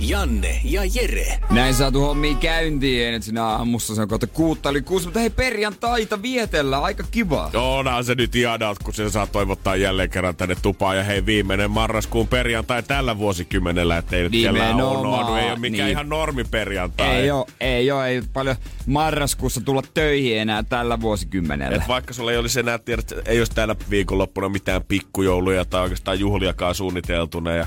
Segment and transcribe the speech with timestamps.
[0.00, 1.38] Janne ja Jere.
[1.50, 3.94] Näin saatu hommi käyntiin Energin aamussa.
[3.94, 6.78] Se on kohta kuutta eli kuusi, mutta hei perjantaita vietellä.
[6.78, 7.50] Aika kiva.
[7.54, 10.96] Onhan se nyt ihanaa, kun sen saa toivottaa jälleen kerran tänne tupaan.
[10.96, 15.34] Ja hei, viimeinen marraskuun perjantai tällä vuosikymmenellä, ettei nyt kellään unohdu.
[15.34, 15.92] Ei ole mikään niin.
[15.92, 17.08] ihan normiperjantai.
[17.08, 21.76] Ei oo, ei oo, ei paljon marraskuussa tulla töihin enää tällä vuosikymmenellä.
[21.76, 25.82] Et vaikka sulla ei olisi enää tiedä, että ei olisi täällä viikonloppuna mitään pikkujouluja tai
[25.82, 27.66] oikeastaan juhliakaan suunniteltuna ja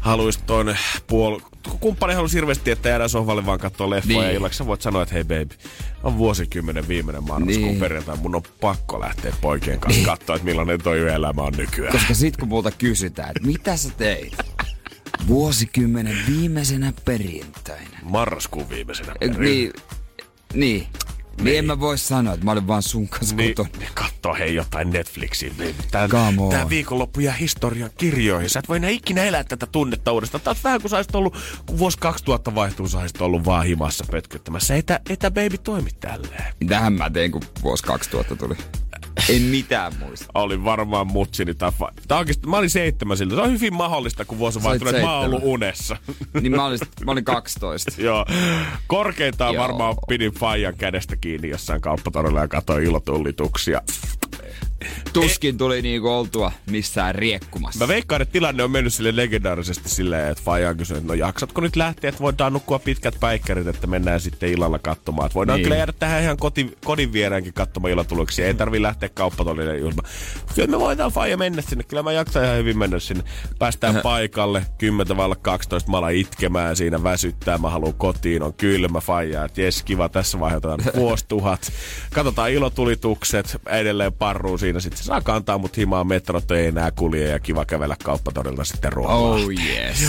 [0.00, 1.40] haluaisit toinen puol...
[1.80, 4.28] Kumppani haluaisi hirveästi, että jäädään sohvalle vaan katsoa leffoja Niin.
[4.28, 5.54] ja illaksi sä voit sanoa, että hei baby,
[6.02, 7.80] on vuosikymmenen viimeinen marraskuun Niin.
[7.80, 11.92] perjantai, mun on pakko lähteä poikien kanssa katsoa, että millainen toi elämä on nykyään.
[11.92, 14.36] Koska sit kun multa kysytään, että mitä sä teit?
[15.26, 17.98] Vuosikymmenen viimeisenä perjantaina.
[18.02, 19.12] Marraskuun viimeisenä.
[19.20, 19.72] Eh, Niin,
[20.54, 20.86] niin.
[21.40, 23.78] Niin en mä voi sanoa, että mä olin vaan sun kanssa Niin, kotona.
[23.78, 25.50] niin katso hei jotain Netflixiä.
[26.08, 26.50] Come on.
[26.50, 28.50] tää viikonloppu jää historian kirjoihin.
[28.50, 30.42] Sä et voi enää ikinä elää tätä tunnetta uudestaan.
[30.42, 34.74] Tää on vähän kuin sä ollut, kun vuosi 2000 vaihtuu, sä ollut vaan himassa pötköttämässä.
[34.74, 36.54] Ei tää, ei tää baby toimi tälleen.
[36.60, 38.54] Mitähän mä tein, kun vuosi 2000 tuli?
[39.28, 40.26] En mitään muista.
[40.34, 43.34] Oli varmaan mutsini tai fa- Tää oikeesti, mä olin seitsemän siltä.
[43.34, 45.96] Se on hyvin mahdollista, kun vuosi vaihtunut, että mä oon ollut unessa.
[46.40, 47.92] Niin mä olin, mä olin 12.
[47.98, 48.26] Joo.
[48.86, 49.62] Korkeintaan Joo.
[49.62, 53.80] varmaan pidin Fajan kädestä kiinni jossain kauppatorilla ja katsoin ilotullituksia.
[55.12, 57.84] Tuskin tuli niinku oltua missään riekkumassa.
[57.84, 61.14] Mä veikkaan, että tilanne on mennyt sille legendaarisesti silleen, että Faija on kysynyt, että no
[61.14, 65.26] jaksatko nyt lähteä, että voidaan nukkua pitkät päikkärit, että mennään sitten illalla katsomaan.
[65.26, 65.64] Että voidaan Niin.
[65.64, 68.46] kyllä jäädä tähän ihan koti, kodin vieräänkin katsomaan illatuloksia.
[68.46, 70.08] Ei tarvi lähteä kauppatolille juhlimaan.
[70.54, 71.84] Kyllä me voidaan Faija mennä sinne.
[71.84, 73.24] Kyllä mä jaksan ihan hyvin mennä sinne.
[73.58, 79.00] Päästään paikalle, 10 vailla 12, mä alan itkemään siinä, väsyttää, mä haluan kotiin, on kylmä
[79.00, 80.62] Faija, että jes kiva, tässä vaiheessa
[80.96, 81.72] vuosituhat.
[82.14, 87.28] Katsotaan ilotulitukset, edelleen parruun siinä, sitten se saa kantaa mut himaan, metrot ei enää kulje
[87.28, 89.16] ja kiva kävellä kauppatorilta sitten ruokaa.
[89.16, 90.04] Oh yes.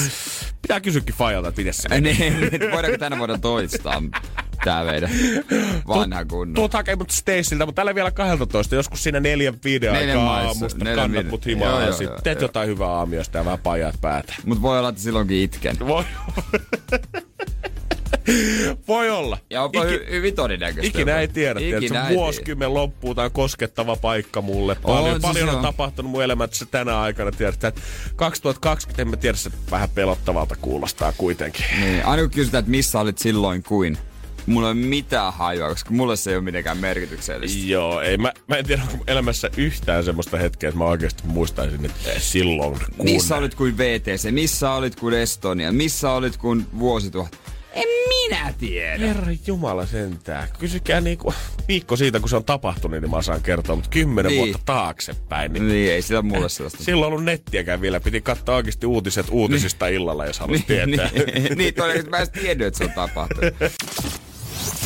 [0.61, 4.01] Pitää kysyäkin Fajalta, että miten se niin, voidaanko tänä vuonna toistaa
[4.65, 5.09] tää meidän
[5.87, 6.53] vanha kunnon.
[6.55, 10.95] Tuut hakee mut Stacyltä, mutta tällä vielä 12, joskus siinä neljän Neljän aikaa aamusta neljän
[10.95, 11.29] kannat viiden.
[11.29, 12.43] mut himaan Joo, ja joo, sit joo, teet joo.
[12.43, 14.33] jotain hyvää aamiosta ja vähän pajat päätä.
[14.45, 15.75] Mut voi olla, että silloinkin itken.
[15.79, 16.03] Voi,
[18.87, 19.37] voi olla.
[19.49, 20.87] Ja onpa hy- hyvin todennäköistä.
[20.87, 24.75] Ikinä ei tiedä, Ikinä ei se vuosikymmen loppuu, tai on koskettava paikka mulle.
[24.75, 25.61] Paljon, se paljon on on.
[25.61, 27.31] tapahtunut mun elämässä tänä aikana.
[27.31, 27.81] Tiedät, että
[28.15, 31.65] 2020, en mä tiedä, se vähän pelottavalta kuulostaa kuitenkin.
[31.79, 33.97] Niin, aina kun kysytään, että missä olit silloin kuin,
[34.45, 37.67] mulla ei ole mitään hajua, koska mulle se ei ole mitenkään merkityksellistä.
[37.67, 41.85] Joo, ei, mä, mä en tiedä, onko elämässä yhtään semmoista hetkeä, että mä oikeasti muistaisin,
[41.85, 43.05] että silloin kun...
[43.05, 47.42] Missä olit kuin VTC, missä olit kuin Estonia, missä olit kuin vuosituhat.
[47.73, 48.97] En minä tiedä.
[49.07, 50.47] Herra Jumala sentään.
[50.59, 51.33] Kysykää niinku
[51.67, 54.37] viikko siitä, kun se on tapahtunut, niin mä saan kertoa, mutta kymmenen Niin.
[54.39, 55.53] vuotta taaksepäin.
[55.53, 56.83] Niin Niin, ei sitä mulle sellaista.
[56.83, 57.99] Silloin on ollut nettiäkään vielä.
[57.99, 61.09] Piti katsoa oikeasti uutiset uutisista illalla, jos halusi tietää.
[61.13, 63.53] niin, niin todennäköisesti mä en tiennyt, että se on tapahtunut.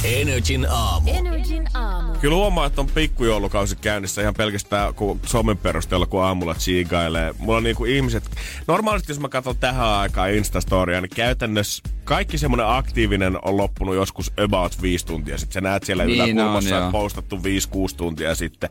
[0.03, 1.09] Energin aamu.
[1.09, 2.13] Energin aamu.
[2.19, 7.35] Kyllä huomaa, että on pikkujoulukausi käynnissä ihan pelkästään kun somen perusteella, kun aamulla tsiigailee.
[7.39, 8.23] Mulla on niinku ihmiset...
[8.67, 14.31] Normaalisti jos mä katson tähän aikaan Instastoria, niin käytännössä kaikki semmoinen aktiivinen on loppunut joskus
[14.43, 15.53] about viisi tuntia sitten.
[15.53, 17.39] Sä näet siellä Niin yläkulmassa, on, postattu 5-6
[17.97, 18.69] tuntia sitten.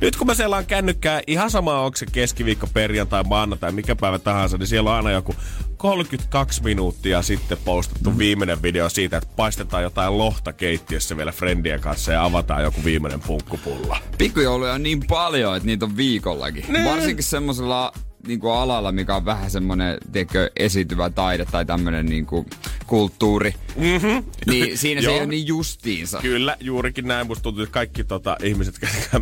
[0.00, 4.58] Nyt kun mä selaan kännykkää, ihan sama onko se keskiviikko, perjantai, maanantai, mikä päivä tahansa,
[4.58, 5.34] niin siellä on aina joku
[5.76, 12.12] 32 minuuttia sitten postattu viimeinen video siitä, että paistetaan jotain lohta keittiössä vielä friendien kanssa
[12.12, 13.98] ja avataan joku viimeinen punkkupulla.
[14.18, 16.64] Pikkujouluja on niin paljon, että niitä on viikollakin.
[16.84, 17.92] Varsinkin semmoisella
[18.28, 22.46] niinku alalla, mikä on vähän semmoinen, tiedätkö, esiintyvä taide tai tämmöinen niinku
[22.86, 23.54] kulttuuri.
[23.76, 24.24] Mm-hmm.
[24.46, 26.18] Niin siinä se ei ole niin justiinsa.
[26.22, 27.26] Kyllä, juurikin näin.
[27.26, 28.74] Musta tuntuu, että kaikki tota, ihmiset,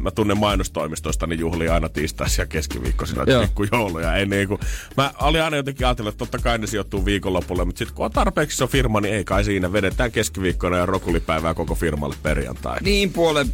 [0.03, 4.16] mä tunnen mainostoimistosta, niin juhlii aina tiistaisin ja keskiviikkoisina pikkujouluja.
[4.16, 4.61] Ei niinku,
[4.97, 8.10] mä olin aina jotenkin ajatellut, että totta kai ne sijoittuu viikonlopulle, mutta sitten kun on
[8.13, 9.72] tarpeeksi se firma, niin ei kai siinä.
[9.72, 12.78] Vedetään keskiviikkona ja rokulipäivää koko firmalle perjantai.
[12.83, 13.47] Niin puolen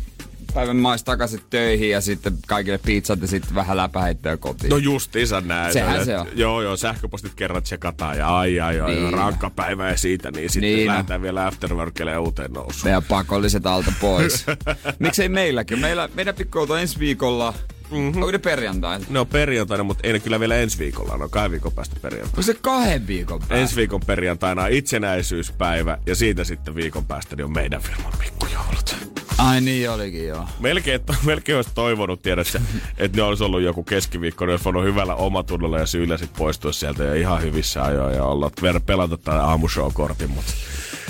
[0.54, 4.70] päivän mais takaisin töihin ja sitten kaikille pizzat ja sitten vähän läpäheittöä kotiin.
[4.70, 5.72] No justiinsa näin.
[5.72, 6.26] Sehän Et- se on.
[6.34, 9.12] Joo, joo, sähköpostit kerran tsekataan ja ai ai ai, Niin.
[9.12, 12.84] rankka päivä ja siitä, niin sitten Niin lähdetään vielä afterworkille uuteen nousuun.
[12.84, 14.46] Meidän pakolliset alta pois.
[14.98, 15.78] Miksei meilläkin?
[15.78, 17.54] Meillä, meidän pikkoulut on ensi viikolla.
[17.90, 18.06] Mm-hmm.
[18.22, 19.04] Onko ne perjantaina?
[19.10, 21.96] Ne on perjantaina, mutta ei ne kyllä vielä ensi viikolla, ne on kahden viikon päästä
[22.02, 22.30] perjantaina.
[22.30, 23.54] Onko se kahden viikon päästä?
[23.54, 28.96] Ensi viikon perjantaina on itsenäisyyspäivä ja siitä sitten viikon päästä niin on meidän firman pikkujoulut.
[29.38, 30.48] Ai niin olikin, joo.
[30.60, 32.60] Melkein, melkein olisi toivonut, tiedätkö,
[32.98, 36.72] että ne olisi ollut joku keskiviikko, niin olisi voinut hyvällä omatunnolla ja syyllä sit poistua
[36.72, 38.50] sieltä ja ihan hyvissä ajoin ja olla
[38.86, 40.52] pelata tämän aamushow-kortin, mutta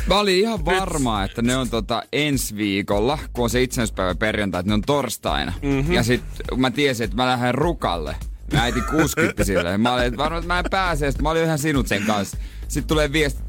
[0.07, 4.61] Mä olin ihan varma, että ne on tota ensi viikolla, kun on se itsenäispäivä perjantai,
[4.61, 5.53] että ne on torstaina.
[5.63, 5.93] Mm-hmm.
[5.93, 6.23] Ja sit
[6.57, 8.17] mä tiesin, että mä lähden rukalle.
[8.53, 9.79] Mä äiti 60 sille.
[9.79, 11.13] Mä olin varma, että mä en pääse.
[11.23, 12.37] Mä olin ihan sinut sen kanssa.
[12.69, 13.43] Sitten tulee viesti,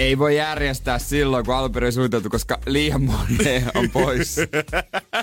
[0.00, 4.36] ei voi järjestää silloin, kun alun perin suunniteltu, koska liian moni on pois.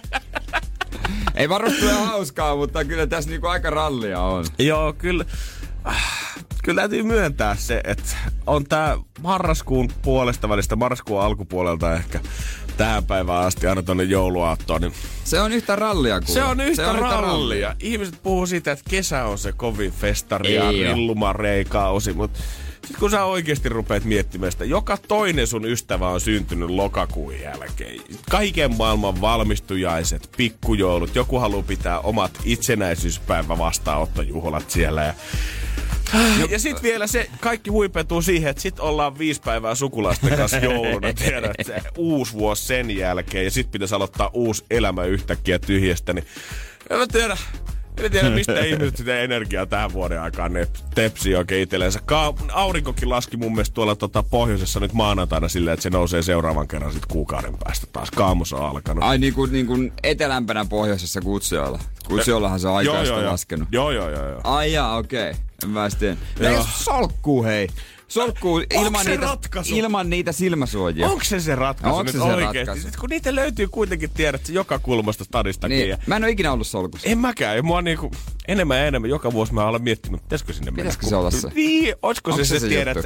[1.36, 4.46] ei varmasti tule hauskaa, mutta kyllä tässä niinku aika rallia on.
[4.60, 5.26] Joo, kyllä.
[6.64, 8.16] Kyllä täytyy myöntää se, että
[8.48, 12.20] on tää marraskuun puolesta välistä, marraskuun alkupuolelta ehkä
[12.78, 16.34] tähän päivään asti aina tonne jouluaattoon, niin Se on yhtä rallia kuin.
[16.34, 17.76] se on yhtä se on rallia.
[17.80, 22.40] Ihmiset puhuu siitä, että kesä on se kovin festari ja rillumareikausi, mutta
[22.88, 28.02] sitten kun sä oikeasti rupeat miettimään sitä, joka toinen sun ystävä on syntynyt lokakuun jälkeen.
[28.30, 35.14] Kaiken maailman valmistujaiset, pikkujoulut, joku haluaa pitää omat itsenäisyyspäivä vastaanottojuhlat siellä ja
[36.50, 41.14] ja sitten vielä se, kaikki huipentuu siihen, että sit ollaan viisi päivää sukulaisten kanssa jouluna,
[41.14, 46.26] tiedät, se uusi vuosi sen jälkeen, ja sitten pitäisi aloittaa uusi elämä yhtäkkiä tyhjästä, niin
[46.90, 47.38] en mä tiedä,
[48.06, 52.00] en tiedä mistä ihmiset sitä energiaa tähän vuoden aikaan ne tepsii oikein itsellensä.
[52.06, 56.68] Ka- aurinkokin laski mun mielestä tuolla tota, pohjoisessa nyt maanantaina silleen, että se nousee seuraavan
[56.68, 58.12] kerran sit kuukauden päästä taas.
[58.12, 59.04] Kaamos on alkanut.
[59.04, 61.80] Ai niin kuin, niin kuin etelämpänä pohjoisessa Kutsiolla.
[62.08, 63.68] Kutsiollahan se on aikaista laskenut.
[63.72, 64.42] Joo, joo, joo, joo.
[64.44, 65.30] Ai jaa, okei.
[65.30, 65.42] Okay.
[65.64, 65.88] En mä.
[66.40, 66.52] Joo.
[66.52, 67.68] Ei solkkuu, hei.
[68.08, 69.38] Solkkuu ilman, se niitä,
[69.74, 71.08] ilman niitä silmäsuojia.
[71.10, 72.58] Onko se se ratkaisu Onko se se oikeesti?
[72.58, 72.82] ratkaisu?
[72.88, 75.78] Sit kun niitä löytyy kuitenkin, tiedät, joka kulmasta stadistakin.
[75.78, 77.10] Niin, Ja mä en ole ikinä ollut solkussa.
[77.10, 77.56] en mäkään.
[77.58, 78.12] Ja mua niinku,
[78.48, 80.78] enemmän ja enemmän joka vuosi mä olen miettinyt, pitäisikö sinne mennä.
[80.82, 81.50] Pitäisikö se olla se?
[81.56, 82.98] Niin, olisiko se se se, tiedät,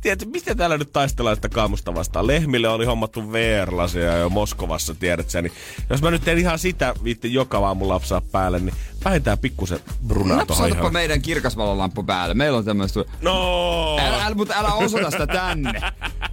[0.00, 2.26] tiedät, miten täällä nyt taistellaan sitä kaamusta vastaan?
[2.26, 5.42] Lehmille oli hommattu VR-lasia jo Moskovassa, tiedät sä.
[5.42, 5.52] Niin
[5.90, 10.44] jos mä nyt en ihan sitä viitti joka aamu lapsaa päälle, niin vähintään pikkusen brunaa
[10.68, 10.92] ihan.
[10.92, 12.34] meidän kirkasvalolamppu päälle.
[12.34, 13.04] Meillä on tämmöistä...
[13.22, 13.96] No!
[14.00, 15.80] Älä, älä, mutta älä osoita sitä tänne.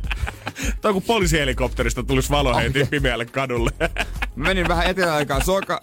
[0.81, 3.71] Tai kun poliisihelikopterista tulisi valo heitiin pimeälle kadulle.
[3.79, 3.87] Mä
[4.47, 5.81] menin vähän eteläaikaan soka,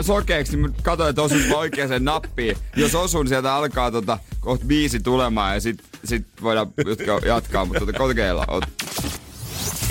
[0.00, 2.56] sokeeksi, niin katsoin, että osuis mä oikeaan nappiin.
[2.76, 7.80] Jos osun, sieltä alkaa tota, kohta biisi tulemaan ja sit, sit voidaan jatkaa, jatkaa mutta
[7.80, 8.48] tota, kokeillaan.
[8.48, 9.10] Ot-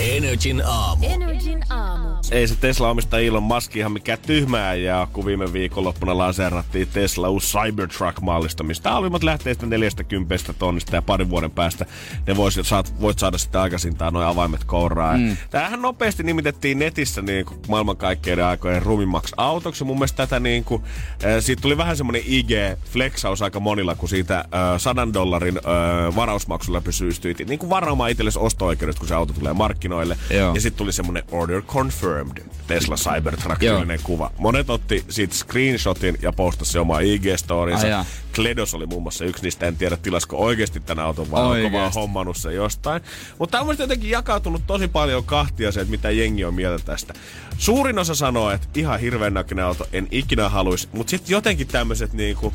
[0.00, 1.06] Energin aamu.
[1.06, 2.08] Energin aamu.
[2.30, 7.28] Ei se Tesla omista Elon Musk ihan mikään tyhmää ja kun viime viikonloppuna lanseerattiin Tesla
[7.28, 11.86] uusi Cybertruck-mallista, mistä alimmat lähtee sitten 40 tonnista ja parin vuoden päästä
[12.26, 15.16] ne vois, saat, voit saada sitten aikaisintaan noin avaimet kouraa.
[15.16, 15.36] Mm.
[15.50, 19.84] Tämähän nopeasti nimitettiin netissä niin kuin maailmankaikkeiden aikojen rumimmaksi autoksi.
[19.84, 20.82] Mun mielestä tätä niin kuin,
[21.24, 24.44] äh, siitä tuli vähän semmoinen IG-flexaus aika monilla, kun siitä äh,
[24.78, 29.85] 100 dollarin äh, varausmaksulla pystyy niin kuin varaamaan itsellesi osto-oikeudet, kun se auto tulee markkinoille.
[30.30, 30.54] Joo.
[30.54, 33.84] Ja sitten tuli semmoinen order confirmed Tesla Cybertruck Joo.
[34.02, 34.30] kuva.
[34.38, 37.86] Monet otti siitä screenshotin ja postasi se oma IG-storinsa.
[38.34, 41.92] Kledos oli muun muassa yksi niistä, en tiedä tilasko oikeasti tänä auton vai onko vaan
[41.92, 43.02] hommannut se jostain.
[43.38, 47.14] Mutta tämä on jotenkin jakautunut tosi paljon kahtia se, että mitä jengi on mieltä tästä.
[47.58, 50.88] Suurin osa sanoo, että ihan hirveän näköinen auto, en ikinä haluaisi.
[50.92, 52.54] Mutta sitten jotenkin tämmöiset niinku,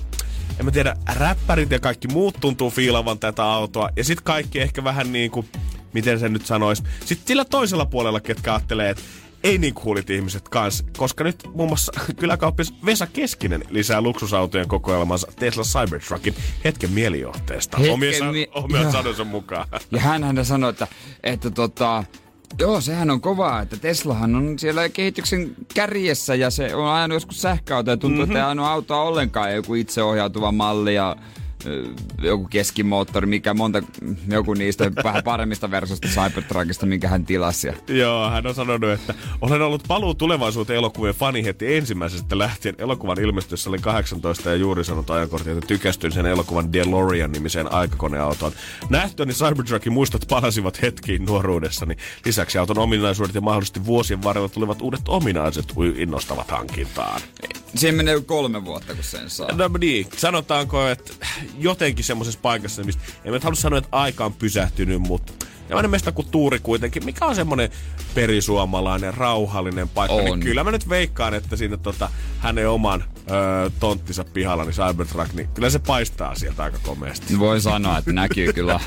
[0.60, 3.90] en mä tiedä, räppärit ja kaikki muut tuntuu fiilavan tätä autoa.
[3.98, 5.46] Ja sitten kaikki ehkä vähän niinku,
[5.94, 6.84] miten se nyt sanois.
[7.06, 9.04] Sitten sillä toisella puolella, ketkä ajattelee, että
[9.44, 15.32] ei niin kuulit ihmiset kanssa, koska nyt muun muassa kyläkauppias Vesa Keskinen lisää luksusautojen kokoelmansa
[15.40, 16.36] Tesla Cybertruckin
[16.66, 17.78] hetken mielijohteesta.
[17.78, 19.68] Hetken omien mi- omien sanonsa mukaan.
[19.92, 20.88] Ja hän hän sanoi, että,
[21.24, 22.04] että tota,
[22.60, 27.42] Joo, sehän on kovaa, että Teslahan on siellä kehityksen kärjessä ja se on ajanut joskus
[27.42, 28.32] sähköautoja ja tuntuu, mm-hmm.
[28.32, 31.16] että ei ajanut autoa ollenkaan joku itseohjautuva malli ja
[32.22, 33.84] joku keskimoottori, mikä monta,
[34.28, 37.68] joku niistä vähän paremmista versioista Cybertruckista, minkä hän tilasi.
[37.88, 42.76] Joo, hän on sanonut, että olen ollut paluu tulevaisuuteen elokuvien fani heti ensimmäisestä lähtien.
[42.78, 48.52] Elokuvan ilmestyessä olin 18 ja juuri sanonut ajankortin, että tykästyin sen elokuvan DeLorean nimiseen aikakoneautoon.
[48.90, 51.96] Nähtyäni Cybertruckin muistot palasivat hetkiin nuoruudessani.
[52.26, 57.22] Lisäksi auton ominaisuudet ja mahdollisesti vuosien varrella tulevat uudet ominaiset innostavat hankintaan.
[57.76, 59.52] Siihen menee kolme vuotta, kun sen saa.
[59.52, 61.14] No niin, sanotaanko, että
[61.60, 65.34] jotenkin semmoisessa paikassa, mistä en mä nyt halua sanoa, että aika on pysähtynyt, mutta
[65.70, 67.70] ja mesta kuin tuuri kuitenkin, mikä on semmoinen
[68.16, 70.16] perisuomalainen, rauhallinen paikka.
[70.16, 70.24] On.
[70.26, 75.34] Niin kyllä mä nyt veikkaan, että siinä tota, hänen oman öö, tonttinsa pihalla, niin Cybertruck,
[75.34, 77.40] niin kyllä se paistaa sieltä aika komeasti.
[77.40, 78.80] Voi sanoa, että näkyy kyllä,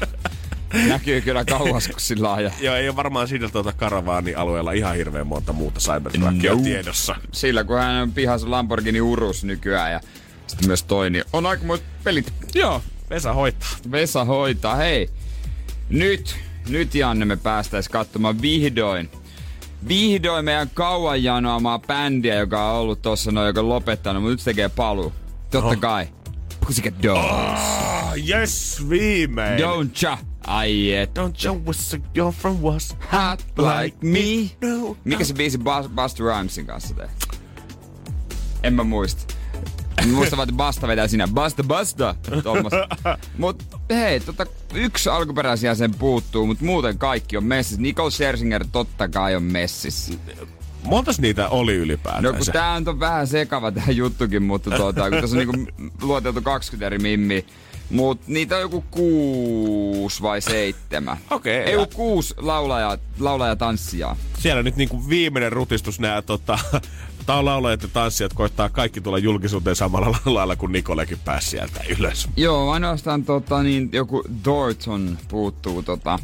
[0.88, 2.52] näkyy kyllä kauas, kun sillä ajaa.
[2.60, 6.60] Joo, ei ole varmaan siinä tuota karavaanialueella ihan hirveän monta muuta Cybertruckia No.
[6.62, 7.16] tiedossa.
[7.32, 10.00] Sillä kun hän on pihassa Lamborghini Urus nykyään ja
[10.54, 12.32] sitten myös toi, niin on aikamoiset pelit.
[12.54, 13.68] Joo, Vesa hoitaa.
[13.90, 14.76] Vesa hoitaa.
[14.76, 15.08] Hei,
[15.88, 16.36] nyt,
[16.68, 19.10] nyt Janne me päästäis katsomaan vihdoin,
[19.88, 24.40] vihdoin meidän kauan janoamaa bändiä, joka on ollut tossa noin, joka on lopettanut, mutta nyt
[24.40, 25.12] se tekee paluu.
[25.50, 25.76] Totta Oho.
[25.80, 26.08] kai.
[26.66, 27.60] Pussycat Dolls.
[27.60, 29.58] Ah, yes, viimein.
[29.60, 30.18] Don't ya?
[30.46, 31.10] Ai et.
[31.18, 34.50] Don't you wish your friend was Hot like me.
[34.68, 34.96] No.
[35.04, 37.08] Mikä se biisi Bus- Busta Rhymesin kanssa tee?
[38.62, 39.33] En mä muista.
[40.06, 41.28] Mä muistan vaan, että Basta vetää siinä.
[41.28, 42.14] Basta, basta!
[42.42, 42.88] Tuommoista.
[43.38, 47.82] Mut hei, tota, yksi alkuperäisjäsen puuttuu, mutta muuten kaikki on messissä.
[47.82, 50.14] Nicole Scherzinger totta kai on messissä.
[50.84, 52.24] Montas niitä oli ylipäätään?
[52.24, 56.42] No kun tää on vähän sekava tää juttukin, mutta tuota, kun tässä on niinku luoteltu
[56.42, 57.46] 20 eri mimmi,
[57.90, 61.16] Mut niitä on joku kuusi vai seitsemän.
[61.30, 64.16] Okei, Ei ja- joku kuusi laulaja, laulaja tanssijaa.
[64.38, 66.58] Siellä nyt niinku viimeinen rutistus nää tota,
[67.26, 71.80] tää on laulajat ja tanssijat koittaa kaikki tulla julkisuuteen samalla lailla kuin Nikolekin pääsi sieltä
[71.98, 72.28] ylös.
[72.36, 76.18] Joo, ainoastaan tota, niin, joku Dorton puuttuu tota,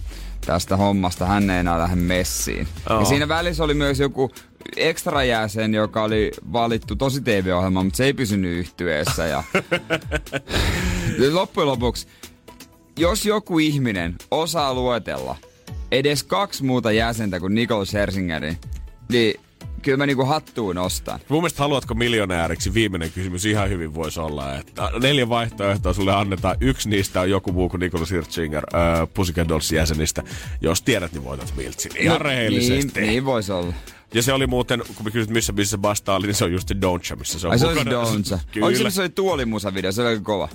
[0.47, 1.27] tästä hommasta.
[1.27, 2.69] Hän ei enää lähde messiin.
[2.91, 3.01] Joo.
[3.01, 4.31] Ja siinä välissä oli myös joku
[4.77, 9.27] ekstra jäsen, joka oli valittu tosi TV-ohjelma, mutta se ei pysynyt yhtyeessä.
[9.27, 9.45] Ja...
[11.33, 12.07] Loppujen lopuksi,
[12.99, 15.37] jos joku ihminen osaa luetella
[15.93, 18.59] edes kaksi muuta jäsentä kuin Nicole Scherzingerin,
[19.09, 19.41] niin
[19.83, 21.21] kyllä mä niinku hattuun nostan.
[21.29, 22.75] Mun mielestä haluatko miljonääriksi?
[22.75, 26.57] Viimeinen kysymys ihan hyvin voisi olla, että neljä vaihtoehtoa sulle annetaan.
[26.61, 30.23] Yksi niistä on joku muu kuin Nicholas Hirtschinger äh, Pussycat jäsenistä.
[30.61, 31.93] Jos tiedät, niin voitat Miltsin.
[31.99, 33.01] Ihan rehellisesti.
[33.01, 33.75] Niin, niin voisi olla.
[34.15, 36.69] Ja se oli muuten, kun me kysyt missä missä Basta oli, niin se on just
[36.69, 37.75] se Don'tcha, missä se on Ai se oli.
[38.53, 38.67] Kyllä.
[38.67, 39.93] Oliko se, missä oli tuolimusavideo?
[39.93, 40.49] Se oli aika kova.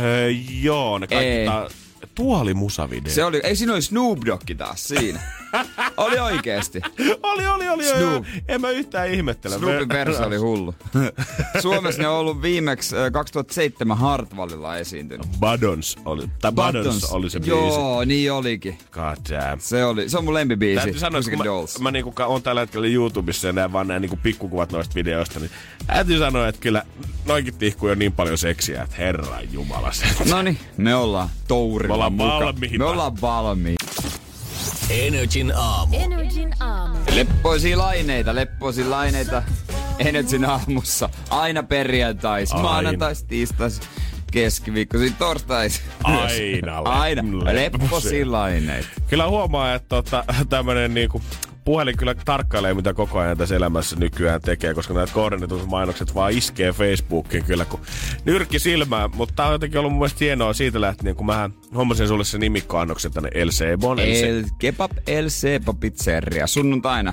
[0.00, 0.28] Öö,
[0.60, 1.46] joo, ne kaikki Ei.
[1.46, 1.70] ta-
[2.14, 3.12] tuoli musavideo.
[3.12, 5.20] Se oli, ei siinä oli Snoop Dogg taas siinä.
[5.96, 6.80] oli oikeesti.
[7.22, 7.84] oli, oli, oli.
[7.84, 8.00] Snoop.
[8.00, 8.24] Snoop.
[8.48, 9.58] En mä yhtään ihmettele.
[9.58, 10.74] Snoopin versi oli hullu.
[11.62, 15.26] Suomessa ne on ollut viimeksi äh, 2007 Hartwallilla esiintynyt.
[15.40, 17.50] Buttons oli, tai Buttons, oli se biisi.
[17.50, 18.78] Joo, niin olikin.
[18.90, 19.60] God damn.
[19.60, 20.82] Se, oli, se on mun lempibiisi.
[20.82, 21.78] Täytyy sanoa, kun Dolls.
[21.78, 25.40] mä, mä niinku, on tällä hetkellä YouTubessa ja näen vaan nämä niinku pikkukuvat noista videoista,
[25.40, 25.50] niin
[25.86, 26.82] täytyy sanoa, että kyllä
[27.26, 30.04] noikin tihkuu jo niin paljon seksiä, että herran jumala se.
[30.30, 32.78] Noniin, me ollaan tourilla Me ollaan valmiita.
[32.78, 33.84] Me ollaan valmiita.
[34.90, 35.96] Energin aamu.
[36.00, 36.98] Energin aamu.
[37.14, 39.42] Leppoisia laineita, leppoisia laineita.
[39.98, 41.08] Energin aamussa.
[41.30, 42.62] Aina perjantais, Aina.
[42.62, 43.80] maanantais, tiistais,
[44.32, 45.82] keskiviikkoisin, torstais.
[46.04, 47.22] Aina Aina.
[48.24, 48.88] laineita.
[49.08, 51.22] Kyllä huomaa, että tota, tämmönen niinku
[51.68, 56.32] puhelin kyllä tarkkailee, mitä koko ajan tässä elämässä nykyään tekee, koska näitä kohdennetut mainokset vaan
[56.32, 57.80] iskee Facebookiin kyllä, kun
[58.24, 59.10] nyrkki silmään.
[59.14, 62.38] Mutta tää on jotenkin ollut mun mielestä hienoa siitä lähtien, kun mä hommasin sulle se
[62.38, 64.00] nimikkoannoksen tänne El Sebon.
[64.00, 66.46] El Kebab El Seba Pizzeria.
[66.46, 67.12] Sunnuntaina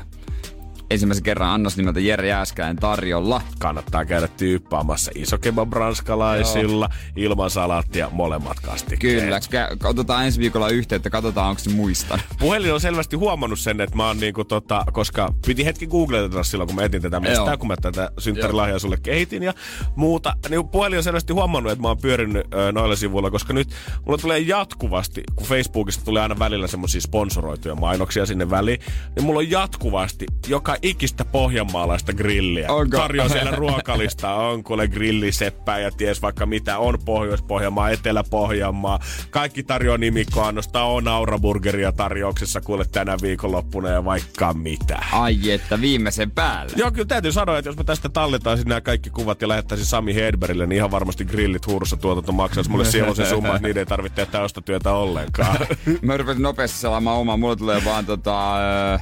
[0.90, 3.42] ensimmäisen kerran annos nimeltä Jere Jääskäinen tarjolla.
[3.60, 9.24] kannattaa käydä tyyppaamassa iso kebab ranskalaisilla, ilman salaattia, molemmat kastikkeet.
[9.24, 12.20] Kyllä, kä- otetaan ensi viikolla yhteyttä, katsotaan onko se muistan.
[12.40, 16.68] Puhelin on selvästi huomannut sen, että mä oon niinku tota, koska piti hetki googletata silloin,
[16.68, 17.58] kun mä etin tätä mestää, Joo.
[17.58, 19.54] kun mä tätä synttärilahjaa sulle kehitin ja
[19.96, 20.36] muuta.
[20.50, 23.70] Niin puhelin on selvästi huomannut, että mä oon pyörinyt ö, noilla sivuilla, koska nyt
[24.06, 28.80] mulla tulee jatkuvasti, kun Facebookista tulee aina välillä semmosia sponsoroituja mainoksia sinne väliin,
[29.16, 32.72] niin mulla on jatkuvasti joka ikistä pohjanmaalaista grilliä.
[32.72, 32.98] Onko?
[32.98, 39.00] Tarjoaa siellä ruokalista, on kuule grilliseppää ja ties vaikka mitä, on Pohjois-Pohjanmaa, Etelä-Pohjanmaa.
[39.30, 45.00] Kaikki tarjoaa nimikkoannosta, on Auraburgeria tarjouksessa kuule tänä viikonloppuna ja vaikka mitä.
[45.12, 46.72] Ai että viimeisen päälle.
[46.76, 50.16] Joo, kyllä täytyy sanoa, että jos mä tästä talletaisin nämä kaikki kuvat ja lähettäisin Sami
[50.16, 54.16] Hedbergille, niin ihan varmasti grillit huurussa tuotanto maksaisi mulle sieloisen summa, että niiden ei tarvitse
[54.16, 55.58] tehdä taustatyötä ollenkaan.
[56.02, 57.38] Mä rupesin nopeasti selaamaan omaa.
[57.38, 58.54] Mulla tulee vaan tota,
[58.94, 59.02] äh,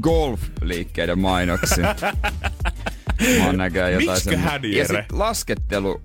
[0.00, 1.94] golf-liikkeiden mainoksia.
[3.38, 6.00] Mä oon näköjään jotain Miksiköhän, semmo- Ja sit laskettelu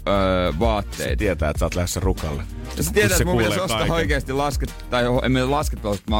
[0.59, 1.19] vaatteet.
[1.19, 2.43] Tietää, että sä oot lähdössä rukalle.
[2.77, 4.85] Ja sä tiedät, Se että mun pitäisi ostaa oikeesti lasket...
[4.89, 5.39] Tai ho- en mä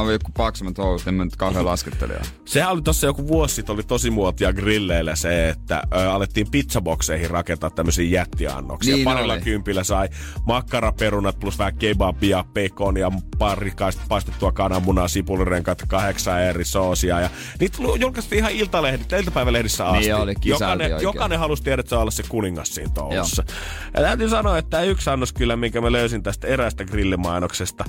[0.00, 2.20] oon joku paksummat housut, en mä nyt kauhean laskettelija.
[2.44, 7.30] Sehän oli tossa joku vuosi sitten, oli tosi muotia grilleillä se, että ö, alettiin pizzabokseihin
[7.30, 8.94] rakentaa tämmöisiä jättiannoksia.
[8.94, 9.42] Niin Parilla oli.
[9.42, 10.08] kympillä sai
[10.46, 13.72] makkaraperunat plus vähän kebabia, baconia, pari
[14.08, 17.20] paistettua kananmunaa, sipulirenkaat, kahdeksan eri soosia.
[17.20, 17.30] Ja
[17.60, 20.00] niitä julkaistiin ihan iltalehdissä, iltapäivälehdissä asti.
[20.02, 21.14] Niin oli, kisailtiin jokainen, oikein.
[21.14, 23.44] jokainen halusi tiedä, että olla se kuningas siinä touhussa.
[23.94, 27.84] Ja täytyy sanoa, että tämä yksi annos kyllä, minkä mä löysin tästä eräästä grillimainoksesta,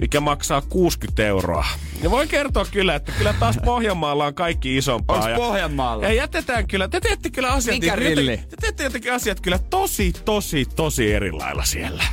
[0.00, 1.66] mikä maksaa 60 euroa.
[2.02, 5.16] Ja voin kertoa kyllä, että kyllä taas Pohjanmaalla on kaikki isompaa.
[5.16, 6.04] Onks ja- Pohjanmaalla?
[6.06, 8.36] ja jätetään kyllä, te teette kyllä asiat, Mikä niin- rilli?
[8.36, 12.04] Te teette jotenkin asiat kyllä tosi, tosi, tosi eri lailla siellä.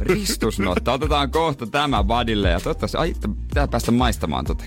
[0.00, 0.92] Ristusnotta.
[0.92, 2.96] Otetaan kohta tämä vadille ja toivottavasti...
[2.96, 3.14] Ai,
[3.48, 4.64] pitää päästä maistamaan tota.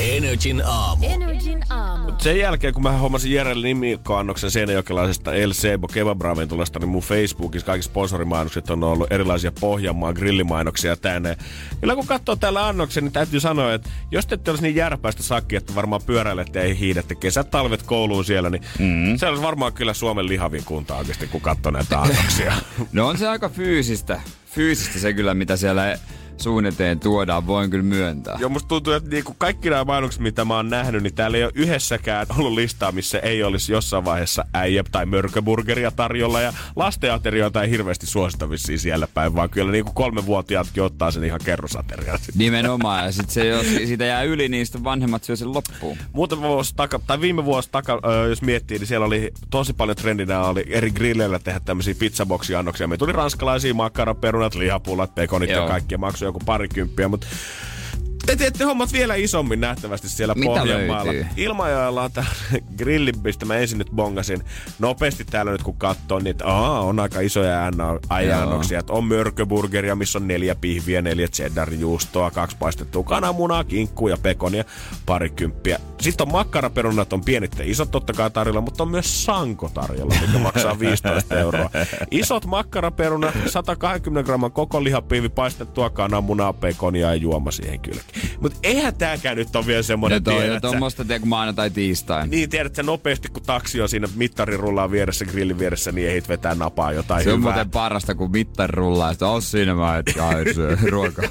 [0.00, 1.06] Energin aamu.
[1.06, 2.12] Energin aamu.
[2.18, 7.84] Sen jälkeen, kun mä hommasin Jerelle nimikkoannoksen Seinäjokelaisesta El Sebo kebabraventulasta, niin mun Facebookissa kaikki
[7.84, 11.36] sponsorimainokset on ollut erilaisia Pohjanmaan grillimainoksia tänne.
[11.80, 15.22] Kyllä kun katsoo täällä annoksen, niin täytyy sanoa, että jos te ette olisi niin järpäistä
[15.22, 19.16] sakki, että varmaan pyöräilette ja ei hiidätte kesät, talvet kouluun siellä, niin mm.
[19.16, 22.52] se olisi varmaan kyllä Suomen lihavin kunta oikeasti, kun katsoo näitä annoksia.
[22.92, 24.20] No on se aika fyysistä.
[24.46, 25.98] Fyysistä se kyllä, mitä siellä
[26.40, 28.36] suun eteen tuodaan, voin kyllä myöntää.
[28.40, 31.44] Joo, musta tuntuu, että niinku kaikki nämä mainokset, mitä mä oon nähnyt, niin täällä ei
[31.44, 36.40] ole yhdessäkään ollut listaa, missä ei olisi jossain vaiheessa äijä tai mörköburgeria tarjolla.
[36.40, 42.18] Ja lastenaterioita ei hirveästi suositavissa siellä päin, vaan kyllä niinku kolmevuotiaatkin ottaa sen ihan kerrosateriaa.
[42.34, 45.98] Nimenomaan, ja sit se, jos siitä jää yli, niin sitten vanhemmat syö sen loppuun.
[46.12, 50.42] Muutama vuosi taka, tai viime vuosi taka, jos miettii, niin siellä oli tosi paljon trendinä
[50.42, 52.88] oli eri grilleillä tehdä tämmöisiä pizzaboksi-annoksia.
[52.88, 55.62] Me tuli ranskalaisia makkaraperunat, lihapullat, pekonit Joo.
[55.62, 57.26] ja kaikkia maksoi joku parikymppiä, mutta
[58.28, 61.12] te teette hommat vielä isommin nähtävästi siellä Mitä Pohjanmaalla.
[61.12, 61.26] löytyy?
[61.36, 62.24] Ilmajoella on tää
[62.78, 64.44] grilli, mistä mä ensin nyt bongasin
[64.78, 67.70] nopeasti täällä nyt kun katsoo, niin että aa, on aika isoja
[68.08, 68.82] ajanoksia.
[68.90, 74.64] On mörköburgeria, missä on neljä pihviä, neljä cheddar-juustoa, kaksi paistettua kananmunaa, kinkkuu ja pekonia,
[75.06, 75.78] parikymppiä.
[76.00, 80.14] Sitten on makkaraperunat, on pienet ja isot totta kai tarjolla, mutta on myös sanko tarjolla,
[80.26, 81.70] mikä maksaa 15 euroa.
[82.10, 88.17] Isot makkaraperunat, 120 gramman koko lihapihvi, paistettua kananmunaa, pekonia ja juoma siihen kylkeen.
[88.40, 92.28] Mutta eihän tääkään nyt ole vielä semmoinen, on tiedät tuommoista tiedä, kun maanantai tiistai.
[92.28, 96.28] niin, tiedät sä nopeasti, kun taksi on siinä mittari rullaa vieressä, grillin vieressä, niin ehdit
[96.28, 97.52] vetää napaa jotain Se on hyvää.
[97.52, 100.14] muuten parasta, kun mittari rullaa, että on siinä mä et
[100.90, 101.24] ruokaa.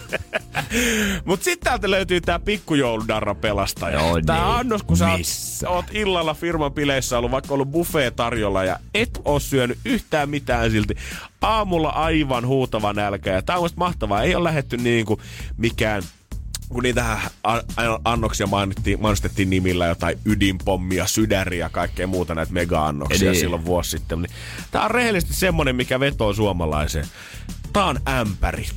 [1.26, 4.00] Mut sitten täältä löytyy tää pikkujouludarra pelastaja.
[4.00, 4.56] Joo, tää niin.
[4.56, 5.22] annos, kun sä oot,
[5.68, 10.72] oot illalla firman bileissä ollut, vaikka ollut buffet tarjolla ja et oo syönyt yhtään mitään
[10.72, 10.96] silti.
[11.42, 14.24] Aamulla aivan huutava nälkä ja tää on mahtavaa.
[14.24, 15.22] Ei ole lähetty niinku
[15.58, 16.04] mikään
[16.70, 17.18] kun niitä
[18.06, 23.40] annoksia mainittiin, mainostettiin nimillä jotain ydinpommia, sydäriä ja kaikkea muuta näitä mega-annoksia Niin.
[23.40, 24.22] silloin vuosi sitten.
[24.22, 24.32] Niin
[24.72, 27.06] tää on rehellisesti semmonen, mikä vetoo suomalaiseen.
[27.74, 28.68] Tää on ämpäri.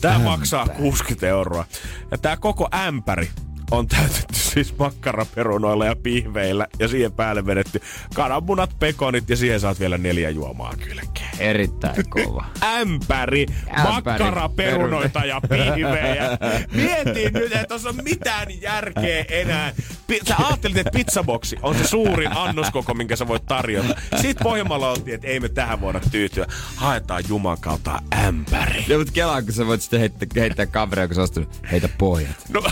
[0.00, 0.30] Tää ämpäri.
[0.30, 1.64] maksaa 60 euroa.
[2.10, 3.30] Ja tää koko ämpäri
[3.70, 7.80] on täytetty siis makkaraperunoilla ja pihveillä ja siihen päälle vedetty
[8.14, 11.30] kananmunat, pekonit ja siihen saat vielä neljä juomaa kylkeen.
[11.38, 12.44] Erittäin kova.
[12.64, 16.38] Ämpäri, Ämpäri, makkaraperunoita ja pihvejä.
[16.72, 19.72] Mietin nyt, että tuossa on mitään järkeä enää.
[20.06, 23.94] Pi- sä ajattelit, että pizzaboksi on se suurin annoskoko, minkä sä voit tarjota.
[24.20, 26.46] Sitten Pohjanmaalla oltiin, että ei me tähän voida tyytyä.
[26.76, 28.84] Haetaan Juman kautta ämpäri.
[28.88, 32.36] Ja mutta kelaa, kun sä voit sitten heittää, heittää kaveria, kun sä ostanut, heitä pohjat.
[32.48, 32.62] No,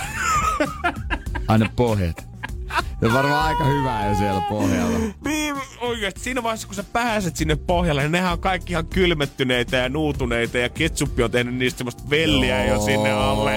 [1.48, 2.28] Anna pohjat.
[3.00, 4.98] Se on varmaan aika hyvää jo siellä pohjalla.
[5.24, 9.76] niin oikeasti siinä vaiheessa, kun sä pääset sinne pohjalle, niin nehän on kaikki ihan kylmettyneitä
[9.76, 13.54] ja nuutuneita ja ketsuppi on tehnyt niistä semmoista velliä jo sinne alle.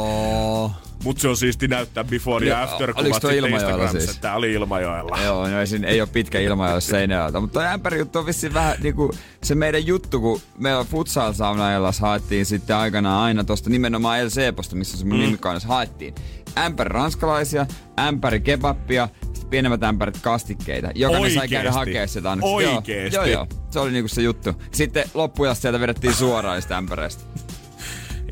[1.03, 4.11] Mut se on siisti näyttää before ja Joo, after kuvat sitten Ilmajoella Instagramissa.
[4.11, 4.19] siis?
[4.19, 5.17] Tää oli Ilmajoella.
[5.23, 7.41] Joo, no ei, siinä ei ole pitkä ilma, jos Seinäjoelta.
[7.41, 9.11] Mutta toi ämpäri juttu on vissiin vähän niinku
[9.43, 14.75] se meidän juttu, kun me futsal saunaillas haettiin sitten aikanaan aina tosta nimenomaan El Seeposta,
[14.75, 15.37] missä se mun mm.
[15.67, 16.15] haettiin.
[16.57, 17.65] Ämpäri ranskalaisia,
[17.99, 19.09] ämpäri kebappia,
[19.49, 20.89] pienemmät ämpärit kastikkeita.
[20.95, 21.79] Jokainen sai käydä Oikeesti?
[21.79, 22.67] hakemaan sitä annoksia.
[22.69, 23.15] Joo, Oikeesti?
[23.15, 23.47] Joo, joo.
[23.69, 24.53] Se oli niinku se juttu.
[24.71, 27.23] Sitten loppujasta sieltä vedettiin suoraan niistä ämpäreistä.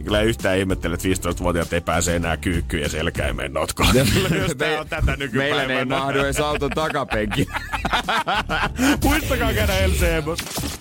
[0.04, 3.90] Kyllä yhtään ihmettele, että 15-vuotiaat ei pääse enää kyykkyyn ja selkä ei mene notkoon.
[4.58, 7.48] Tää on tätä Meillä ei mahdu edes auton takapenki.
[9.04, 10.80] Muistakaa käydä LCMS.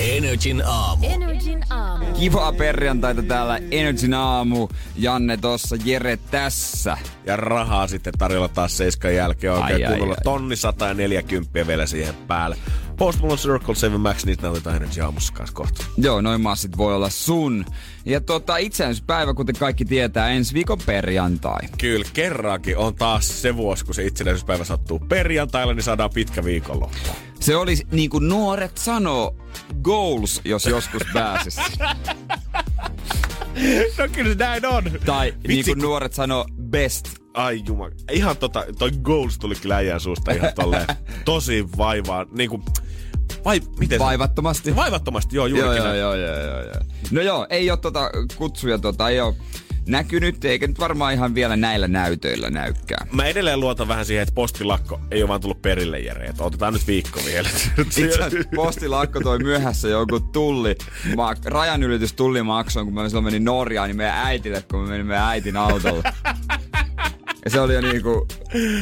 [0.00, 1.06] Energin aamu.
[1.08, 2.04] Energin aamu.
[2.06, 4.68] Kivaa perjantaita täällä Energyn aamu.
[4.96, 6.98] Janne tossa, Jere tässä.
[7.26, 10.14] Ja rahaa sitten tarjolla taas seiskan jälkeen oikein Ai, ai, kunnolla.
[10.18, 10.24] ai.
[10.24, 12.56] Tonni 140 vielä siihen päälle.
[13.00, 15.84] Post Malone Circle 7 Max, niitä nautitaan Energy aamussa kanssa kohta.
[15.96, 17.64] Joo, noin massit voi olla sun.
[18.04, 21.60] Ja tota, itsenäisyyspäivä, kuten kaikki tietää, ensi viikon perjantai.
[21.78, 26.98] Kyllä, kerrankin on taas se vuosi, kun se itsenäisyyspäivä sattuu perjantaille, niin saadaan pitkä viikonloppu.
[27.40, 29.36] Se olisi niin kuin nuoret sanoo,
[29.82, 31.60] goals, jos joskus pääsisi.
[33.98, 34.84] No kyllä se näin on.
[35.06, 37.08] tai niin Vitsi, kuin nuoret sanoo, best.
[37.34, 37.90] Ai jumala.
[38.12, 40.86] Ihan tota, toi goals tuli kyllä äijän suusta ihan tolleen
[41.24, 42.26] tosi vaivaa.
[42.30, 42.62] Niinku,
[43.44, 44.76] vai miten se- Vaivattomasti.
[44.76, 46.00] Vaivattomasti, joo, Joo, juurikin joo, näin.
[46.00, 46.74] joo, joo, joo, joo.
[47.10, 49.34] No joo, ei ole tota kutsuja, tota, ei ole
[49.86, 53.08] näkynyt, eikä nyt varmaan ihan vielä näillä näytöillä näykään.
[53.12, 56.26] Mä edelleen luotan vähän siihen, että postilakko ei ole vaan tullut perille, Jere.
[56.26, 57.48] Että otetaan nyt viikko vielä.
[57.78, 60.76] Itse asiassa postilakko toi myöhässä joku tulli,
[61.16, 65.24] ma- rajanylitys tullimaksoon, kun mä silloin menin Norjaan, niin meidän äitille, kun mä menin meidän
[65.26, 66.02] äitin autolla.
[67.44, 68.26] Ja se oli jo niinku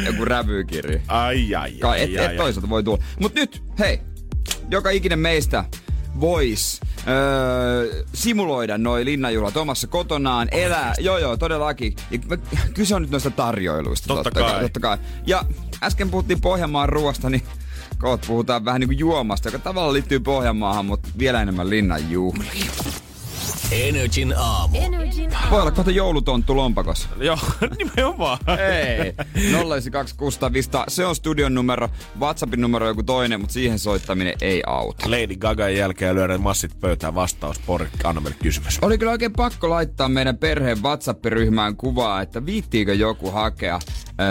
[0.07, 1.01] joku rävykirja.
[1.09, 2.99] Ai, ai, Kai ai, et, ai, et toisaalta voi tulla.
[3.21, 4.01] Mut nyt, hei,
[4.71, 5.65] joka ikinen meistä
[6.21, 11.97] vois öö, simuloida noi linnanjuhlat omassa kotonaan, elää, joo joo, todellakin.
[12.11, 12.19] Ja
[12.75, 14.09] kyse on nyt noista tarjoiluista.
[14.09, 14.61] Totta kai.
[14.61, 14.99] Totta kai.
[15.27, 15.45] Ja
[15.83, 17.43] äsken puhuttiin Pohjanmaan ruoasta, niin
[17.99, 22.71] kohta puhutaan vähän niin kuin juomasta, joka tavallaan liittyy Pohjanmaahan, mutta vielä enemmän linnan juhliin.
[23.73, 24.77] Energin aamu.
[24.81, 27.09] Energin Voi olla kohta joulutonttu lompakossa.
[27.21, 27.39] Joo,
[27.79, 28.39] nimenomaan.
[28.61, 29.15] Ei.
[29.35, 30.17] 092
[30.89, 31.89] se on studion numero.
[32.21, 35.11] WhatsAppin numero on joku toinen, mutta siihen soittaminen ei auta.
[35.11, 37.59] Lady Gagan jälkeen lyödään massit pöytään vastaus.
[37.59, 38.79] Pori, anna meille kysymys.
[38.83, 43.79] Oli kyllä oikein pakko laittaa meidän perheen WhatsApp-ryhmään kuvaa, että viittiikö joku hakea
[44.21, 44.27] öö,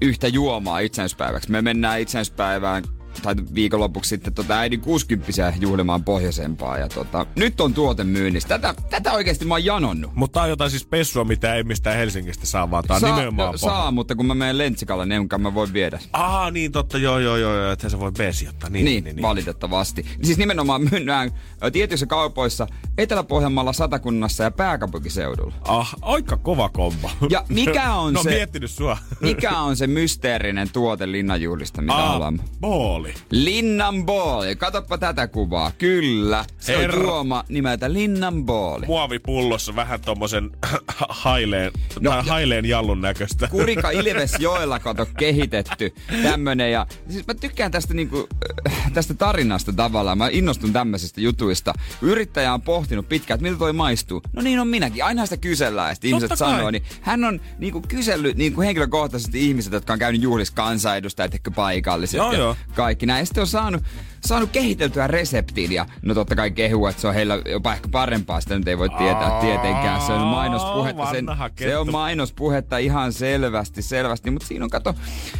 [0.00, 1.50] yhtä juomaa itsenäispäiväksi.
[1.50, 2.84] Me mennään itsenäispäivään
[3.22, 6.78] tai viikonlopuksi sitten tota äidin 60 juhlimaan pohjoisempaa.
[6.78, 8.48] Ja tota, nyt on tuote myynnissä.
[8.48, 10.14] Tätä, tätä oikeasti mä oon janonnut.
[10.14, 13.10] Mutta tää on jotain siis pessua, mitä ei mistään Helsingistä saa, vaan tää on saa,
[13.16, 15.98] nimenomaan no, saa, mutta kun mä menen Lentsikalle, niin enkä mä voi viedä.
[16.12, 18.12] Aa, niin totta, joo, joo, joo, joo, että se voi
[18.48, 18.70] ottaa.
[18.70, 19.22] Niin, Niin, niin, niin.
[19.22, 20.06] valitettavasti.
[20.22, 21.30] Siis nimenomaan myydään
[21.64, 22.66] ö, tietyissä kaupoissa
[22.98, 25.54] Etelä-Pohjanmaalla, Satakunnassa ja pääkaupunkiseudulla.
[25.68, 27.10] Ah, aika kova kombo.
[27.30, 28.98] Ja mikä on no, se- miettinyt sua.
[29.20, 32.40] Mikä on se mysteerinen tuote linnanjuhlista, mitä Ah, ollaan?
[32.60, 33.07] booli.
[33.30, 34.56] Linnan booli.
[34.56, 35.72] Katoppa tätä kuvaa.
[35.78, 36.44] Kyllä.
[36.58, 36.98] Se Herra.
[36.98, 38.86] on juoma nimeltä Linnan booli.
[38.86, 40.50] Muovipullossa vähän tommosen
[41.08, 43.48] haileen, No, ja- haileen jallun näköistä.
[43.48, 48.28] Kurika Ilvesjoella kato kehitetty tämmönen ja siis mä tykkään tästä niinku,
[48.70, 50.18] äh, tästä tarinasta tavallaan.
[50.18, 51.74] Mä innostun tämmöisistä jutuista.
[52.02, 54.22] Yrittäjä on pohtinut pitkään, että miltä toi maistuu.
[54.32, 55.04] No niin on minäkin.
[55.04, 56.54] Aina sitä kysellään sitten ihmiset Totta kai.
[56.54, 56.70] sanoo.
[56.70, 62.18] Niin hän on niinku kysellyt niinku henkilökohtaisesti ihmiset, jotka on käynyt juhlissa kansanedustajat, ehkä paikalliset
[62.18, 62.56] Joo, ja joo.
[62.74, 63.20] kaikki näin.
[63.20, 63.82] Ja sitten on saanut,
[64.20, 68.40] saanut kehiteltyä reseptiin ja no totta kai kehu, että se on heillä jopa ehkä parempaa.
[68.40, 70.00] Sitä nyt ei voi tietää tietenkään.
[70.00, 71.10] Se on mainospuhetta.
[71.10, 71.26] Sen,
[71.58, 74.30] se on mainospuhetta ihan selvästi, selvästi.
[74.30, 74.94] Mutta siinä on, kato,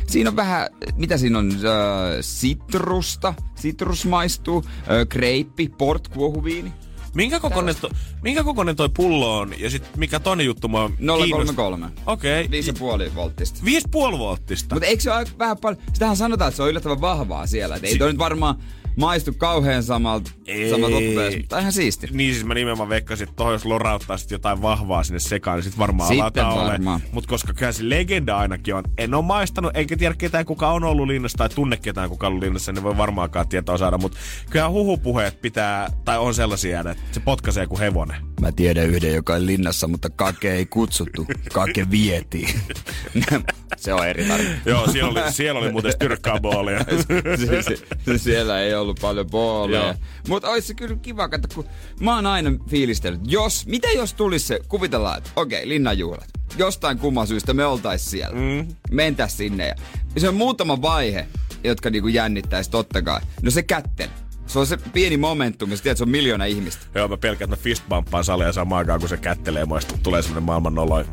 [0.06, 6.72] siinä on vähän, mitä siinä on, äh, sitrusta, sitrus maistuu, äh, kreippi, portkuohuviini.
[7.18, 7.90] Minkä kokoinen, to,
[8.22, 11.86] minkä kokoinen toi pullo on ja sit mikä toinen juttu mua 033.
[12.06, 12.44] Okei.
[12.44, 13.06] Okay.
[13.08, 13.60] 5,5 volttista.
[13.64, 14.74] 5,5 volttista.
[14.74, 17.76] Mutta eikö se ole aika vähän paljon, sitähän sanotaan, että se on yllättävän vahvaa siellä.
[17.76, 18.58] Et ei Si- toi nyt varmaan
[18.98, 20.30] maistu kauhean samalta,
[20.70, 22.08] samalta loppupeleissä, mutta ihan siisti.
[22.12, 25.64] Niin siis mä nimenomaan veikkasin, että tohon jos lorauttaa sit jotain vahvaa sinne sekaan, niin
[25.64, 27.00] sit varmaan Sitten varmaan.
[27.12, 28.84] Mut koska kyllä se legenda ainakin on.
[28.98, 32.30] En oo maistanut, enkä tiedä ketään kuka on ollut linnassa tai tunne ketään kuka on
[32.30, 33.98] ollut linnassa, niin voi varmaankaan tietoa saada.
[33.98, 34.16] Mut
[34.50, 38.16] kyllä huhupuheet pitää, tai on sellaisia, että se potkaisee kuin hevonen.
[38.40, 41.26] Mä tiedän yhden, joka on linnassa, mutta Kake ei kutsuttu.
[41.52, 42.60] Kake vietiin.
[43.76, 44.50] se on eri tarina.
[44.66, 46.78] Joo, siellä oli, siellä oli muuten styrkkaabolia.
[47.46, 49.82] se, se, se, siellä ei ollut paljon booleja.
[49.82, 49.94] Joo.
[50.28, 51.64] Mutta olisi se kyllä kiva, katso, kun
[52.00, 53.20] mä oon aina fiilistellyt.
[53.24, 56.28] Jos, mitä jos tulisi se, kuvitellaan, että okei, okay, linnanjuhlat.
[56.56, 58.36] Jostain kumman syystä me oltais siellä.
[58.36, 58.68] Mm.
[58.90, 59.68] Mentäis sinne.
[59.68, 59.74] Ja,
[60.14, 61.28] ja se on muutama vaihe,
[61.64, 63.20] jotka niinku jännittäisi totta kai.
[63.42, 64.10] No se kätten.
[64.48, 66.86] Se on se pieni momentum, ja sä tiedät, se on miljoona ihmistä.
[66.94, 70.22] Joo, mä pelkään, että mä fistbumppaan salia samaan aikaan, kun se kättelee mua, sit tulee
[70.22, 71.06] semmonen maailman noloin.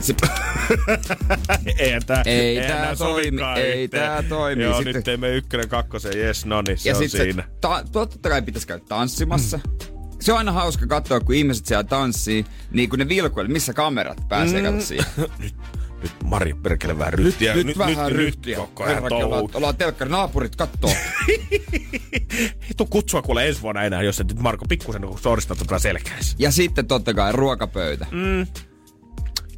[0.00, 0.14] Se,
[1.78, 4.02] Eihän tää, Ei eihän tää toimi, ei yhteen.
[4.02, 4.62] tää toimi.
[4.62, 7.44] Joo, Sitten- nyt teemme ykkönen, kakkosen, jes, no niin, se ja on sitten siinä.
[7.60, 9.56] ta- totta kai pitäisi käydä tanssimassa.
[9.56, 9.62] Mm.
[10.20, 14.28] Se on aina hauska katsoa, kun ihmiset siellä tanssii, niin kun ne vilkuilee, missä kamerat
[14.28, 14.80] pääsee mm.
[14.80, 15.06] siihen.
[15.38, 15.54] nyt,
[16.02, 17.54] nyt Mari perkele vähän ryhtiä.
[17.54, 18.56] Nyt, nyt, vähän ryhtiä.
[18.56, 20.90] koko ajan ollaan, ollaan telkkari, naapurit kattoo.
[21.28, 26.36] Ei tuu kutsua kuule ensi vuonna enää, jos et nyt Marko pikkusen soorista tuota selkääs.
[26.38, 28.06] ja sitten totta kai ruokapöytä.
[28.10, 28.46] Mm.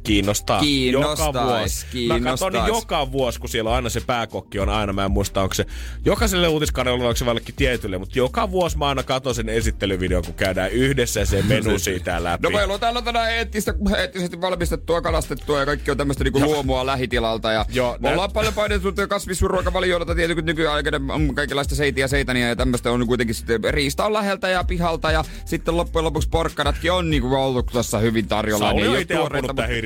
[0.03, 0.59] Kiinnostaa.
[0.59, 2.07] Kiinnostais, joka vuosi.
[2.07, 2.83] Mä katson niin kiinnostais.
[2.83, 5.65] joka vuosi, kun siellä on aina se pääkokki on aina, mä en muista, onko se
[6.05, 10.33] jokaiselle uutiskanavalle, onko se vallekin tietylle, mutta joka vuosi mä aina katson sen esittelyvideon, kun
[10.33, 12.43] käydään yhdessä se menu siitä läpi.
[12.43, 16.85] No meillä on täällä tänään eettistä, eettisesti valmistettua, kalastettua ja kaikki on tämmöistä niinku luomua
[16.85, 17.51] lähitilalta.
[17.51, 22.55] Ja Joo, me nä- ollaan paljon painettu kasvisruokavalioita, tietenkin nykyaikana on kaikenlaista seitiä, seitania ja
[22.55, 27.09] tämmöistä on kuitenkin sitten riista on läheltä ja pihalta ja sitten loppujen lopuksi porkkanatkin on
[27.09, 28.65] niinku ollut tuossa hyvin tarjolla.
[28.65, 29.31] Sauli niin on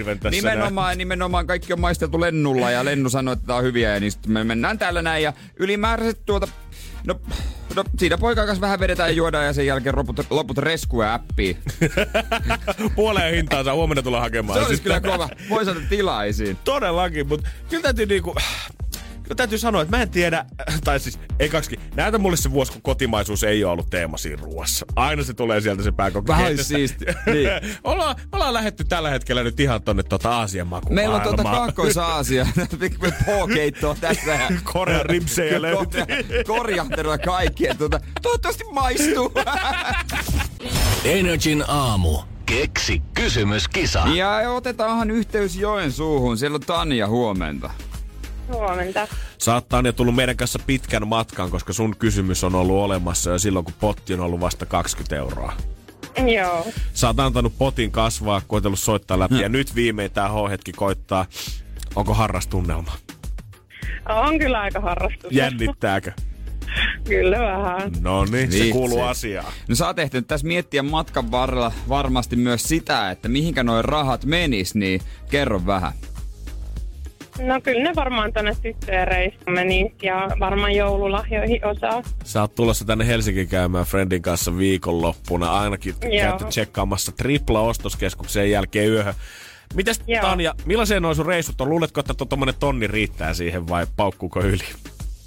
[0.06, 3.94] hirven tässä Nimenomaan, nimenomaan kaikki on maisteltu lennulla ja Lennu sanoi, että tää on hyviä
[3.94, 6.48] ja niin sitten me mennään täällä näin ja ylimääräiset tuota
[7.08, 7.20] No,
[7.76, 11.58] no siinä poikaa kanssa vähän vedetään ja juodaan ja sen jälkeen loput, loput reskuja appiin.
[12.96, 14.60] Puoleen hintaan saa huomenna tulla hakemaan.
[14.60, 15.30] Se olisi kyllä kova.
[15.50, 16.58] Voi saada tilaisiin.
[16.64, 18.36] Todellakin, mutta kyllä täytyy niinku...
[19.26, 20.46] Kyllä täytyy sanoa, että mä en tiedä,
[20.84, 24.86] tai siis ekaksikin, näytä mulle se vuosi, kun kotimaisuus ei ole ollut teema siinä ruoassa.
[24.96, 26.28] Aina se tulee sieltä se pääkokki.
[26.32, 27.50] Vähän siisti, niin.
[27.84, 31.22] ollaan, me ollaan lähetty tällä hetkellä nyt ihan tonne tota Aasian makumaailmaan.
[31.22, 32.48] Meillä on tuota Kaakkois-Aasia,
[32.80, 34.32] pikku pookeittoa tässä.
[34.32, 36.02] Ja Korean ripsejä löytyy.
[36.02, 37.66] Korja- Korjahtelua kaikki.
[37.66, 39.32] että Tuota, toivottavasti maistuu.
[41.04, 42.20] Energin aamu.
[42.46, 44.04] Keksi kysymyskisa.
[44.16, 46.38] ja otetaanhan yhteys Joen suuhun.
[46.38, 47.70] Siellä on Tanja huomenta.
[48.48, 49.08] Huomenta.
[49.38, 53.40] Sä oot Tanja tullut meidän kanssa pitkän matkan, koska sun kysymys on ollut olemassa jo
[53.40, 55.54] silloin, kun potti on ollut vasta 20 euroa.
[56.36, 56.68] Joo.
[56.94, 61.26] Sä oot antanut potin kasvaa, koetellut soittaa läpi ja nyt viimein tää H-hetki koittaa.
[61.96, 62.92] Onko harrastunnelma?
[64.10, 65.32] On kyllä aika harrastus.
[65.32, 66.12] Jännittääkö?
[67.10, 67.92] Kyllä vähän.
[68.02, 69.54] No niin, se kuuluu asiaan.
[69.68, 74.26] No sä oot ehtinyt tässä miettiä matkan varrella varmasti myös sitä, että mihinkä noin rahat
[74.26, 75.94] menis, niin kerro vähän.
[77.40, 82.02] No kyllä ne varmaan tänne tyttöjen reissuun meni ja varmaan joululahjoihin osaa.
[82.24, 85.60] Sä oot tulossa tänne Helsinkiin käymään Friendin kanssa viikonloppuna.
[85.60, 86.12] Ainakin Joo.
[86.12, 89.14] käytte tsekkaamassa tripla ostoskeskuksen jälkeen yöhön.
[89.74, 90.22] Mites Joo.
[90.22, 91.70] Tanja, millaisia noin sun reissut on?
[91.70, 94.64] Luuletko, että tuo tommonen tonni riittää siihen vai paukkuuko yli?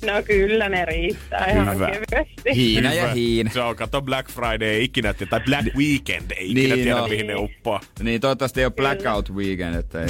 [0.06, 1.86] No kyllä ne riittää ihan Hyvä.
[1.90, 2.54] kevyesti.
[2.54, 3.50] Hiina ja hiin.
[3.52, 7.08] Se on, kato Black Friday ikinä, tai Black Weekend ei ikinä Niin, tiedä, no.
[7.08, 7.80] mihin ne uppoaa.
[8.02, 10.08] Niin toivottavasti ei ole blackout weekend, että ei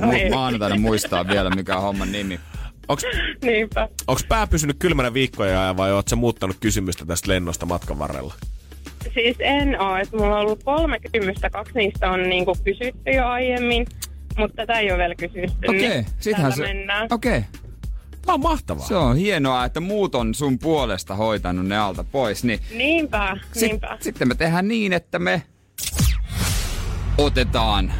[0.00, 0.28] No ei.
[0.28, 2.40] mu- maanantaina muistaa vielä mikä on homman nimi.
[2.88, 3.04] Onks,
[3.44, 3.88] Niinpä.
[4.06, 8.34] onks pää pysynyt kylmänä viikkoja ajan vai oot sä muuttanut kysymystä tästä lennosta matkan varrella?
[9.14, 13.26] Siis en oo, että mulla on ollut kolme kysymystä, kaksi niistä on niinku kysytty jo
[13.26, 13.86] aiemmin,
[14.38, 15.66] mutta tätä ei ole vielä kysytty.
[15.68, 16.74] Okei, niin sittenhän tällä se...
[16.74, 17.08] mennään.
[17.10, 17.40] Okei,
[18.26, 18.86] Tää on mahtavaa.
[18.86, 22.44] se on hienoa, että muut on sun puolesta hoitanut ne alta pois.
[22.44, 23.98] Niin Niinpä, sit, niinpä.
[24.00, 25.42] sitten me tehdään niin, että me
[27.18, 27.92] otetaan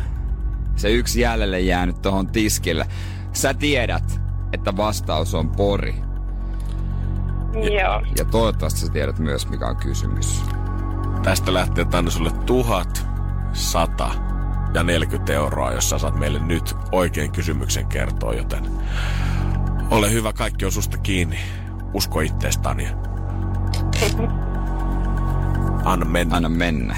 [0.77, 2.87] se yksi jäljelle jäänyt tohon tiskille.
[3.33, 4.21] Sä tiedät,
[4.53, 5.95] että vastaus on pori.
[7.55, 8.03] Joo.
[8.19, 10.43] Ja toivottavasti sä tiedät myös, mikä on kysymys.
[11.23, 13.07] Tästä lähtee tänne sulle tuhat,
[13.53, 14.11] sata
[14.75, 18.65] ja 40 euroa, jos sä saat meille nyt oikein kysymyksen kertoa, joten
[19.91, 21.39] ole hyvä, kaikki on susta kiinni.
[21.93, 22.91] Usko ittees, Tanja.
[25.85, 26.37] Anna mennä.
[26.37, 26.97] Anna mennä.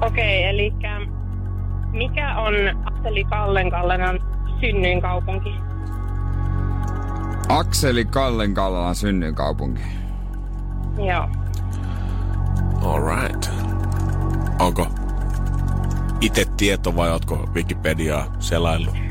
[0.00, 0.72] Okei, eli
[1.92, 4.20] mikä on Akseli Kallen Kallenan
[4.60, 5.54] synnyinkaupunki?
[7.48, 9.82] Akseli Kallen Kallalan synnyinkaupunki.
[11.06, 11.28] Joo.
[12.82, 13.50] Alright.
[14.58, 14.86] Onko
[16.20, 19.03] itse tieto vai ootko Wikipediaa selaillut?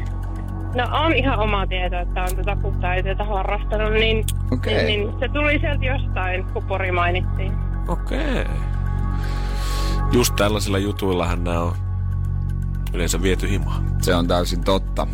[0.75, 4.85] No on ihan oma tieto, että on tätä puhtaiteita harrastanut, niin, Okei.
[4.85, 7.53] niin, niin se tuli sieltä jostain, kun Pori mainittiin.
[7.87, 8.41] Okei.
[8.41, 8.45] Okay.
[10.11, 11.75] Just tällaisilla jutuillahan nämä on
[12.93, 13.83] yleensä viety himaan.
[14.01, 15.07] Se on täysin totta.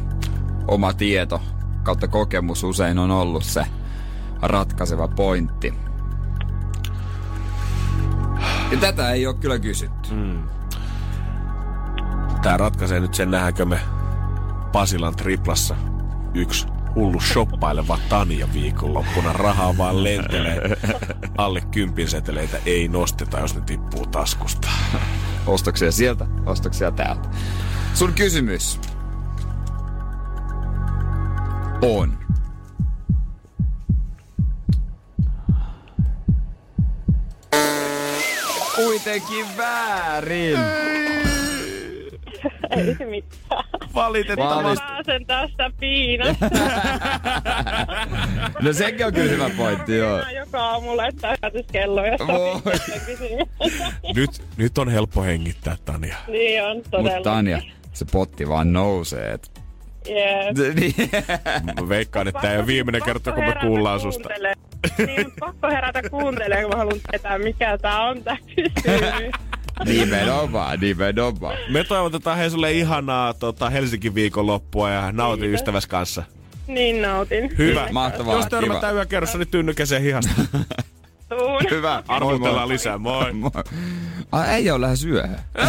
[0.68, 1.42] Oma tieto
[1.84, 3.66] kautta kokemus usein on ollut se
[4.42, 5.74] ratkaiseva pointti.
[8.72, 10.10] Ja tätä ei ole kyllä kysytty.
[12.42, 13.80] Tää ratkaisee nyt sen, nähdäänkö me
[14.72, 15.76] Pasilan triplassa
[16.34, 19.34] yksi hullu shoppaileva Tanja viikonloppuna.
[19.34, 20.78] Rahaa vaan lentelee.
[21.38, 24.68] Alle kympin seteleitä ei nosteta, jos ne tippuu taskusta.
[25.48, 27.30] Ostoksia sieltä, ostoksia täältä.
[27.94, 28.80] Sun kysymys
[31.82, 32.18] on.
[38.76, 40.60] Kuitenkin väärin.
[40.60, 41.19] Ei
[42.98, 43.64] se mitään.
[43.96, 44.86] Valitettavasti.
[44.88, 46.50] Pääsen tästä piinasta.
[48.62, 50.18] No sekin on kyllä hyvä pointti, joo.
[50.18, 52.20] Mä joka aamu laittaa herätyskello, jos.
[54.16, 56.16] Nyt, nyt on helppo hengittää, Tanja.
[56.28, 57.18] Niin on todella.
[57.18, 57.62] Mutta Tanja,
[57.94, 59.32] se potti vaan nousee.
[59.32, 59.52] Et.
[60.10, 60.76] Yes.
[60.76, 60.94] Niin.
[61.82, 64.30] Mä veikkaan, että tää ei ole viimeinen kerta, kun me Pakko kuullaan herätä susta.
[65.06, 69.32] Niin, pakko herätä kuuntelemaan, kun mä haluan tietää, mikä tää on tää kysymys.
[69.86, 71.58] Nimenomaan, nimenomaan.
[71.70, 75.60] Me toivotetaan hei sulle ihanaa tota, Helsinki viikonloppua ja nauti Kiitos.
[75.62, 76.24] ystäväs kanssa.
[76.68, 77.58] Niin nautin.
[77.58, 77.88] Hyvä.
[77.92, 80.32] Mahtavaa, Jos törmätään yökerrossa, niin tynnykäseen hihasta.
[81.30, 81.62] Tuun.
[81.72, 82.04] Hyvä.
[82.08, 83.34] Arvutellaan lisää, moi.
[83.34, 83.52] Moi.
[84.32, 85.40] Ai, ei ole lähes yöhön.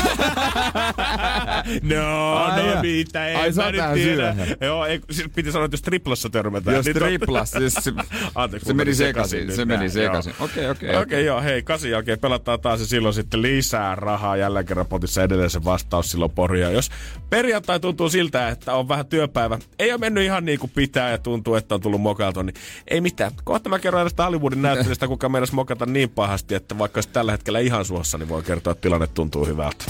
[1.82, 4.32] No, Ai no mitä, ei Ai, mä nyt tiedä.
[4.34, 4.56] syöhön.
[4.60, 6.76] Joo, ei, siis piti sanoa, että jos triplassa törmätään.
[6.76, 7.92] Jos niin tot- triplas, siis se,
[8.34, 9.52] Anteeksi, se meni sekaisin.
[9.52, 10.34] Se meni sekaisin.
[10.40, 10.96] Okei, okei.
[10.96, 15.22] Okei, joo, hei, kasin jälkeen pelataan taas ja silloin sitten lisää rahaa jälleen kerran potissa
[15.22, 16.70] edelleen se vastaus silloin poria.
[16.70, 16.90] Jos
[17.30, 21.18] perjantai tuntuu siltä, että on vähän työpäivä, ei ole mennyt ihan niin kuin pitää ja
[21.18, 22.54] tuntuu, että on tullut mokailtua, niin
[22.88, 23.32] ei mitään.
[23.44, 27.32] Kohta mä kerron edestä Hollywoodin näyttelystä, kuka meinas mokata niin pahasti, että vaikka olisi tällä
[27.32, 29.84] hetkellä ihan suossa, niin voi kertoa, että tilanne tuntuu hyvältä.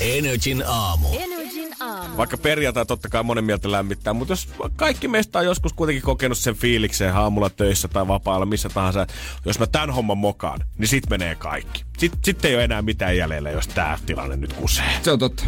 [0.00, 1.08] Energin aamu.
[1.18, 2.16] Energin aamu.
[2.16, 6.38] Vaikka perjantai totta kai monen mieltä lämmittää, mutta jos kaikki meistä on joskus kuitenkin kokenut
[6.38, 9.06] sen fiiliksen aamulla töissä tai vapaalla, missä tahansa,
[9.44, 11.84] jos mä tämän homman mokaan, niin sit menee kaikki.
[11.98, 15.00] Sitten sit ei ole enää mitään jäljellä, jos tää tilanne nyt kusee.
[15.02, 15.44] Se on totta.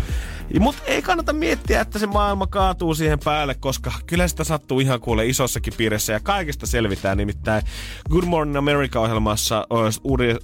[0.61, 5.01] Mutta ei kannata miettiä, että se maailma kaatuu siihen päälle, koska kyllä sitä sattuu ihan
[5.01, 7.19] kuule isossakin piirissä ja kaikesta selvitään.
[7.19, 7.63] Nimittäin
[8.11, 9.67] Good Morning America-ohjelmassa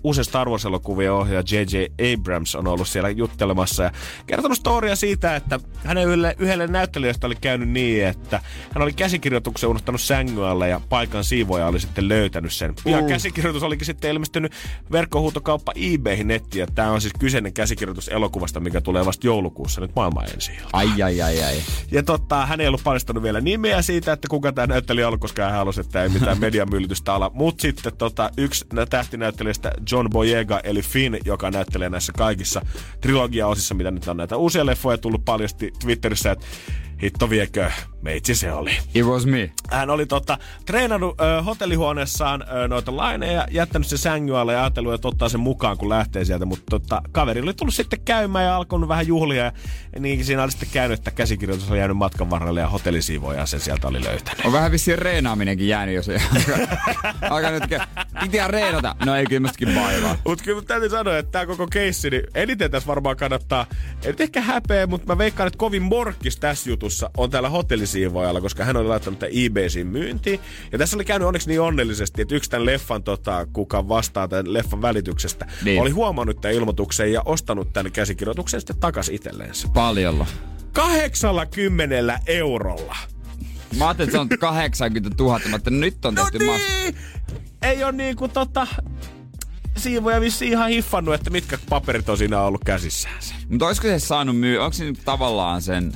[0.02, 2.12] uusi, Star Wars-elokuvien ohjaaja J.J.
[2.12, 3.90] Abrams on ollut siellä juttelemassa ja
[4.26, 8.40] kertonut storia siitä, että hänen yhdelle, yhdelle näyttelijästä oli käynyt niin, että
[8.74, 12.74] hän oli käsikirjoituksen unohtanut sängyn alle ja paikan siivoja oli sitten löytänyt sen.
[12.84, 13.08] Ja Uh.
[13.08, 14.52] käsikirjoitus olikin sitten ilmestynyt
[14.92, 19.93] verkkohuutokauppa eBayhin nettiin ja tämä on siis kyseinen käsikirjoitus elokuvasta, mikä tulee vasta joulukuussa nyt
[19.96, 20.52] maailman ensi.
[20.72, 21.54] Ai, ai, ai, ai.
[21.90, 25.42] Ja totta, hän ei ollut paljastanut vielä nimeä siitä, että kuka tämä näyttelijä on, koska
[25.42, 27.30] hän halusi, että ei mitään mediamyllytystä ala.
[27.34, 32.66] Mutta sitten tota, yksi nä- tähtinäyttelijästä John Boyega, eli Finn, joka näyttelee näissä kaikissa
[33.00, 36.46] trilogia-osissa, mitä nyt on näitä uusia leffoja tullut paljasti Twitterissä, että
[37.02, 37.70] hitto viekö,
[38.02, 38.70] meitsi se oli.
[38.94, 39.52] It was me.
[39.70, 44.94] Hän oli tota, treenannut ö, hotellihuoneessaan ö, noita laineja, jättänyt se sängyn alle ja ajatellut,
[44.94, 46.44] että ottaa sen mukaan, kun lähtee sieltä.
[46.44, 49.44] Mutta tota, kaveri oli tullut sitten käymään ja alkanut vähän juhlia.
[49.44, 49.52] Ja
[49.98, 53.88] niin siinä oli sitten käynyt, että käsikirjoitus oli jäänyt matkan varrelle ja hotellisiivoja sen sieltä
[53.88, 54.44] oli löytänyt.
[54.44, 56.18] On vähän vissiin reenaaminenkin jäänyt, jos ei
[57.30, 58.96] alkaa nyt ihan reenata.
[59.04, 60.16] No ei kyllä mustakin vaivaa.
[60.24, 63.66] Mutta kyllä täytyy sanoa, että tämä koko keissi, niin eniten tässä varmaan kannattaa,
[64.04, 66.83] nyt ehkä häpeä, mutta mä veikkaan, että kovin morkkis tässä jutussa
[67.16, 70.40] on täällä hotellisiivoajalla, koska hän oli laittanut tämän eBaysiin myyntiin.
[70.72, 74.52] Ja tässä oli käynyt onneksi niin onnellisesti, että yksi tämän leffan, tota, kuka vastaa tämän
[74.52, 75.80] leffan välityksestä, Niin.
[75.82, 79.68] oli huomannut tämän ilmoituksen ja ostanut tämän käsikirjoituksen sitten takaisin itselleensä.
[79.74, 80.26] Paljolla.
[80.72, 82.96] 80 eurolla.
[83.78, 86.60] Mä ajattelin, että se on 80 000, mutta nyt on No tehty mas...
[86.82, 86.94] niin!
[87.62, 88.66] Ei ole niinku tota...
[89.76, 93.14] Siivoja vissiin ihan hiffannut, että mitkä paperit on siinä ollut käsissään.
[93.48, 94.58] Mutta olisiko se saanut myy...
[94.58, 95.92] Onko se nyt tavallaan sen...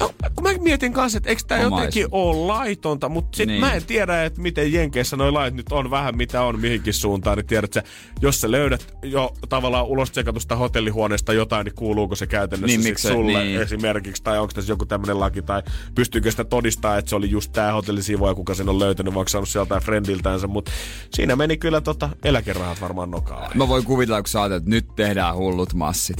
[0.00, 3.60] No, kun mä mietin kanssa, että eikö tämä jotenkin ole laitonta, mutta sit Niin.
[3.60, 7.38] mä en tiedä, että miten Jenkeissä noi lait nyt on vähän mitä on mihinkin suuntaan,
[7.38, 7.74] niin tiedät
[8.20, 13.12] jos sä löydät jo tavallaan ulos tsekatusta hotellihuoneesta jotain, niin kuuluuko se käytännössä Niin, miksei-
[13.12, 13.60] sulle niin.
[13.62, 15.62] esimerkiksi, tai onko tässä joku tämmöinen laki, tai
[15.94, 19.48] pystyykö sitä todistaa, että se oli just tämä hotellisiivoja, kuka sen on löytänyt, vaikka saanut
[19.48, 20.70] sieltä friendiltänsä, mutta
[21.14, 23.50] siinä meni kyllä tota eläkerahat varmaan nokaan.
[23.54, 26.16] Mä voin kuvitella, kun sä ajattelet, että nyt tehdään hullut massit.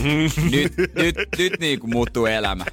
[0.50, 2.64] nyt, nyt, nyt niin kuin muuttuu elämä.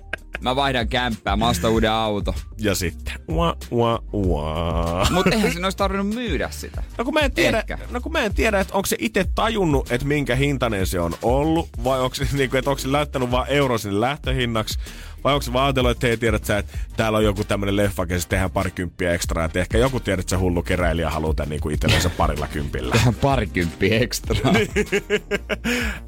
[0.43, 2.36] Mä vaihdan kämppää, mä ostan uuden auto.
[2.60, 5.08] Ja sitten, ua, ua, ua.
[5.12, 6.84] Mutta eihän sen olisi tarvinnut myydä sitä.
[6.97, 7.77] No kun mä en tiedä, Ehkä.
[7.91, 11.13] no kun mä en tiedä että onko se itse tajunnut, että minkä hintainen se on
[11.21, 14.79] ollut, vai onko se, niinku, että onko se laittanut vaan euro sinne lähtöhinnaksi,
[15.23, 18.05] vai onko se vaan ajatellut, että hei tiedät sä, että täällä on joku tämmönen leffa,
[18.09, 21.69] ja tehdään parikymppiä ekstraa, että ehkä joku tiedät, että se hullu keräilijä haluaa tän niinku
[21.69, 22.95] itsellensä parilla kympillä.
[22.95, 24.36] Ihan parikymppiä ekstra.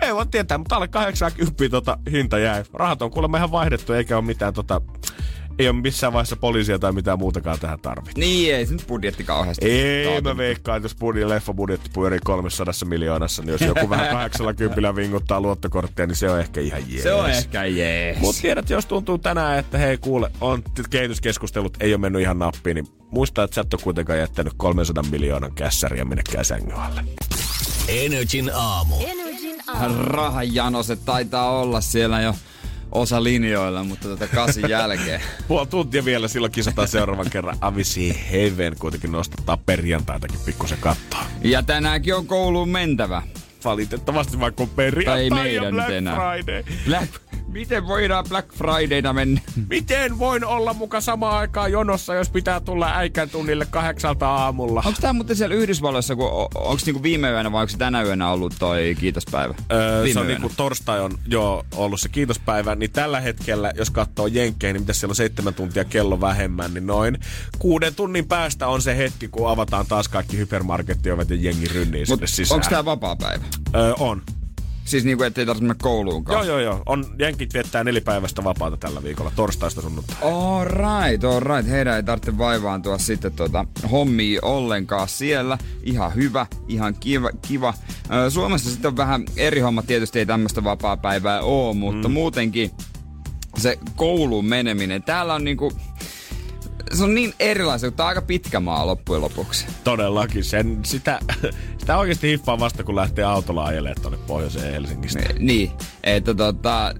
[0.01, 2.63] ei voi tietää, mutta alle 80 tota hinta jäi.
[2.73, 4.81] Rahat on kuulemma ihan vaihdettu, eikä ole mitään tota,
[5.59, 8.19] ei ole missään vaiheessa poliisia tai mitään muutakaan tähän tarvittu.
[8.19, 9.65] niin, ei se nyt budjetti kauheasti.
[9.65, 10.29] Ei, taatu.
[10.29, 15.41] mä veikkaan, että jos budjetti, leffabudjetti pyörii 300 miljoonassa, niin jos joku vähän 80 vinguttaa
[15.41, 17.03] luottokorttia, niin se on ehkä ihan jees.
[17.03, 18.19] Se on ehkä jees.
[18.19, 22.75] Mutta tiedät, jos tuntuu tänään, että hei kuule, on kehityskeskustelut, ei ole mennyt ihan nappiin,
[22.75, 27.03] niin muista, että sä et ole kuitenkaan jättänyt 300 miljoonan kässäriä minnekään sängyn alle.
[27.87, 28.95] Energin aamu.
[28.99, 30.03] Energin aamu.
[30.03, 32.35] Rahajanoset taitaa olla siellä jo
[32.95, 35.21] osa linjoilla, mutta tätä kasin jälkeen.
[35.47, 37.57] Puoli tuntia vielä, silloin kisataan seuraavan kerran.
[37.61, 41.25] Avisi Heaven kuitenkin nostattaa perjantaitakin pikkusen kattoa.
[41.41, 43.21] Ja tänäänkin on kouluun mentävä.
[43.65, 46.15] Valitettavasti vaikka on Tai perjantai ei ja meidän Black nyt enää.
[46.15, 46.63] Friday.
[46.85, 47.13] Black,
[47.55, 49.41] miten voidaan Black Fridayna mennä?
[49.69, 54.83] Miten voin olla muka samaan aikaan jonossa, jos pitää tulla äikän tunnille kahdeksalta aamulla?
[54.85, 58.29] Onko tää muuten siellä Yhdysvalloissa, kun o- onks niinku viime yönä vai onko tänä yönä
[58.31, 59.53] ollut toi kiitospäivä?
[59.71, 60.39] Öö, viime se on yönä.
[60.39, 64.93] niinku torstai on jo ollut se kiitospäivä, niin tällä hetkellä, jos katsoo Jenkkeihin, niin mitä
[64.93, 67.17] siellä on seitsemän tuntia kello vähemmän, niin noin
[67.59, 72.19] kuuden tunnin päästä on se hetki, kun avataan taas kaikki hypermarkettiovet ja jengi rynnii Mut
[72.19, 72.55] sinne sisään.
[72.55, 73.43] onko tää vapaa päivä?
[73.75, 74.21] Öö, on.
[74.85, 76.47] Siis niinku, ettei tarvitse mennä kouluunkaan?
[76.47, 76.83] Joo, joo, joo.
[76.85, 80.15] On, jenkit viettää nelipäiväistä vapaata tällä viikolla, torstaista sunnuntai.
[80.21, 81.69] All right, all right.
[81.69, 85.57] Heidän ei tarvitse vaivaantua sitten tota hommia ollenkaan siellä.
[85.83, 87.29] Ihan hyvä, ihan kiva.
[87.47, 87.73] kiva.
[88.29, 89.83] Suomessa sitten on vähän eri homma.
[89.83, 92.13] Tietysti ei tämmöistä vapaa-päivää oo, mutta mm.
[92.13, 92.71] muutenkin
[93.57, 95.03] se kouluun meneminen.
[95.03, 95.71] Täällä on niinku...
[96.93, 99.65] Se on niin erilaista, kun tää on aika pitkä maa loppujen lopuksi.
[99.83, 100.43] Todellakin.
[100.43, 101.19] Sen, sitä,
[101.77, 105.19] sitä oikeasti hiffaa vasta, kun lähtee autolla ajelemaan tuonne pohjoiseen Helsingistä.
[105.39, 105.71] Niin,
[106.03, 106.95] että tota...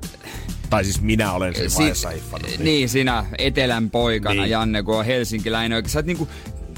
[0.70, 2.52] Tai siis minä olen siinä si- vaiheessa hiffannut.
[2.60, 4.42] niin, sinä etelän poikana, niin.
[4.42, 4.52] Niin.
[4.52, 5.90] Janne, kun on helsinkiläinen.
[5.90, 6.28] Sä oot niinku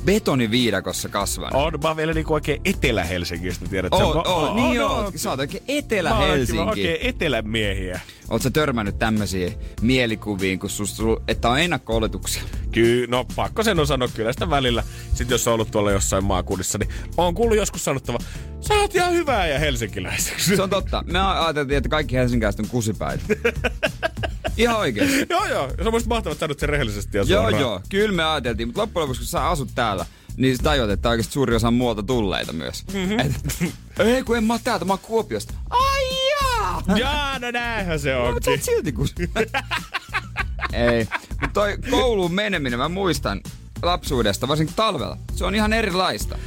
[0.08, 1.62] betoniviidakossa kasvanut.
[1.74, 3.92] On, mä oon vielä niinku oikein Etelä-Helsingistä, tiedät.
[3.92, 5.12] Mä- oo, oon, niin oon, joo, oon.
[5.16, 6.62] sä oot oikein Mä oon Etelä-Helsinki.
[6.62, 8.00] oikein etelämiehiä.
[8.30, 12.44] Oot sä törmännyt tämmöisiin mielikuviin, kun susta, että on ennakko-oletuksia?
[12.72, 14.84] Kyllä, no pakko sen on sanoa kyllä sitä välillä.
[15.14, 18.18] Sitten jos on ollut tuolla jossain maakunnissa, niin on kuullut joskus sanottava,
[18.62, 20.56] sä oot ihan hyvää ja helsinkiläiseksi.
[20.56, 21.04] Se on totta.
[21.08, 23.24] Me ajateltiin, että kaikki helsinkiläiset on kusipäitä.
[24.58, 25.26] Ihan oikeesti.
[25.30, 25.70] joo, joo.
[25.70, 27.62] Se on musta mahtavaa, että sen rehellisesti ja Joo, suoraan.
[27.62, 27.82] joo.
[27.90, 29.97] Kyllä me ajateltiin, mutta loppujen lopuksi kun sä asut täällä,
[30.38, 32.86] niin sä tajuat, että oikeasti suuri osa on muualta tulleita myös.
[32.94, 33.20] Mm-hmm.
[33.20, 33.32] Et,
[34.00, 35.54] ei kun en mä oon täältä, mä oon Kuopiosta.
[35.70, 36.84] Ai jaa!
[36.96, 38.52] Jaa, no näinhän se Mutta sä onkin.
[38.52, 39.16] oot silti kus...
[40.74, 41.08] ei.
[41.30, 43.42] Mutta toi kouluun meneminen, mä muistan
[43.82, 45.18] lapsuudesta, varsinkin talvella.
[45.36, 46.38] Se on ihan erilaista.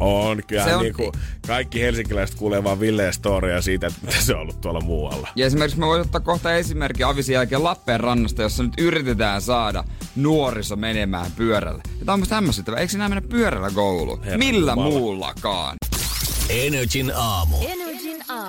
[0.00, 1.12] On, kyllä Se on- niinku,
[1.46, 5.28] kaikki helsinkiläiset kuulee vaan Villeen storia siitä, että mitä se on ollut tuolla muualla.
[5.36, 9.84] Ja esimerkiksi mä voin ottaa kohta esimerkki Avisin jälkeen Lappeenrannasta, jossa nyt yritetään saada
[10.16, 11.82] nuoriso menemään pyörällä.
[11.98, 12.80] Ja tää on musta hämmästyttävää.
[12.80, 14.20] Eikö sinä mennä pyörällä kouluun?
[14.36, 15.76] Millä muullakaan?
[16.50, 17.56] Energin aamu.
[17.56, 17.85] Energin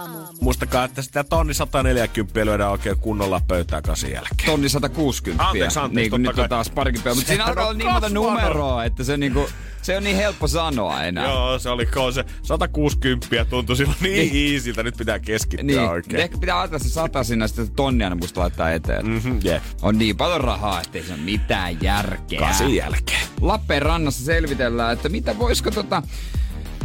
[0.07, 0.37] aamu.
[0.41, 4.45] Muistakaa, että sitä tonni 140 lyödään oikein kunnolla pöytää kasin jälkeen.
[4.45, 5.47] Tonni 160.
[5.47, 7.15] Anteeksi, anteeksi, niin kuin totta nyt on taas parikin päivää.
[7.15, 9.49] Mutta siinä alkaa on olla niin monta numeroa, että se, niinku,
[9.81, 11.25] se on niin helppo sanoa enää.
[11.25, 14.55] Joo, se oli se 160 tuntui silloin niin, niin.
[14.55, 16.21] easiltä, nyt pitää keskittyä Niin, oikein.
[16.21, 19.05] ehkä pitää ajatella se sata sinä sitten tonnia ne musta laittaa eteen.
[19.05, 19.11] Mm.
[19.11, 19.61] Mm-hmm, yeah.
[19.81, 22.39] On niin paljon rahaa, ettei se ole mitään järkeä.
[22.39, 23.21] Kasin jälkeen.
[23.41, 26.03] Lappeenrannassa selvitellään, että mitä voisiko tota...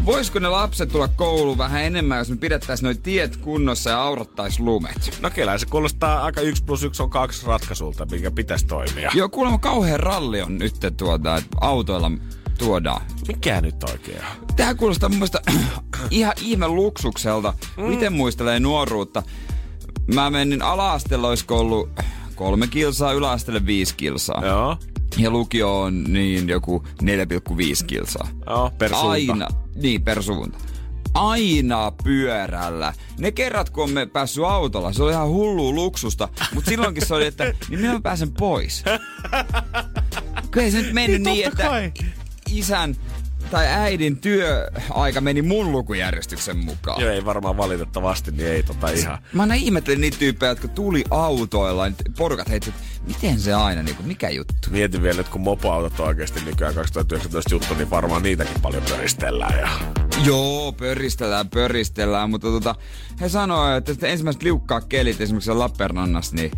[0.05, 4.65] Voisiko ne lapset tulla kouluun vähän enemmän, jos me pidettäisiin noin tiet kunnossa ja aurattaisiin
[4.65, 5.19] lumet?
[5.21, 9.11] No kyllä se kuulostaa aika 1 plus 1 on kaksi ratkaisulta, mikä pitäisi toimia.
[9.15, 12.11] Joo, kuulemma kauhean ralli on nyt tuota, että autoilla
[12.59, 13.03] tuodaan.
[13.29, 14.47] Mikä nyt oikein on?
[14.57, 15.41] Tää kuulostaa mun mielestä
[16.11, 17.55] ihan ihme luksukselta.
[17.77, 17.85] Mm.
[17.85, 19.23] Miten muistelee nuoruutta?
[20.15, 21.91] Mä menin ala-asteella, olisiko ollut
[22.35, 24.47] kolme kilsaa, yläasteelle viisi kilsaa.
[24.47, 24.77] Joo.
[25.17, 28.29] Ja lukio on niin joku 4,5 kilsaa.
[28.47, 29.09] Joo, per suunta.
[29.11, 30.59] Aina, niin per suunta.
[31.15, 32.93] Aina pyörällä.
[33.19, 36.29] Ne kerrat, kun me päässyt autolla, se oli ihan hullu luksusta.
[36.55, 38.85] Mutta silloinkin se oli, että niin minä pääsen pois.
[40.51, 41.93] Kyllä se nyt mennyt Niin, niin, että kai.
[42.51, 42.97] isän
[43.53, 47.01] tai äidin työaika meni mun lukujärjestyksen mukaan.
[47.01, 49.19] Joo, ei varmaan valitettavasti, niin ei tota ihan.
[49.33, 52.75] Mä aina ihmettelin niitä tyyppejä, jotka tuli autoilla, niin porukat heitti,
[53.07, 54.55] miten se aina, niin kuin, mikä juttu?
[54.71, 59.59] Mietin vielä, että kun mopoautot on oikeasti nykyään 2019 juttu, niin varmaan niitäkin paljon pöristellään.
[59.59, 59.69] Ja...
[60.25, 62.75] Joo, pöristellään, pöristellään, mutta tota,
[63.21, 66.51] he sanoivat, että ensimmäiset liukkaat kelit esimerkiksi Lappeenrannassa, niin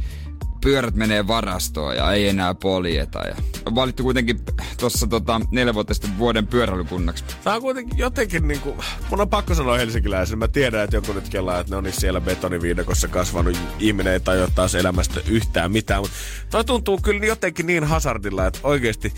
[0.64, 3.18] pyörät menee varastoon ja ei enää poljeta.
[3.28, 3.36] Ja
[3.66, 4.40] on valittu kuitenkin
[4.80, 7.24] tuossa tota, neljä vuotta sitten vuoden pyöräilykunnaksi.
[7.44, 8.76] Tämä on kuitenkin jotenkin niinku,
[9.10, 10.38] mun on pakko sanoa helsinkiläisen.
[10.38, 13.58] Mä tiedän, että joku nyt kelaa, että ne on niin siellä betoniviidakossa kasvanut.
[13.78, 16.16] Ihminen ei tajua taas elämästä yhtään mitään, mutta
[16.50, 19.12] toi tuntuu kyllä jotenkin niin hazardilla, että oikeasti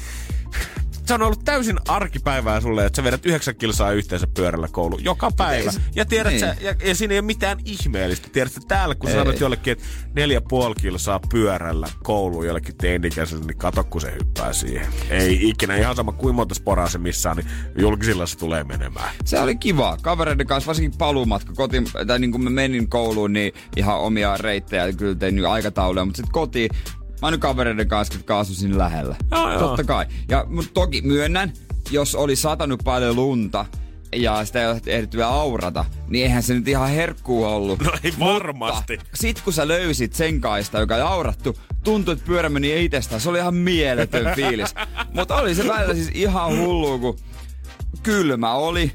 [1.07, 5.31] se on ollut täysin arkipäivää sulle, että sä vedät yhdeksän kilsaa yhteensä pyörällä kouluun joka
[5.37, 5.71] päivä.
[5.73, 6.41] se- Ja tiedät niin.
[6.41, 8.29] sä, ja, ja, siinä ei ole mitään ihmeellistä.
[8.33, 9.17] Tiedät sä täällä, kun Ei.
[9.17, 9.85] sanot jollekin, että
[10.15, 14.87] neljä puoli kilsaa pyörällä kouluun jollekin teinikäiselle, niin kato, kun se hyppää siihen.
[15.11, 17.47] Ei ikinä, ihan sama kuin monta sporaa se missään, niin
[17.79, 19.11] julkisilla se tulee menemään.
[19.25, 19.97] Se oli kiva.
[20.03, 24.93] Kavereiden kanssa, varsinkin paluumatka koti, tai niin kuin mä menin kouluun, niin ihan omia reittejä,
[24.93, 26.71] kyllä tein nyt aikatauluja, mutta sitten kotiin,
[27.23, 29.17] mä oon kavereiden kanssa, jotka asu siinä lähellä.
[29.31, 29.59] Joo, joo.
[29.61, 30.07] Totta kai.
[30.29, 31.53] Ja mutta toki myönnän,
[31.91, 33.67] jos oli satanut paljon lunta,
[34.17, 37.81] ja sitä ei ole ehditty vielä aurata, niin eihän se nyt ihan herkkuu ollut.
[37.83, 38.99] No ei varmasti.
[39.15, 43.21] Sitten kun sä löysit sen kaista, joka oli aurattu, tuntui, että pyörä meni itsestään.
[43.21, 44.75] Se oli ihan mieletön fiilis.
[45.13, 47.19] Mutta oli se välillä siis ihan hullu, kun
[48.03, 48.93] kylmä oli.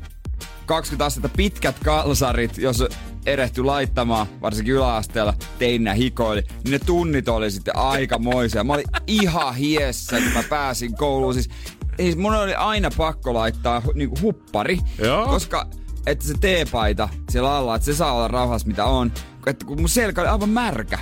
[0.66, 2.84] 20 astetta pitkät kalsarit, jos
[3.26, 8.64] erehty laittamaan, varsinkin yläasteella, teinnä hikoili, niin ne tunnit oli sitten aikamoisia.
[8.64, 11.34] Mä olin ihan hiessä, kun mä pääsin kouluun.
[11.34, 11.50] Siis,
[11.98, 15.26] siis mun oli aina pakko laittaa niinku huppari, Joo.
[15.26, 15.68] koska
[16.08, 19.12] että se teepaita siellä alla, että se saa olla rauhassa mitä on.
[19.48, 21.00] Että kun mun selkä oli aivan märkä.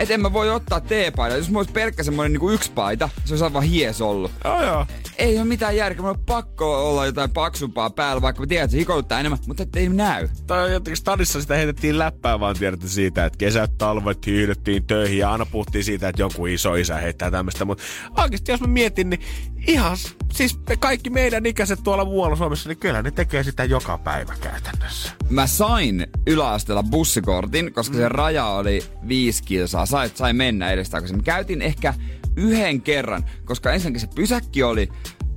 [0.00, 1.36] Et en mä voi ottaa teepaita.
[1.36, 4.30] Jos mulla olisi pelkkä semmonen niinku yksi paita, se olisi aivan hies ollut.
[4.44, 4.86] Joo, joo.
[5.18, 8.72] Ei ole mitään järkeä, mulla on pakko olla jotain paksumpaa päällä, vaikka mä tiedän, että
[8.72, 10.28] se hikoiluttaa enemmän, mutta ettei näy.
[10.46, 15.32] Tai jotenkin stadissa sitä heitettiin läppää vaan tiedätte siitä, että kesät, talvet hiihdettiin töihin ja
[15.32, 17.64] aina puhuttiin siitä, että joku iso isä heittää tämmöistä.
[17.64, 17.84] Mutta
[18.18, 19.20] oikeasti jos mä mietin, niin
[19.66, 19.96] ihan,
[20.32, 24.34] siis me kaikki meidän ikäiset tuolla muualla Suomessa, niin kyllä ne tekee sitä joka päivä
[24.40, 25.12] käytännössä.
[25.30, 29.86] Mä sain yläasteella bussikortin, koska se raja oli viisi kilsaa.
[29.90, 31.16] Sai, sai mennä edestakaisin.
[31.16, 31.94] Mä käytin ehkä
[32.36, 34.88] yhden kerran, koska ensinnäkin se pysäkki oli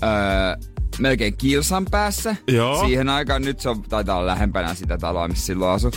[0.04, 0.10] öö,
[0.99, 2.36] melkein kilsan päässä.
[2.47, 2.86] Joo.
[2.86, 5.91] Siihen aikaan nyt se on, taitaa olla lähempänä sitä taloa, missä silloin asu.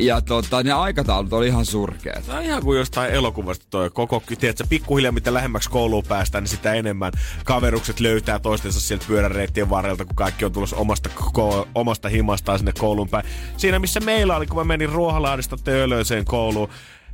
[0.00, 2.26] Ja tota, ne aikataulut oli ihan surkeat.
[2.26, 6.50] Tämä on ihan kuin jostain elokuvasta toi koko, tiedätkö, pikkuhiljaa mitä lähemmäksi kouluun päästään, niin
[6.50, 7.12] sitä enemmän
[7.44, 12.72] kaverukset löytää toistensa sieltä pyöräreittien varrelta, kun kaikki on tulossa omasta, ko- omasta himastaan sinne
[12.78, 13.24] kouluun päin.
[13.56, 16.68] Siinä missä meillä oli, kun mä menin Ruoholahdesta Töölöiseen kouluun,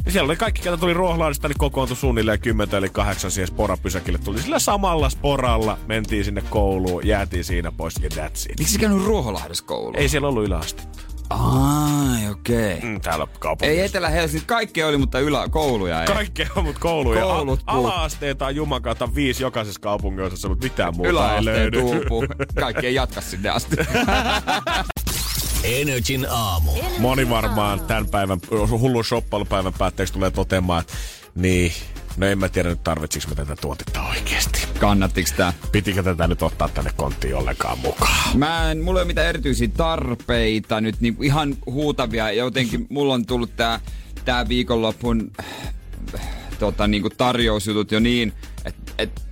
[0.07, 4.18] Ja siellä oli kaikki, ketä tuli Ruoholahdesta, niin kokoontui suunnilleen 10 eli 8 siihen sporapysäkille.
[4.18, 8.59] Tuli sillä samalla sporalla, mentiin sinne kouluun, jäätiin siinä pois ja that's it.
[8.59, 9.97] Miksi käynyt Ruoholahdessa kouluun?
[9.97, 10.82] Ei siellä ollut yläaste.
[11.30, 12.78] Ai, okei.
[12.78, 12.90] Okay.
[12.90, 13.80] Mm, täällä kaupungissa.
[13.80, 16.07] Ei Etelä-Helsinki, kaikki oli, mutta yläkouluja ei.
[16.07, 17.20] Kaikkea on, mutta kouluja.
[17.22, 21.80] Koulut A- ala-asteita on jumakauta viisi jokaisessa kaupungissa, mutta mitään muuta ei löydy.
[21.80, 22.24] tuupu.
[22.61, 23.76] Kaikki ei jatka sinne asti.
[25.64, 26.70] Energin aamu.
[26.98, 28.40] Moni varmaan tämän päivän,
[28.70, 30.94] hullun shoppailupäivän päätteeksi tulee toteamaan, että
[31.34, 31.72] niin,
[32.16, 34.66] no en mä tiedä nyt tarvitsiko mä tätä tuotetta oikeasti.
[34.78, 35.52] Kannattiks tää?
[35.72, 38.38] Pitikö tätä nyt ottaa tänne konttiin ollenkaan mukaan?
[38.38, 42.32] Mä en, mulla ei ole mitään erityisiä tarpeita nyt niin ihan huutavia.
[42.32, 43.80] Jotenkin mulla on tullut tää,
[44.24, 46.26] tää viikonlopun äh,
[46.58, 48.32] tota, niin tarjousjutut jo niin,
[48.64, 49.23] että et,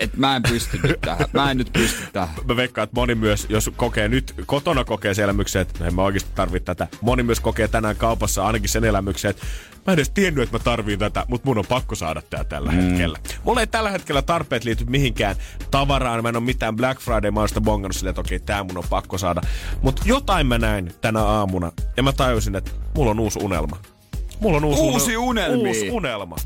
[0.00, 1.26] et mä en pysty nyt tähän.
[1.32, 2.34] Mä en nyt pysty tähän.
[2.48, 6.02] Mä veikkaan, että moni myös, jos kokee nyt, kotona kokee sen elämyksen, että en mä
[6.02, 6.88] oikeasti tarvitse tätä.
[7.00, 9.46] Moni myös kokee tänään kaupassa ainakin sen elämyksen, että
[9.86, 12.72] mä en edes tiennyt, että mä tarviin tätä, mutta mun on pakko saada tää tällä
[12.72, 12.76] mm.
[12.80, 13.18] hetkellä.
[13.44, 15.36] Mulla ei tällä hetkellä tarpeet liity mihinkään
[15.70, 16.22] tavaraan.
[16.22, 19.18] Mä en ole mitään Black Friday maasta bongannut silleen, että okei, tää mun on pakko
[19.18, 19.40] saada.
[19.82, 23.76] Mutta jotain mä näin tänä aamuna ja mä tajusin, että mulla on uusi unelma.
[24.40, 25.68] Mulla on uusi, Uusi unelmia.
[25.68, 26.36] Uusi unelma.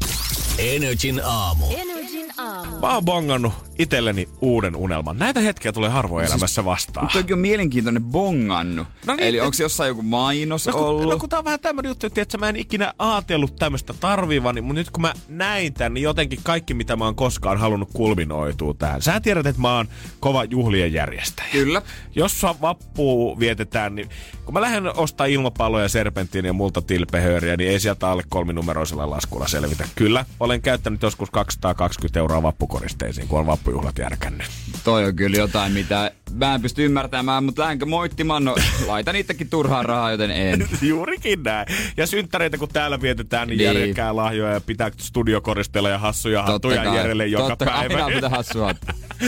[0.58, 1.66] Energin aamu.
[1.66, 1.93] Energin
[2.38, 2.78] aamu.
[2.80, 5.18] Mä oon bongannut itselleni uuden unelman.
[5.18, 7.04] Näitä hetkiä tulee harvoin elämässä vastaan.
[7.04, 8.86] Mutta toki on mielenkiintoinen bongannu.
[9.06, 11.10] No niin, Eli onko jossain joku mainos No kun, ollut?
[11.10, 14.60] no kun tää on vähän tämmönen juttu, että tiedätkö, mä en ikinä ajatellut tämmöistä tarvivani,
[14.60, 18.74] mutta nyt kun mä näin tän, niin jotenkin kaikki mitä mä oon koskaan halunnut kulminoituu
[18.74, 19.02] tähän.
[19.02, 19.88] Sä tiedät, että mä oon
[20.20, 21.48] kova juhlien järjestäjä.
[21.52, 21.82] Kyllä.
[22.14, 24.08] Jos vappuu vietetään, niin
[24.44, 29.48] kun mä lähden ostaa ilmapalloja, serpenttiiniä ja multa tilpehööriä, niin ei sieltä alle kolminumeroisella laskulla
[29.48, 29.88] selvitä.
[29.94, 34.46] Kyllä, olen käyttänyt joskus 220 euroa vappukoristeisiin, kun on vappujuhlat järkännyt.
[34.84, 38.44] Toi on kyllä jotain, mitä mä en pysty ymmärtämään, mutta lähdenkö moittimaan?
[38.44, 38.54] No,
[38.86, 40.68] laitan itsekin turhaan rahaa, joten en.
[40.82, 41.66] Juurikin näin.
[41.96, 43.66] Ja synttäreitä kun täällä vietetään, niin, Niin.
[43.66, 48.04] järjekää lahjoja ja pitää studiokoristella ja hassuja hattuja Jerelle joka totta päivä.
[48.04, 48.74] Aina pitää hassua.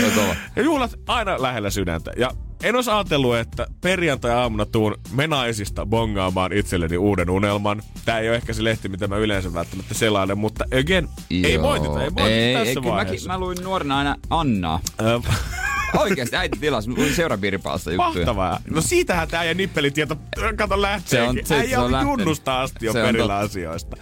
[0.64, 2.10] Juhlat aina lähellä sydäntä.
[2.16, 2.30] Ja
[2.62, 7.82] en olisi ajatellut, että perjantai-aamuna tuun menaisista bongaamaan itselleni uuden unelman.
[8.04, 11.62] Tää ei ole ehkä se lehti, mitä mä yleensä välttämättä selailen, mutta again, ei Joo.
[11.62, 13.28] moitita, ei moitita ei, tässä ei, kyllä mäkin, vaiheessa.
[13.28, 14.80] mä luin nuorena aina Annaa.
[15.00, 15.20] Ö,
[15.98, 18.08] Oikeesti äiti tilasi, seurapiiripalsta juttuja.
[18.14, 18.60] Mahtavaa.
[18.70, 20.16] No siitähän tää ja nippelitieto,
[20.56, 21.34] kato lähteekin.
[21.34, 22.18] Se on- se- Äijä se on on lähtenyt.
[22.18, 23.96] junnusta asti jo Se perillä asioista.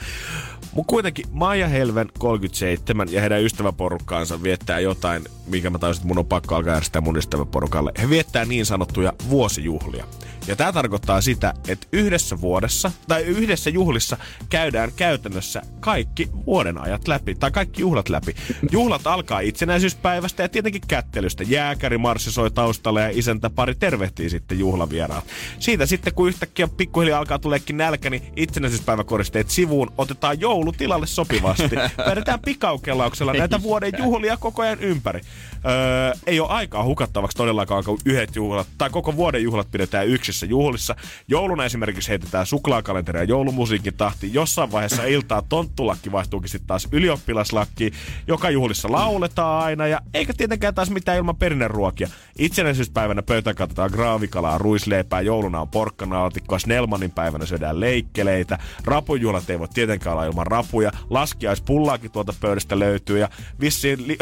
[0.74, 6.18] Mutta kuitenkin Maija Helven 37 ja heidän ystäväporukkaansa viettää jotain, minkä mä taisin, että mun
[6.18, 7.92] on pakko alkaa järjestää mun ystäväporukalle.
[8.02, 10.04] He viettää niin sanottuja vuosijuhlia.
[10.46, 14.16] Ja tämä tarkoittaa sitä, että yhdessä vuodessa tai yhdessä juhlissa
[14.48, 18.34] käydään käytännössä kaikki vuoden ajat läpi, tai kaikki juhlat läpi.
[18.70, 21.44] Juhlat alkaa itsenäisyyspäivästä ja tietenkin kättelystä.
[21.46, 25.24] Jääkäri marssi soi taustalla ja isäntä pari tervehtii sitten juhlavieraat.
[25.58, 31.76] Siitä sitten, kun yhtäkkiä pikkuhiljaa alkaa tuleekin nälkä, niin itsenäisyyspäiväkoristeet sivuun otetaan joulutilalle sopivasti.
[32.10, 35.20] Vedetään pikaukelauksella näitä vuoden juhlia koko ajan ympäri.
[35.66, 40.46] Öö, ei ole aikaa hukattavaksi todellakaan, kun yhdet juhlat, tai koko vuoden juhlat pidetään yksissä
[40.46, 40.96] juhlissa.
[41.28, 44.34] Jouluna esimerkiksi heitetään suklaakalenteri ja joulumusiikin tahti.
[44.34, 47.92] Jossain vaiheessa iltaa tonttulakki vaihtuukin sitten taas ylioppilaslakkiin.
[48.26, 52.08] Joka juhlissa lauletaan aina, ja eikä tietenkään taas mitään ilman perinneruokia.
[52.38, 58.58] Itsenäisyyspäivänä pöytään katsotaan graavikalaa, ruisleipää, jouluna on porkkanaaltikkoa, Snellmanin päivänä syödään leikkeleitä.
[58.84, 60.92] Rapujuhlat ei voi tietenkään olla ilman rapuja.
[61.10, 63.28] Laskiaispullaakin tuolta pöydästä löytyy, ja
[63.60, 64.18] vissiin, li-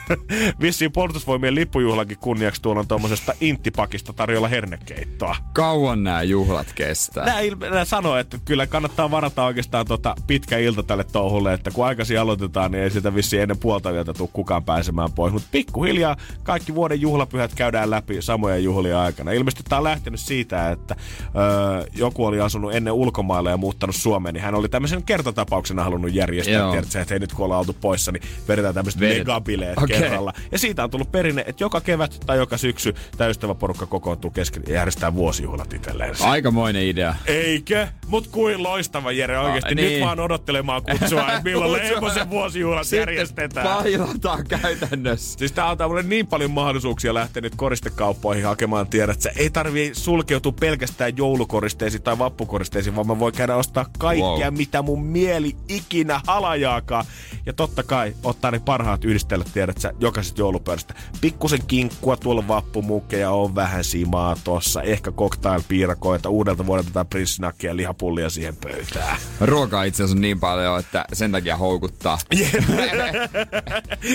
[0.62, 5.36] vissiin puolustusvoimien lippujuhlakin kunniaksi tuolla on tuommoisesta inttipakista tarjolla hernekeittoa.
[5.52, 7.24] Kauan nämä juhlat kestää.
[7.24, 11.70] Nää, il- nää sanoo, että kyllä kannattaa varata oikeastaan tota pitkä ilta tälle touhulle, että
[11.70, 15.32] kun aikaisin aloitetaan, niin ei sitä vissiin ennen puolta yötä tule kukaan pääsemään pois.
[15.32, 19.32] Mutta pikkuhiljaa kaikki vuoden juhlapyhät käydään läpi samojen juhlien aikana.
[19.32, 24.34] Ilmeisesti tämä on lähtenyt siitä, että öö, joku oli asunut ennen ulkomailla ja muuttanut Suomeen,
[24.34, 28.12] niin hän oli tämmöisen kertatapauksena halunnut järjestää, tiedätkö, että hei nyt kun ollaan oltu poissa,
[28.12, 29.98] niin vedetään tämmöiset Vedet- megabileet Okei.
[29.98, 30.32] kerralla.
[30.52, 34.62] Ja siitä on tullut perinne, että joka kevät tai joka syksy tämä ystäväporukka kokoontuu kesken
[34.68, 36.14] ja järjestää vuosijuhlat itselleen.
[36.20, 37.14] Aikamoinen idea.
[37.26, 37.88] Eikö?
[38.06, 39.68] Mut kuin loistava Jere oikeesti.
[39.70, 40.04] Ah, Nyt niin.
[40.04, 41.72] vaan odottelemaan kutsua, että milloin.
[41.72, 43.66] Leiposen vuosijuhlat Sitten järjestetään.
[43.66, 45.38] pailataan käytännössä.
[45.38, 49.94] Siis tää antaa mulle niin paljon mahdollisuuksia lähteä nyt koristekauppoihin hakemaan tiedät, että ei tarvii
[49.94, 54.56] sulkeutua pelkästään joulukoristeisiin tai vappukoristeisiin, vaan mä voin käydä ostaa kaikkea, Wow.
[54.56, 57.04] mitä mun mieli ikinä halajaakaan.
[57.46, 60.94] Ja totta kai ottaa ne parhaat yhdistellä, tiedät sä, jokaisesta joulupöydästä.
[61.20, 67.76] Pikkusen kinkkua, tuolla vappumukkeja on vähän simaa tossa, ehkä cocktailpiirakoita, uudelta vuodelta tai prinssinakkia ja
[67.76, 69.16] lihapullia siihen pöytään.
[69.40, 72.18] Ruokaa itse asiassa on niin paljon, että sen takia houkuttaa.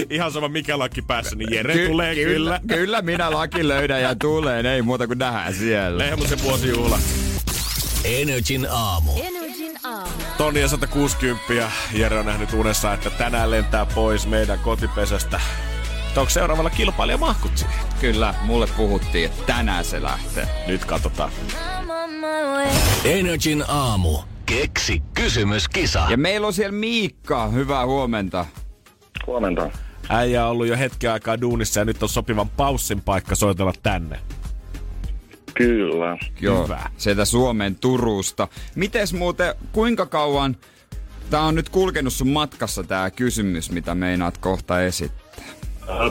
[0.09, 2.59] Ihan sama mikä lakki päässä, niin Jere tulee kyllä.
[2.67, 5.97] Kyllä minä laki löydän ja tulen, ei muuta kuin nähdään siellä.
[5.97, 6.99] Lehmosen vuosijuhla.
[8.03, 9.11] Energin aamu.
[9.23, 10.11] Energin aamu.
[10.37, 15.39] Tonni ja 160 ja Jere on nähnyt unessa, että tänään lentää pois meidän kotipesästä.
[16.15, 17.75] Mutta Onko seuraavalla kilpailija mahkut siihen?
[18.01, 20.47] Kyllä, mulle puhuttiin, että tänään se lähtee.
[20.67, 21.31] Nyt katsotaan.
[23.05, 24.17] Energin aamu.
[24.45, 26.03] Keksi kysymyskisa.
[26.09, 27.47] Ja meillä on siellä Miikka.
[27.47, 28.45] Hyvää huomenta.
[29.27, 29.71] Huomenta.
[30.09, 34.19] Äijä on ollut jo hetken aikaa duunissa ja nyt on sopivan paussin paikka soitella tänne.
[35.53, 36.17] Kyllä.
[36.41, 36.89] Joo, Hyvä.
[36.97, 38.47] sieltä Suomen Turusta.
[38.75, 40.55] Mites muuten, kuinka kauan
[41.29, 45.24] tää on nyt kulkenut sun matkassa tää kysymys, mitä meinaat kohta esittää?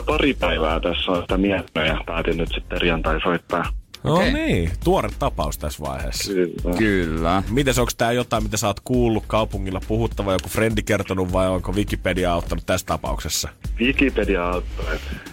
[0.05, 3.65] Pari päivää tässä on sitä miettinyt ja päätin nyt sitten perjantai soittaa.
[4.03, 4.33] No Okei.
[4.33, 6.33] niin, tuore tapaus tässä vaiheessa.
[6.33, 6.77] Kyllä.
[6.77, 7.43] Kyllä.
[7.49, 11.71] Mites, onko tää jotain, mitä sä oot kuullut kaupungilla puhuttava, joku frendi kertonut vai onko
[11.71, 13.49] Wikipedia auttanut tässä tapauksessa?
[13.79, 14.85] Wikipedia auttaa.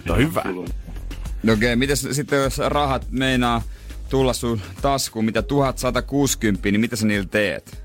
[0.04, 0.42] No hyvä.
[1.42, 3.62] No okei, mites sitten jos rahat meinaa
[4.08, 7.81] tulla sun taskuun, mitä 1160, niin mitä sä niillä teet?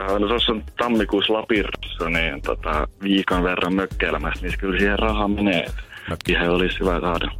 [0.00, 5.28] Äh, No tuossa on tammikuussa Lapirassa, niin tota, viikon verran mökkeilemässä, niin kyllä siihen rahaa
[5.28, 5.66] menee.
[6.10, 6.16] No.
[6.26, 7.30] Siihen olisi hyvä saada.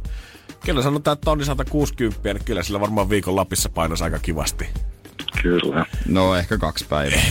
[0.65, 4.69] Kyllä sanotaan, että tonni 160, niin kyllä sillä varmaan viikon Lapissa painoisi aika kivasti.
[5.41, 5.85] Kyllä.
[6.07, 7.21] No ehkä kaksi päivää.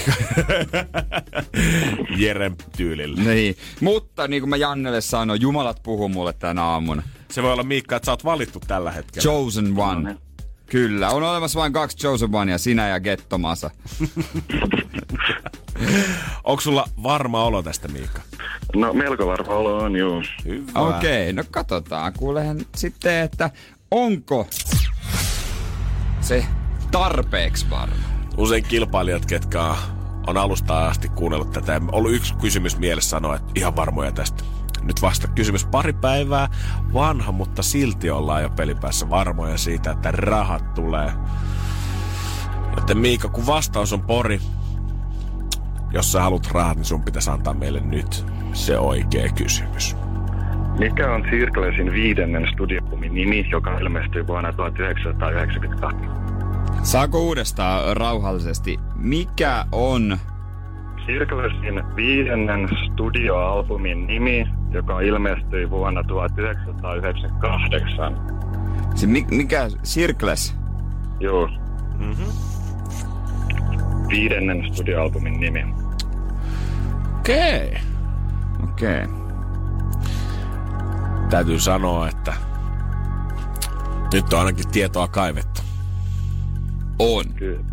[2.18, 3.22] Jeren tyylillä.
[3.22, 3.56] niin.
[3.80, 7.02] Mutta niin kuin mä Jannelle sanoin, Jumalat puhuu mulle tänä aamuna.
[7.30, 9.22] Se voi olla Miikka, että sä oot valittu tällä hetkellä.
[9.32, 10.16] Chosen one.
[10.70, 13.70] Kyllä, on olemassa vain kaksi Chosen Onea, sinä ja Gettomasa.
[16.44, 18.20] Onko sulla varma olo tästä, Miikka?
[18.76, 19.92] No melko varma olo on.
[20.44, 20.80] Hyvä.
[20.80, 22.12] Okei, okay, no katsotaan.
[22.12, 23.50] Kuulehan sitten, että
[23.90, 24.46] onko
[26.20, 26.44] se
[26.90, 27.94] tarpeeksi varma.
[28.36, 29.76] Usein kilpailijat, ketkä on-
[30.26, 34.44] on alusta asti kuunnellut tätä, ja ollut yksi kysymys mielessä sanoa, että ihan varmoja tästä.
[34.82, 36.48] Nyt vasta kysymys pari päivää
[36.94, 41.12] vanha, mutta silti ollaan jo pelipäässä varmoja siitä, että rahat tulee.
[42.76, 44.40] Joten Miika, kun vastaus on pori,
[45.92, 49.96] jos sä haluat rahat, niin sun pitäisi antaa meille nyt se oikea kysymys.
[50.78, 55.98] Mikä on Circlesin viidennen studiopumin nimi, joka ilmestyi vuonna 1992?
[56.82, 58.78] Saako uudestaan rauhallisesti?
[58.96, 60.18] Mikä on...
[61.06, 68.16] Circlesin viidennen studioalbumin nimi, joka ilmestyi vuonna 1998.
[68.94, 69.68] Se mi, mikä?
[69.84, 70.54] Circles?
[71.20, 71.48] Joo.
[71.98, 72.32] Mm-hmm.
[74.08, 75.64] Viidennen studioalbumin nimi.
[77.18, 77.76] Okei.
[78.64, 79.04] Okei.
[79.04, 79.20] Okay.
[81.30, 82.34] Täytyy sanoa, että
[84.12, 85.60] nyt on ainakin tietoa kaivettu.
[86.98, 87.24] On.
[87.34, 87.64] Kyllä.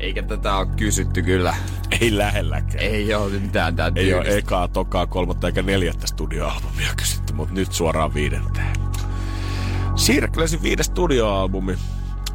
[0.00, 1.54] Eikä tätä ole kysytty kyllä.
[2.00, 2.84] Ei lähelläkään.
[2.84, 4.38] Ei ole mitään tää Ei ole tyylistä.
[4.46, 8.76] ekaa, tokaa, kolmatta eikä neljättä studioalbumia kysytty, mutta nyt suoraan viidenteen.
[9.96, 11.72] Circlesin viides studioalbumi,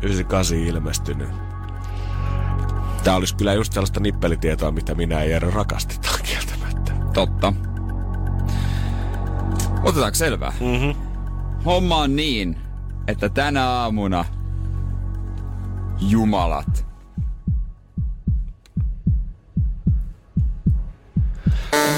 [0.01, 1.29] 98 ilmestynyt.
[3.03, 6.91] Tää olisi kyllä just sellaista nippelitietoa, mitä minä ja Jere rakastetaan kieltämättä.
[7.13, 7.53] Totta.
[9.83, 10.51] Otetaanko selvää?
[10.59, 10.99] Mhm.
[11.65, 12.57] Homma on niin,
[13.07, 14.25] että tänä aamuna
[15.99, 16.86] Jumalat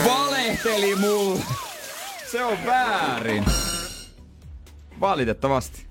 [0.05, 1.39] valehteli mulle.
[2.31, 3.45] Se on väärin.
[4.99, 5.85] Valitettavasti.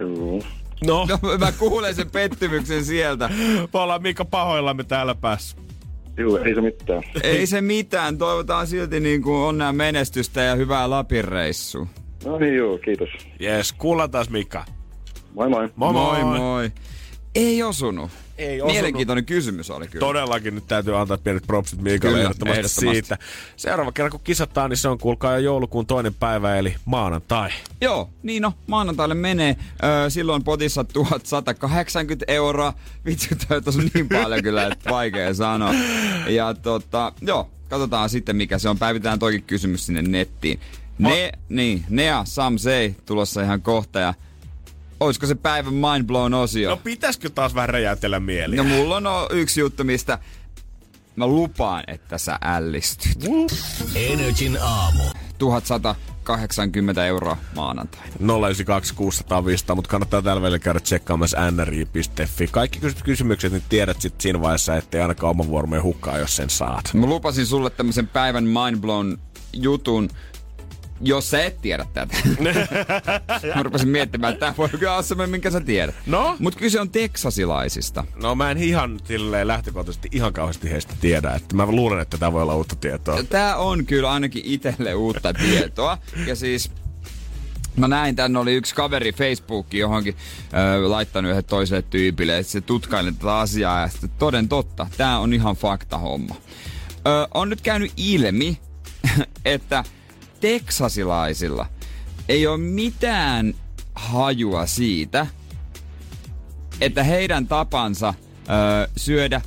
[0.00, 0.42] Joo.
[0.86, 3.28] No, No, mä kuulen sen pettymyksen sieltä.
[3.72, 5.56] me ollaan Miikka pahoillamme täällä päässä.
[6.16, 7.02] Joo, ei se mitään.
[7.22, 8.18] Ei se mitään.
[8.18, 11.86] Toivotaan silti niin kuin onnea menestystä ja hyvää Lapin reissua.
[12.24, 13.08] No niin, joo, kiitos.
[13.40, 14.64] Jes, kuullaan taas Miikka.
[15.34, 15.68] Moi moi.
[15.76, 16.22] Moi moi.
[16.24, 16.38] moi.
[16.38, 16.70] moi.
[17.34, 18.10] Ei osunut.
[18.38, 18.72] Ei osunut.
[18.72, 20.06] Mielenkiintoinen kysymys oli kyllä.
[20.06, 23.18] Todellakin nyt täytyy antaa pienet propsit Miikalle ehdottomasti, siitä.
[23.56, 27.50] Seuraava kerran kun kisataan, niin se on kuulkaa jo joulukuun toinen päivä, eli maanantai.
[27.80, 29.56] Joo, niin no, maanantaille menee.
[29.84, 32.72] Öö, silloin potissa 1180 euroa.
[33.06, 35.74] Vitsi, toi on niin paljon kyllä, että vaikea sanoa.
[36.28, 38.78] Ja tota, joo, katsotaan sitten mikä se on.
[38.78, 40.60] Päivitään toikin kysymys sinne nettiin.
[40.98, 44.14] Ne, niin, Nea Samsei tulossa ihan kohta ja
[45.00, 46.70] olisiko se päivän mindblown osio?
[46.70, 48.56] No pitäisikö taas vähän räjäytellä mieli?
[48.56, 50.18] No mulla on o- yksi juttu, mistä
[51.16, 53.18] mä lupaan, että sä ällistyt.
[53.94, 55.02] Energin aamu.
[55.38, 58.12] 1180 euroa maanantaina.
[58.46, 62.46] 092 600 500, mutta kannattaa tällä välillä käydä tsekkaamassa nri.fi.
[62.50, 66.50] Kaikki kysyt kysymykset, niin tiedät sitten siinä vaiheessa, ettei ainakaan oman vuoromme hukkaa, jos sen
[66.50, 66.94] saat.
[66.94, 69.18] Mä lupasin sulle tämmöisen päivän mindblown
[69.52, 70.08] jutun,
[71.00, 72.16] jos sä et tiedä tätä.
[73.54, 75.94] mä rupesin miettimään, että tää voi kyllä olla semmoinen, minkä sä tiedät.
[76.06, 76.36] No?
[76.38, 78.04] Mut kyse on teksasilaisista.
[78.22, 82.32] No mä en ihan silleen lähtökohtaisesti ihan kauheasti heistä tiedä, että mä luulen, että tämä
[82.32, 83.22] voi olla uutta tietoa.
[83.22, 85.98] Tää on kyllä ainakin itselle uutta tietoa.
[86.26, 86.70] Ja siis
[87.76, 90.16] Mä näin, tänne oli yksi kaveri Facebookiin johonkin
[90.76, 95.18] ö, laittanut yhden toiselle tyypille, että se tutkaili tätä asiaa ja sitten toden totta, tää
[95.18, 96.34] on ihan fakta homma.
[97.06, 98.58] Ö, on nyt käynyt ilmi,
[99.44, 99.84] että
[100.40, 101.66] teksasilaisilla
[102.28, 103.54] ei ole mitään
[103.94, 105.26] hajua siitä,
[106.80, 109.40] että heidän tapansa ö, syödä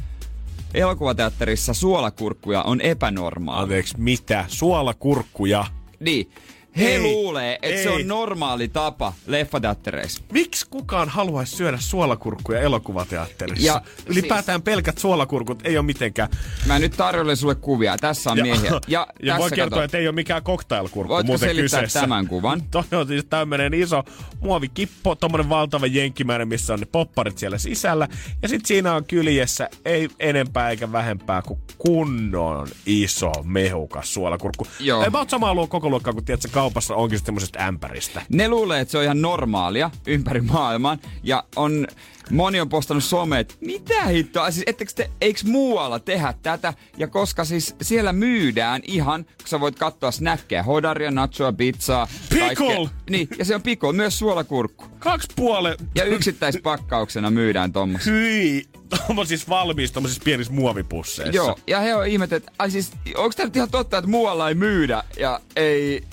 [0.73, 3.63] elokuvateatterissa suolakurkkuja on epänormaali.
[3.63, 4.45] Anteeksi, mitä?
[4.47, 5.65] Suolakurkkuja.
[5.99, 6.31] Niin.
[6.77, 10.21] He Ei, luulee, että se on normaali tapa leffateattereissa.
[10.31, 13.65] Miksi kukaan haluaisi syödä suolakurkkuja elokuvateatterissa?
[13.65, 16.29] Ja Ylipäätään pelkät suolakurkut ei ole mitenkään.
[16.67, 17.97] Mä nyt tarjoilen sulle kuvia.
[17.97, 18.71] Tässä on miehiä.
[18.87, 19.83] Ja, ja voi kertoa, kato.
[19.83, 22.01] että ei ole mikään cocktailkurkku Voitko muuten selittää kyseessä.
[22.01, 22.61] tämän kuvan?
[22.71, 24.03] Toi on siis tämmönen iso
[24.39, 28.07] muovikippo, tommonen valtava jenkkimäinen, missä on ne popparit siellä sisällä.
[28.41, 34.67] Ja sit siinä on kyljessä ei enempää eikä vähempää kuin kunnon iso mehukas suolakurkku.
[34.79, 35.03] Joo.
[35.03, 38.21] Ei mä oot samaa luo koko luokkaa, kun tiedät, se kaupassa onkin se tämmöisestä ämpäristä.
[38.29, 40.99] Ne luulee, että se on ihan normaalia ympäri maailman.
[41.23, 41.87] Ja on,
[42.31, 46.73] moni on postannut someen, että mitä hittoa, siis ettekö te, eikö muualla tehdä tätä?
[46.97, 52.07] Ja koska siis siellä myydään ihan, kun sä voit katsoa snäkkejä, hodaria, nachoa, pizzaa.
[52.29, 52.89] Pickle!
[53.09, 54.85] Niin, ja se on pickle, myös suolakurkku.
[54.99, 55.77] Kaksi puole...
[55.95, 58.05] Ja yksittäispakkauksena myydään tommos.
[58.05, 58.65] Hyi!
[59.07, 61.35] Tommosissa valmiissa, tommosissa pienissä muovipusseissa.
[61.35, 64.49] Joo, ja he on ihmettä, että ai siis, onko tämä nyt ihan totta, että muualla
[64.49, 66.03] ei myydä ja ei,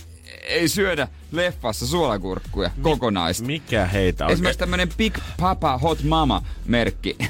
[0.49, 3.45] ei syödä leffassa suolakurkkuja kokonaista?
[3.45, 4.35] Mikä heitä oikein?
[4.35, 7.17] Esimerkiksi tämmönen Big Papa Hot Mama merkki.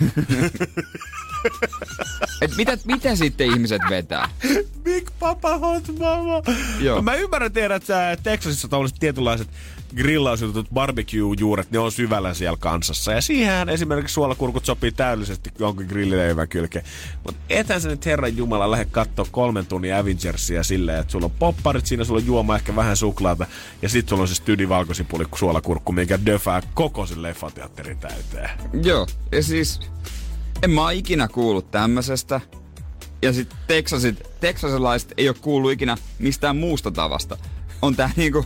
[2.42, 4.28] Et mitä, mitä sitten ihmiset vetää?
[4.82, 6.42] Big Papa Hot Mama.
[6.80, 7.02] Joo.
[7.02, 9.48] Mä ymmärrän tehdä, että Texasissa tällaiset tietynlaiset
[9.96, 13.12] grillausjutut, barbecue-juuret, ne on syvällä siellä kansassa.
[13.12, 16.84] Ja siihen esimerkiksi suolakurkut sopii täydellisesti jonkin grillileivän kylkeen.
[17.24, 21.32] Mutta ethän sä nyt Herran Jumala lähde katsoa kolmen tunnin Avengersia silleen, että sulla on
[21.38, 23.46] popparit siinä, sulla on juoma ehkä vähän suklaata.
[23.82, 28.50] Ja sit sulla on se stydi valkosipuli suolakurkku, minkä döfää koko sen leffateatterin täyteen.
[28.82, 29.80] Joo, ja siis
[30.62, 32.40] en mä ikinä kuullut tämmöisestä.
[33.22, 37.36] Ja sit Texasit, teksasilaiset ei oo kuullut ikinä mistään muusta tavasta.
[37.82, 38.44] On tää niinku,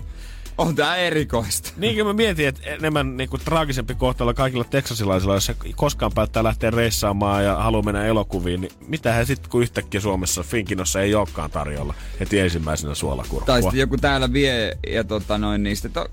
[0.68, 1.70] on tää erikoista.
[1.76, 6.70] Niinkö mä mietin, että enemmän niinku traagisempi kohtalo kaikilla teksasilaisilla, jos se koskaan päättää lähteä
[6.70, 11.50] reissaamaan ja haluaa mennä elokuviin, niin mitä he sitten, kun yhtäkkiä Suomessa Finkinossa ei olekaan
[11.50, 13.46] tarjolla heti ensimmäisenä suolakurkkua?
[13.46, 16.10] Tai sitten joku täällä vie ja tota noin, niin sitten to,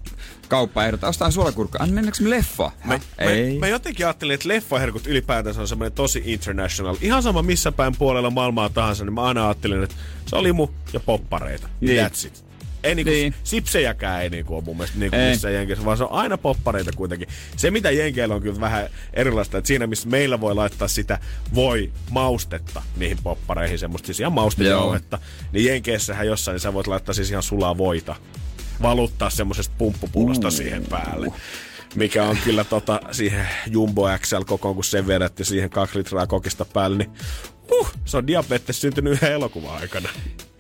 [0.48, 1.86] kauppa ehdottaa, ostaa suolakurkkaa.
[1.86, 2.72] Mennäänkö me leffa?
[2.84, 3.02] Mä, Häh?
[3.26, 3.60] mä, ei.
[3.60, 6.98] mä, jotenkin ajattelin, että leffaherkut ylipäätänsä on semmoinen tosi international.
[7.02, 9.96] Ihan sama missä päin puolella maailmaa tahansa, niin mä aina ajattelin, että
[10.26, 11.70] se oli mu ja poppareita.
[11.82, 12.06] Niin.
[12.06, 12.49] That's it.
[12.84, 13.34] Ei niinku, Niin.
[13.44, 15.30] sipsejäkään ei niinku ole mun mielestä niinku Ei.
[15.30, 17.28] missään Jenkeissä, vaan se on aina poppareita kuitenkin.
[17.56, 21.20] Se mitä Jenkeillä on kyllä vähän erilaista, että siinä missä meillä voi laittaa sitä
[21.56, 25.20] voi maustetta niihin poppareihin, semmoista siis ihan maustejauhetta,
[25.52, 28.16] niin Jenkeissähän jossain niin sä voit laittaa siis ihan sulaa voita.
[28.82, 30.54] Valuttaa semmoisesta pumppupullosta uh.
[30.54, 31.28] siihen päälle.
[31.96, 36.28] Mikä on kyllä tota, siihen Jumbo XL kokoon, kun sen vedät ja siihen kaksi litraa
[36.28, 37.10] kokista päälle, niin
[37.72, 40.10] uh, se on diabetes syntynyt yhden elokuvan aikana.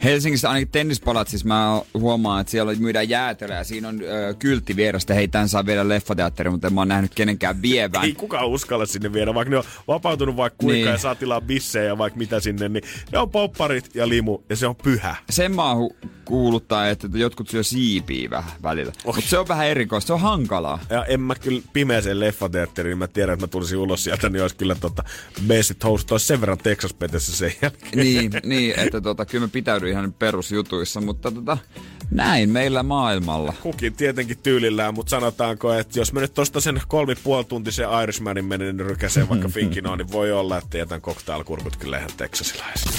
[0.04, 5.14] Helsingissä ainakin tennispalatsissa mä huomaan, että siellä myydään jäätelöä ja siinä on ö, kyltti vieressä,
[5.14, 8.04] hei tän saa viedä leffateatteriin, mutta en mä oon nähnyt kenenkään vievän.
[8.06, 10.88] Ei kukaan uskalla sinne viedä, vaikka ne on vapautunut vaikka kuinka Niin.
[10.91, 14.56] ja saa tilaa bissejä ja vaikka mitä sinne, niin ne on popparit ja limu ja
[14.56, 15.16] se on pyhä.
[15.30, 15.89] Sen mä oon
[16.26, 18.91] kuuluttaa, että jotkut syö siipiä vähän välillä.
[19.06, 19.16] Oh.
[19.16, 20.80] Mutta se on vähän erikoista, se on hankalaa.
[20.89, 24.56] Ja en mä kyllä pimeäseen leffateatteriin, mä tiedän, että mä tulisin ulos sieltä, niin olisi
[24.56, 25.04] kyllä tota,
[25.47, 27.91] Basic Host olisi sen verran Texas petessä sen jälkeen.
[28.06, 31.57] niin, niin, että tota, kyllä mä pitäydyin ihan perusjutuissa, mutta tota,
[32.11, 33.53] näin meillä maailmalla.
[33.61, 38.45] Kukin tietenkin tyylillään, mutta sanotaanko, että jos mä nyt tosta sen kolmi puoli tuntisen Irishmanin
[38.45, 42.91] menen rykäseen vaikka Finkinoon, niin voi olla, että jätän cocktailkurkut kyllä ihan teksasilaisia.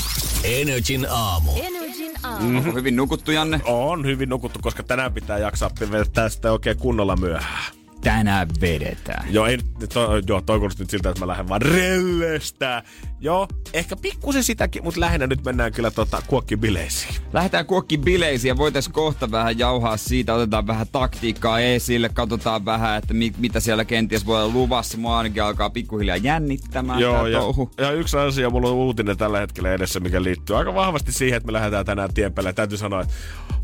[0.44, 1.50] Energin aamu.
[1.62, 2.46] Energin aamu.
[2.46, 2.56] Mhm.
[2.56, 3.60] Onko hyvin nukuttu, Janne?
[3.64, 7.79] On hyvin nukuttu, koska tänään pitää jaksaa vetää sitä oikein kunnolla myöhään.
[8.00, 9.34] Tänään vedetään.
[9.34, 9.58] Joo, ei,
[9.94, 12.82] to, joo, toi kuulosti nyt siltä, että mä lähden vaan rellestää.
[13.20, 17.14] Joo, ehkä pikkusen sitäkin, mutta lähinnä nyt mennään kyllä tota, kuokkibileisiin.
[17.32, 22.98] Lähdetään kuokki bileisiin ja voitais kohta vähän jauhaa siitä, otetaan vähän taktiikkaa esille, katsotaan vähän,
[22.98, 24.98] että mi- mitä siellä kenties voi olla luvassa.
[24.98, 27.70] Mua ainakin alkaa pikkuhiljaa jännittämään Joo, ja, touhu.
[27.78, 31.46] ja yksi asia, mulla on uutinen tällä hetkellä edessä, mikä liittyy aika vahvasti siihen, että
[31.46, 32.52] me lähdetään tänään tien päälle.
[32.52, 33.14] Täytyy sanoa, että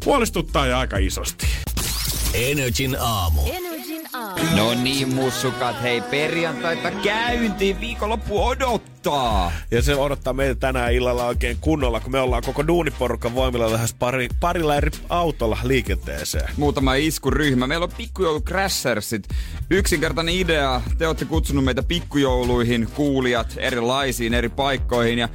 [0.05, 1.47] huolestuttaa ja aika isosti.
[2.35, 3.41] Energin aamu.
[3.47, 3.76] Energin
[4.13, 4.57] aamu.
[4.57, 9.53] No niin, mussukat, hei perjantaita käyntiin, viikonloppu odottaa.
[9.71, 13.95] Ja se odottaa meitä tänään illalla oikein kunnolla, kun me ollaan koko duuniporukan voimilla lähes
[13.95, 16.51] pari, parilla eri autolla liikenteeseen.
[16.57, 17.67] Muutama iskuryhmä.
[17.67, 19.29] Meillä on pikkujoulu Crashersit.
[19.71, 20.81] Yksinkertainen idea.
[20.99, 25.29] Te olette kutsunut meitä pikkujouluihin, kuulijat erilaisiin eri paikkoihin ja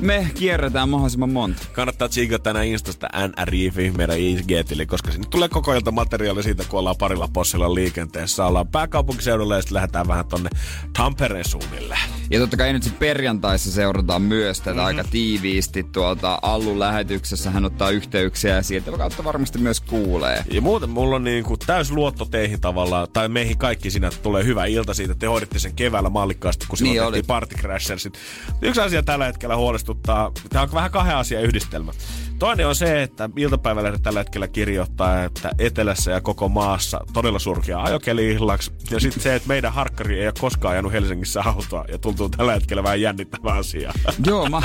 [0.00, 1.62] me kierretään mahdollisimman monta.
[1.72, 6.78] Kannattaa tsiikata tänään Instasta NRIFI meidän IG-tili, koska sinne tulee koko ilta materiaali siitä, kun
[6.78, 8.46] ollaan parilla possilla liikenteessä.
[8.46, 10.50] Ollaan pääkaupunkiseudulla ja sitten lähdetään vähän tonne
[10.96, 11.98] Tampereen suunnille.
[12.30, 14.86] Ja totta kai nyt sit perjantaissa seurataan myös tätä mm-hmm.
[14.86, 17.50] aika tiiviisti tuolta Allun lähetyksessä.
[17.50, 20.44] Hän ottaa yhteyksiä ja sieltä kautta varmasti myös kuulee.
[20.50, 24.20] Ja muuten mulla on niin kuin täys luotto teihin tavallaan, tai meihin kaikki siinä, että
[24.22, 25.14] tulee hyvä ilta siitä.
[25.14, 28.18] Te hoiditte sen keväällä mallikkaasti, kun silloin Niin tehtiin Party Crashersit.
[28.62, 31.92] Yksi asia tällä hetkellä huolestuttaa, tämä on vähän kahden asian yhdistelmä.
[32.38, 37.82] Toinen on se, että iltapäivälehdet tällä hetkellä kirjoittaa, että etelässä ja koko maassa todella surkea
[37.82, 38.72] ajokeli illaksi.
[38.90, 42.52] Ja sitten se, että meidän harkkari ei ole koskaan ajanut Helsingissä autoa ja tuntuu tällä
[42.52, 43.92] hetkellä vähän jännittävä asia.
[44.26, 44.62] Joo, mä...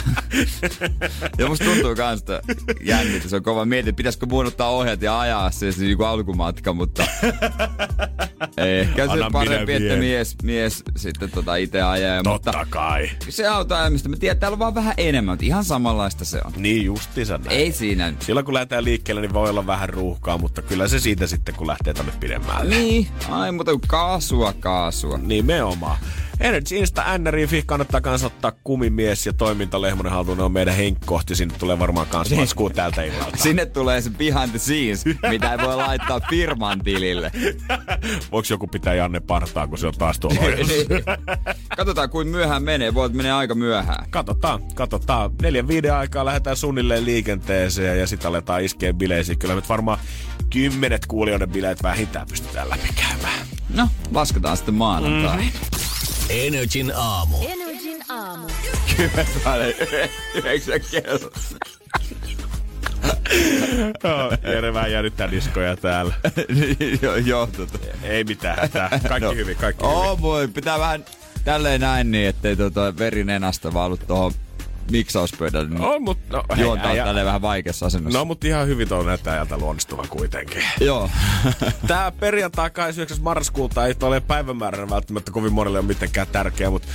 [1.38, 2.42] ja musta tuntuu kans, että
[2.82, 3.30] jännitä.
[3.30, 7.04] Se on kova mieti, pitäisikö mun ottaa ohjat ja ajaa se siis niinku alkumatka, mutta...
[8.58, 12.24] Ehkä se Anna parempi, että mies, mies sitten tota itse ajaa.
[12.24, 13.10] Totta Mutta kai.
[13.30, 16.52] se autoajamista, mä tiedän, täällä on vaan vähän enemmän, mutta ihan samanlaista se on.
[16.58, 17.59] Niin justiinsa näin.
[17.60, 18.14] Ei siinä.
[18.20, 21.68] Silloin kun lähdetään liikkeelle, niin voi olla vähän ruuhkaa, mutta kyllä se siitä sitten, kun
[21.68, 22.76] lähtee tonne pidemmälle.
[22.76, 25.18] Niin, ai mutta kaasua, kaasua.
[25.18, 25.98] Nimenomaan.
[26.40, 30.38] Energy Insta NRI kannattaa kans ottaa kumimies ja toimintalehmonen haltuun.
[30.38, 31.36] Ne on meidän henkkohti.
[31.36, 33.38] Sinne tulee varmaan kans matskuu tältä illalta.
[33.38, 37.32] Sinne tulee se behind the scenes, mitä ei voi laittaa firman tilille.
[38.32, 40.42] Voiko joku pitää Janne partaa, kun se on taas tuolla?
[40.42, 40.88] Niin.
[41.78, 42.94] Katsotaan, kuin myöhään menee.
[42.94, 44.10] Voit menee aika myöhään.
[44.10, 45.32] Katsotaan, katsotaan.
[45.42, 49.40] Neljän viiden aikaa lähdetään suunnilleen liikenteeseen ja sitten aletaan iskeen bileisiin.
[49.40, 50.00] Kyllä nyt varmaan
[50.50, 53.48] kymmenet kuulijoiden bileet vähintään pystytään läpikäymään.
[53.74, 55.38] No, lasketaan sitten maanantai.
[55.38, 55.89] Mm.
[56.30, 57.38] Energin aamu.
[57.48, 58.48] Energin aamu.
[60.36, 61.32] Yhdeksän kello.
[64.44, 66.14] Jere vähän jännittää diskoja täällä.
[67.02, 67.78] joo, joo, tota.
[68.04, 68.90] Ei mitään hätää.
[69.08, 69.32] Kaikki No.
[69.36, 69.98] hyvin, kaikki hyvin.
[69.98, 71.06] Oh voi, pitää vähän
[71.44, 74.34] tälleen näin niin, ettei tota veri nenästä valu tuohon
[74.92, 75.70] miksauspöydälle.
[75.70, 78.20] Niin On, mutta no, hei, juontaa äijä- tälleen vähän vaikeassa asennossa.
[78.20, 80.64] No, mutta ihan hyvin tuo näyttää ajalta luonnistuvan kuitenkin.
[80.82, 81.10] Joo.
[81.88, 83.24] Tää perjantai 29.
[83.24, 86.88] marraskuuta ei ole päivämääränä välttämättä kovin monelle ole mitenkään tärkeä, mutta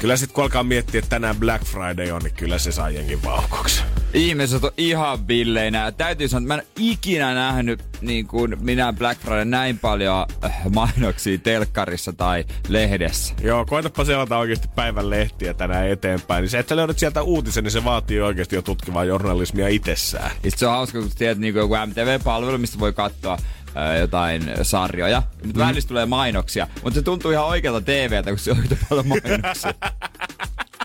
[0.00, 3.22] kyllä sitten kun alkaa miettiä, että tänään Black Friday on, niin kyllä se saa jengin
[3.24, 3.82] vauhkoksi.
[4.14, 5.92] Ihmiset on ihan villeinä.
[5.92, 10.62] Täytyy sanoa, että mä en ikinä nähnyt niin kuin minä Black Friday näin paljon äh,
[10.74, 13.34] mainoksia telkkarissa tai lehdessä.
[13.42, 16.42] Joo, koetapa seurata oikeasti päivän lehtiä tänään eteenpäin.
[16.42, 20.30] Niin se, että löydät sieltä uutisen, niin se vaatii oikeasti jo tutkivaa journalismia itsessään.
[20.44, 23.38] Ja sit se on hauska, kun tiedät niin joku MTV-palvelu, mistä voi katsoa
[24.00, 25.22] jotain sarjoja.
[25.44, 25.66] Mutta mm.
[25.66, 26.66] välistä tulee mainoksia.
[26.82, 29.74] Mutta se tuntuu ihan oikealta TVltä, kun se on yhtä paljon mainoksia.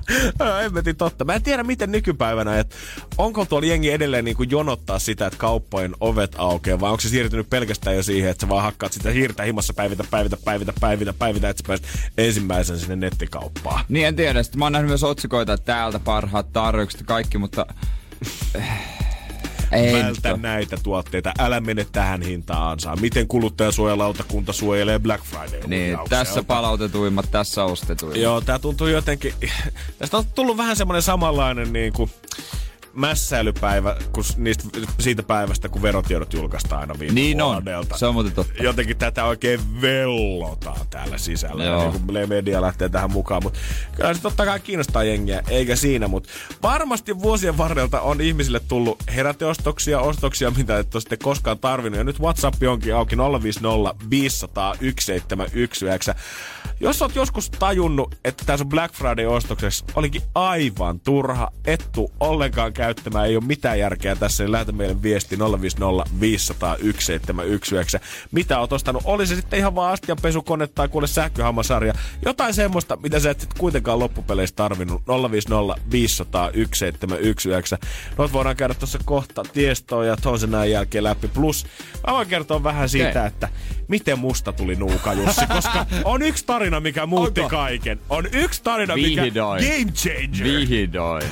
[0.64, 1.26] Hemmetin totta.
[1.26, 2.76] Mä en tiedä miten nykypäivänä, että
[3.18, 7.10] onko tuolla jengi edelleen niin kuin jonottaa sitä, että kauppojen ovet aukeaa, vai onko se
[7.10, 11.14] siirtynyt pelkästään jo siihen, että sä vaan hakkaat sitä hiirtä himassa päivitä, päivitä, päivitä, päivitä,
[11.14, 13.86] päivitä, että sä pääset ensimmäisen sinne nettikauppaan.
[13.90, 14.44] niin en tiedä.
[14.44, 17.66] Sitten mä oon nähnyt myös otsikoita, että täältä parhaat tarjoukset ja kaikki, mutta...
[19.72, 20.38] Ei Vältä oo.
[20.38, 22.96] näitä tuotteita, älä mene tähän hintaan saa.
[22.96, 28.22] Miten kuluttajasuojalautakunta suojelee Black Friday Niin, tässä palautetuimmat, tässä ostetuimmat.
[28.22, 29.34] Joo, tää tuntuu jotenkin...
[30.00, 32.12] Tästä on tullut vähän semmonen samanlainen niin kuin
[32.96, 34.64] mässäilypäivä kuin niistä,
[35.00, 37.98] siitä päivästä, kun verotiedot julkaistaan aina viime Niin on, vuodelta.
[37.98, 38.64] se on muuten totta.
[38.64, 41.64] Jotenkin tätä oikein vellotaan täällä sisällä.
[41.64, 41.82] Joo.
[41.92, 43.60] Niin kuin media lähtee tähän mukaan, mutta
[43.96, 46.08] kyllä se totta kai kiinnostaa jengiä, eikä siinä.
[46.08, 46.30] Mutta
[46.64, 51.98] varmasti vuosien varrelta on ihmisille tullut heräteostoksia, ostoksia, mitä et ole sitten koskaan tarvinnut.
[51.98, 56.16] Ja nyt WhatsApp onkin auki 050 500 1719.
[56.80, 62.74] Jos oot joskus tajunnut, että tässä on Black Friday-ostoksessa olikin aivan turha, et tuu ollenkaan
[62.74, 68.00] käyttämään, ei ole mitään järkeä tässä, niin lähetä meille viesti 050 500 1719.
[68.32, 69.02] Mitä oot ostanut?
[69.06, 71.94] Oli se sitten ihan vaan astianpesukone tai kuule sähköhammasarja.
[72.26, 75.02] Jotain semmoista, mitä sä et sit kuitenkaan loppupeleissä tarvinnut.
[75.32, 77.78] 050 500 1719.
[78.18, 81.28] Noit voidaan käydä tuossa kohta tiestoa ja ton sen näin jälkeen läpi.
[81.28, 81.66] Plus,
[82.08, 83.28] mä voin kertoa vähän siitä, Okei.
[83.28, 83.50] että
[83.88, 87.50] miten musta tuli nuuka Jussi, koska on yksi tarina, mikä muutti Onko?
[87.50, 88.00] kaiken.
[88.10, 89.64] On yksi tarina, mikä Vihdoin.
[89.64, 90.44] game changer.
[90.44, 91.24] Vihdoin.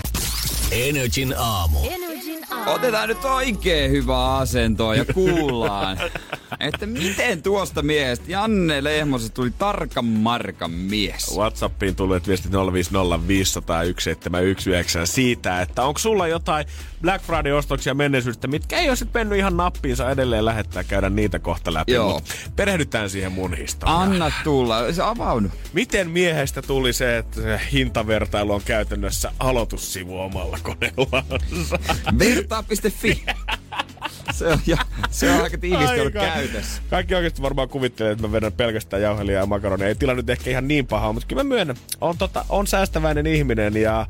[0.72, 1.78] Energin aamu.
[1.92, 2.72] Energin aamu.
[2.72, 5.98] Otetaan nyt oikein hyvä asento ja kuullaan,
[6.60, 11.36] että miten tuosta miehestä Janne Lehmosesta tuli tarkan markan mies.
[11.38, 16.66] Whatsappiin tulleet viestit 050 500 1719 siitä, että onko sulla jotain
[17.04, 21.74] Black Friday-ostoksia menneisyydestä, mitkä ei ole sitten mennyt ihan nappiinsa edelleen lähettää käydä niitä kohta
[21.74, 21.92] läpi.
[21.92, 22.14] Joo.
[22.14, 22.24] Mut
[22.56, 24.02] perehdytään siihen mun historiaan.
[24.02, 24.92] Anna tulla.
[24.92, 25.52] Se avaunut.
[25.74, 31.80] Miten miehestä tuli se, että se hintavertailu on käytännössä aloitussivu omalla koneellansa?
[32.20, 33.24] Vertaa.fi.
[34.34, 34.78] Se on, jo,
[35.12, 36.82] se on aika tiivisti ollut käytössä.
[36.90, 39.88] Kaikki oikeasti varmaan kuvittelee, että mä vedän pelkästään jauhelia ja makaronia.
[39.88, 41.76] Ei tilanne nyt ehkä ihan niin paha, mutta kyllä mä myönnän.
[42.02, 44.08] On, tota, on säästäväinen ihminen ja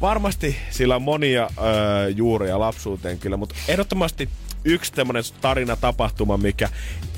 [0.00, 4.28] varmasti sillä on monia öö, juuria lapsuuteen kyllä, mutta ehdottomasti
[4.66, 6.68] yksi tämmöinen tarina, tapahtuma, mikä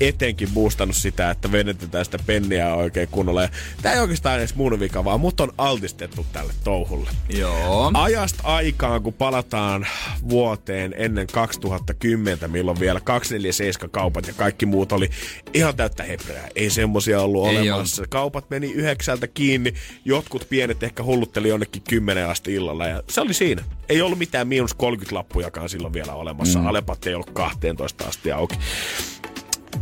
[0.01, 3.41] etenkin boostannut sitä, että venetetään sitä penniä oikein kunnolla.
[3.41, 3.49] Ja
[3.81, 7.09] tää ei oikeastaan edes mun vika, vaan mut on altistettu tälle touhulle.
[7.29, 7.91] Joo.
[7.93, 9.87] Ajasta aikaan, kun palataan
[10.29, 15.09] vuoteen ennen 2010, milloin vielä 247-kaupat ja kaikki muut oli
[15.53, 16.47] ihan täyttä hepreää.
[16.55, 18.03] Ei semmosia ollut Ei olemassa.
[18.09, 19.73] Kaupat meni yhdeksältä kiinni,
[20.05, 23.63] jotkut pienet ehkä hullutteli jonnekin 10 asti illalla ja se oli siinä.
[23.89, 26.59] Ei ollut mitään miinus 30 lappujakaan silloin vielä olemassa.
[26.59, 26.67] Mm.
[26.67, 28.55] Alepat ei ollut 12 asti auki.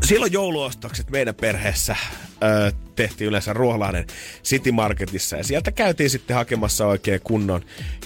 [0.05, 1.95] Silloin jouluostokset meidän perheessä
[2.43, 4.07] ö, tehtiin yleensä Ruoholahden
[4.43, 7.61] City Marketissa ja sieltä käytiin sitten hakemassa oikein kunnon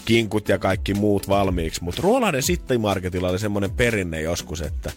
[0.06, 1.84] kinkut ja kaikki muut valmiiksi.
[1.84, 4.92] Mutta Ruoholahden City Marketilla oli semmoinen perinne joskus, että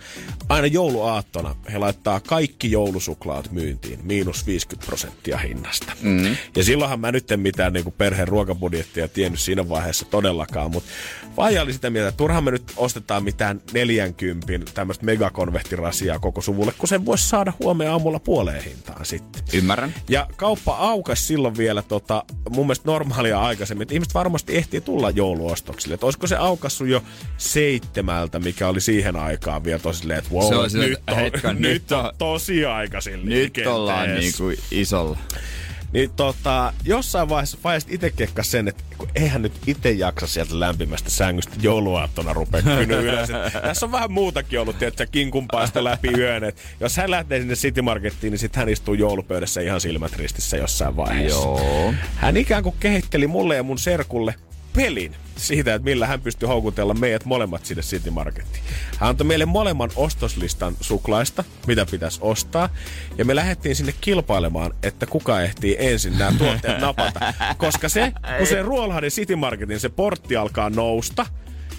[0.49, 5.93] aina jouluaattona he laittaa kaikki joulusuklaat myyntiin, miinus 50 prosenttia hinnasta.
[6.03, 6.37] Mm.
[6.57, 10.91] Ja silloinhan mä nyt en mitään niin kuin perheen ruokabudjettia tiennyt siinä vaiheessa todellakaan, mutta
[11.37, 16.73] Vaija oli sitä mieltä, että turhaan me nyt ostetaan mitään 40 tämmöistä megakonvehtirasiaa koko suvulle,
[16.79, 19.43] kun sen voisi saada huomenna aamulla puoleen hintaan sitten.
[19.53, 19.84] Ymmärrän.
[20.09, 25.11] Ja kauppa aukas silloin vielä tota, mun mielestä normaalia aikaisemmin, että ihmiset varmasti ehtii tulla
[25.11, 25.95] jouluostoksille.
[25.95, 27.03] Että olisiko se aukassut jo
[27.37, 31.55] seitsemältä, mikä oli siihen aikaan vielä tosi silleen, että wow, Se silleen, nyt, on, hetken,
[31.55, 35.19] nyt, nyt on, on- tosi aikaisin Nyt ollaan niinku isolla.
[35.95, 40.61] Niin tota, jossain vaiheessa vaiheessa itse kekkas sen, että kun eihän nyt itse jaksa sieltä
[40.61, 43.29] lämpimästä sängystä jouluaattona rupea kyny ylös.
[43.63, 46.45] Tässä on vähän muutakin ollut, että kinkunpaista läpi yön.
[46.45, 50.57] Et jos hän lähtee sinne City Markettiin, niin sitten hän istuu joulupöydässä ihan silmät ristissä
[50.57, 51.39] jossain vaiheessa.
[51.39, 51.95] Joo.
[52.17, 54.35] Hän ikään kuin kehitteli mulle ja mun serkulle
[54.77, 58.65] pelin siitä, että millä hän pystyi houkutella meidät molemmat sinne City Markettiin.
[58.99, 62.69] Hän antoi meille molemman ostoslistan suklaista, mitä pitäisi ostaa.
[63.19, 67.21] Ja me lähdettiin sinne kilpailemaan, että kuka ehtii ensin nämä tuotteet napata.
[67.59, 71.27] Koska se, kun se Ruolahden City Marketin se portti alkaa nousta,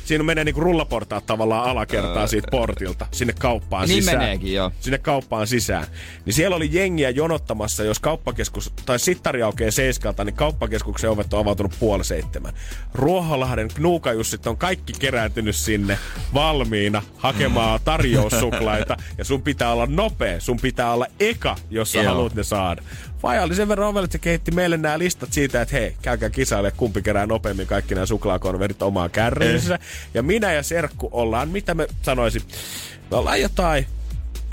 [0.05, 4.17] Siinä menee niinku rullaportaat tavallaan alakertaa siitä portilta sinne kauppaan Niin sisään.
[4.17, 4.71] meneekin, joo.
[4.79, 5.85] Sinne kauppaan sisään.
[6.25, 11.39] Niin siellä oli jengiä jonottamassa, jos kauppakeskus, tai sittari aukeaa seiskalta, niin kauppakeskuksen ovet on
[11.39, 12.53] avautunut puoli seitsemän.
[12.93, 15.97] Ruoholahden knuukajussit on kaikki kerääntynyt sinne
[16.33, 18.97] valmiina hakemaan tarjoussuklaita.
[19.17, 22.81] ja sun pitää olla nopea, sun pitää olla eka, jos sä haluat ne saada.
[23.25, 26.29] Vai oli sen verran ovelle, että se kehitti meille nämä listat siitä, että hei, käykää
[26.29, 29.79] kisaille, kumpi kerää nopeammin kaikki nämä suklaakonverit omaan kärriinsä.
[30.13, 32.41] Ja minä ja Serkku ollaan, mitä me sanoisin,
[33.11, 33.85] me ollaan jotain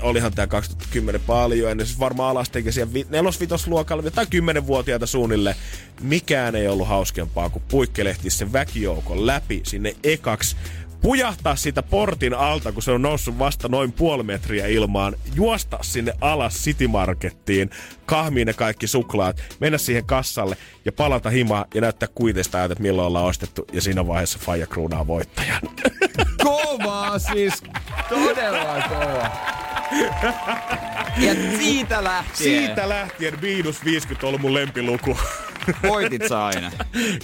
[0.01, 5.55] olihan tämä 2010 paljon ennen, siis varmaan alasteikäisiä vi- nelosvitosluokalla tai 10-vuotiaita suunnilleen.
[6.01, 10.55] Mikään ei ollut hauskempaa, kuin puikkelehti sen väkijoukon läpi sinne ekaksi
[11.03, 16.13] pujahtaa siitä portin alta, kun se on noussut vasta noin puoli metriä ilmaan, juosta sinne
[16.21, 17.69] alas City Markettiin,
[18.05, 22.81] kahmiin ne kaikki suklaat, mennä siihen kassalle ja palata himaan ja näyttää kuiteista ajat, että
[22.81, 25.61] milloin ollaan ostettu ja siinä vaiheessa Faija kruunaa voittajan.
[26.43, 27.63] Kovaa siis.
[28.09, 29.29] Todella kova.
[31.17, 35.17] Ja siitä lähtien Siitä lähtien miinus 50 on ollut mun lempiluku.
[35.83, 36.71] Voitit sä aina.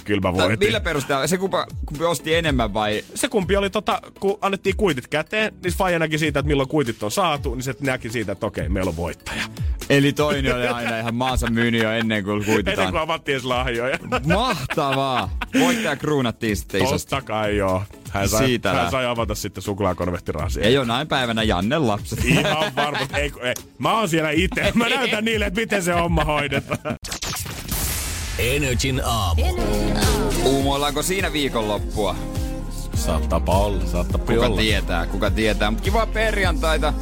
[0.04, 0.58] Kyllä mä voitin.
[0.58, 1.26] Millä perusteella?
[1.26, 3.04] Se kumpa, kumpi osti enemmän vai?
[3.14, 7.02] se kumpi oli tota, kun annettiin kuitit käteen, niin Faija näki siitä, että milloin kuitit
[7.02, 9.42] on saatu, niin se näki siitä, että okei, meillä on voittaja.
[9.90, 12.90] Eli toinen oli aina ihan maansa myynyt jo ennen kuin Ennen kuititaan.
[12.92, 13.98] kuin avattiin edes lahjoja.
[14.26, 15.30] Mahtavaa!
[15.60, 17.10] Voittaja kruunattiin sitten isosti.
[17.10, 17.82] Totta kai joo.
[18.10, 20.64] Hän sai, Siitä hän sai avata sitten suklaakonvehtirasia.
[20.64, 22.24] Ja jonain päivänä Janne lapset.
[22.24, 23.16] Ihan varmasti.
[23.16, 23.54] Ei, ei.
[23.78, 24.72] Mä oon siellä itse.
[24.74, 26.96] Mä näytän niille, että miten se homma hoidetaan.
[28.40, 29.42] Energin aamu.
[30.44, 32.16] Uumoillaanko siinä viikonloppua?
[32.94, 35.70] Saattaa olla, saattaa Kuka tietää, kuka tietää.
[35.70, 36.92] Mutta kiva perjantaita.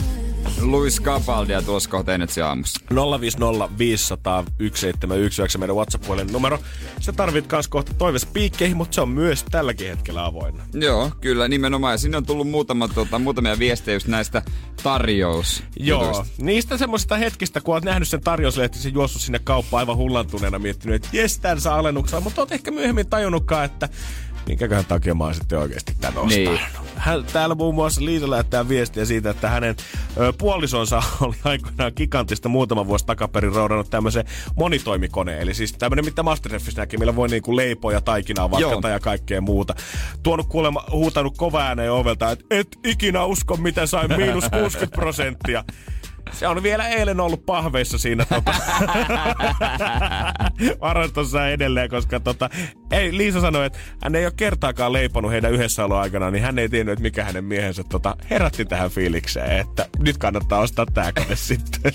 [0.60, 2.80] Luis Capaldia tuossa kohta Energy aamussa.
[3.20, 6.58] 050 500 1719 meidän WhatsApp-puolen numero.
[7.00, 10.64] Se tarvit kans kohta toivespiikkeihin, mutta se on myös tälläkin hetkellä avoinna.
[10.74, 11.94] Joo, kyllä nimenomaan.
[11.94, 14.42] Ja sinne on tullut muutama, tota, muutamia viestejä just näistä
[14.82, 15.62] tarjous.
[15.76, 21.04] Joo, niistä semmoisista hetkistä, kun oot nähnyt sen tarjouslehtisen juossut sinne kauppaan aivan hullantuneena miettinyt,
[21.04, 23.88] että jes, tän saa alennuksella, mutta oot ehkä myöhemmin tajunnutkaan, että
[24.48, 26.28] minkäköhän takia mä oon sitten oikeasti tän ostanut.
[26.28, 26.60] Niin.
[26.96, 29.76] Hän, täällä muun muassa Liisa lähettää viestiä siitä, että hänen
[30.20, 34.24] ö, puolisonsa oli aikoinaan gigantista muutama vuosi takaperin roudannut tämmöisen
[34.56, 35.40] monitoimikoneen.
[35.40, 38.80] Eli siis tämmöinen, mitä Masterchefissä näkee, millä voi niinku leipoja, taikinaa Joo.
[38.90, 39.74] ja kaikkea muuta.
[40.22, 45.64] Tuonut kuulemma, huutanut kova ääneen ovelta, että et ikinä usko, mitä sain miinus 60 prosenttia.
[46.32, 48.54] Se on vielä eilen ollut pahveissa siinä tota,
[50.80, 52.50] varastossa edelleen, koska tota,
[52.90, 56.68] ei, Liisa sanoi, että hän ei ole kertaakaan leiponut heidän yhdessäolon aikana, niin hän ei
[56.68, 61.36] tiennyt, että mikä hänen miehensä tota, herätti tähän fiilikseen, että nyt kannattaa ostaa tää kone
[61.48, 61.92] sitten.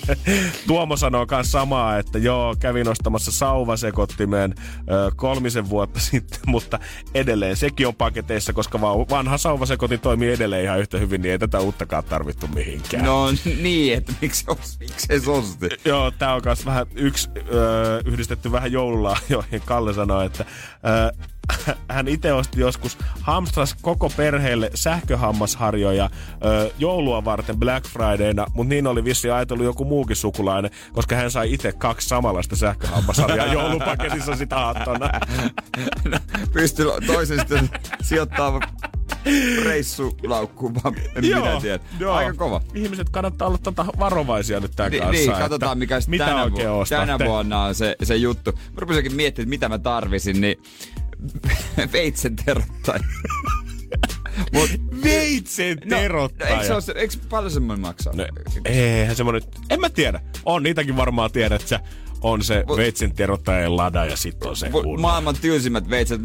[0.66, 4.54] Tuomo sanoo myös samaa, että joo, kävin ostamassa sauvasekottimeen
[4.90, 6.78] ö, kolmisen vuotta sitten, mutta
[7.14, 8.80] edelleen sekin on paketeissa, koska
[9.10, 13.04] vanha sauvasekotin toimii edelleen ihan yhtä hyvin, niin ei tätä uuttakaan tarvittu mihinkään.
[13.04, 13.26] No
[13.62, 15.68] niin, että miksi, os, se osti?
[15.84, 19.62] Joo, tää on myös vähän yksi öö, yhdistetty vähän joululahjoihin.
[19.64, 20.44] Kalle sanoi, että
[20.86, 21.26] öö,
[21.88, 26.10] hän itse osti joskus hamstras koko perheelle sähköhammasharjoja
[26.44, 31.30] öö, joulua varten Black Fridayna, mutta niin oli vissi ajatellut joku muukin sukulainen, koska hän
[31.30, 35.10] sai itse kaksi samanlaista sähköhammasharjaa joulupaketissa sitä aattona.
[36.04, 36.18] No,
[36.52, 37.70] Pystyy toisen sitten
[38.02, 38.60] sijoittaa
[39.64, 42.12] reissulaukkuun, vaan en minä tiedä.
[42.12, 42.60] Aika kova.
[42.74, 45.12] Ihmiset kannattaa olla tota varovaisia nyt tämän Ni, kanssa.
[45.12, 47.06] niin, katsotaan mikä mitä tänä, oikein vu- ostatte.
[47.12, 48.52] tänä vuonna on se, se juttu.
[48.52, 50.62] Mä rupesinkin miettimään, että mitä mä tarvisin, niin
[51.92, 53.00] veitsen terottaja.
[54.52, 54.70] Mut,
[55.04, 56.60] Veitsen no, terottaja.
[56.60, 58.12] eikö, se eikö paljon semmoinen maksaa?
[58.16, 58.26] No,
[58.64, 60.20] eihän semmonen, en mä tiedä.
[60.44, 61.80] On niitäkin varmaan tiedät, että
[62.20, 65.00] on se Mut- veitsen terottajan lada ja sitten on se Mu- kunnon.
[65.00, 66.20] maailman tylsimmät veitset.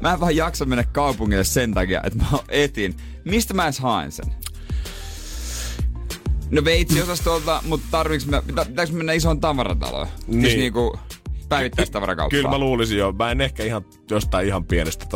[0.00, 2.96] Mä en vaan jaksa mennä kaupungille sen takia, että mä etin.
[3.24, 4.26] Mistä mä edes haen sen?
[6.50, 10.06] No veitsiosastolta, mutta tarviiks mä, pitä- pitääkö mennä isoon tavarataloon?
[10.26, 10.40] Niin.
[10.42, 10.58] Siis Niin.
[10.60, 10.98] niinku
[11.56, 12.30] päivittäistavarakauppaan.
[12.38, 13.12] Kyllä mä luulisin jo.
[13.12, 15.06] Mä en ehkä ihan jostain ihan pienestä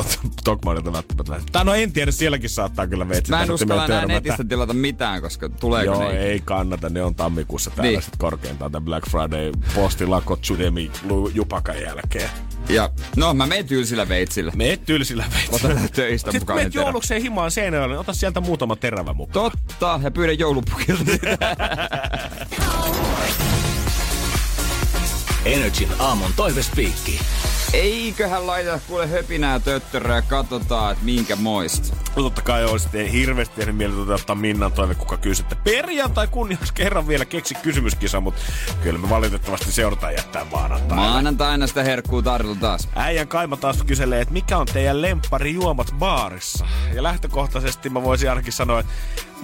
[0.46, 1.44] Dogmanilta välttämättä lähde.
[1.52, 5.22] Tai no en tiedä, sielläkin saattaa kyllä veitsen Mä en uskalla enää netistä tilata mitään,
[5.22, 6.18] koska tuleeko Joo, ne?
[6.18, 6.88] ei kannata.
[6.88, 8.02] Ne on tammikuussa täällä Niin.
[8.18, 12.30] korkeintaan tämän Black Friday postilakot Tsudemi Lu- Jupakan jälkeen.
[12.68, 14.52] Ja, no mä menen tylsillä veitsillä.
[14.56, 15.74] Me tylsillä veitsillä.
[15.74, 16.74] Otan töistä Sitten mukaan terät.
[16.74, 19.32] joulukseen himaan Seinäjoelle, niin ota sieltä muutama terävä mukaan.
[19.52, 21.04] Totta, ja pyydän joulupukilta.
[25.44, 27.20] Energin aamun toivespiikki.
[27.72, 31.96] Eiköhän laita kuule höpinää töttörää ja katsotaan, että minkä moista.
[32.16, 36.74] No totta kai olisi hirveästi tehnyt mieli toteuttaa Minnan toive, kuka kysyi, että perjantai kunniaksi
[36.74, 38.40] kerran vielä keksi kysymyskisa, mutta
[38.82, 40.94] kyllä me valitettavasti seurataan jättää maanantaina.
[41.02, 42.88] Maanantaina sitä herkkuu tarjolla taas.
[42.94, 46.66] Äijän Kaima taas kyselee, että mikä on teidän lemppari juomat baarissa.
[46.94, 48.92] Ja lähtökohtaisesti mä voisin ainakin sanoa, että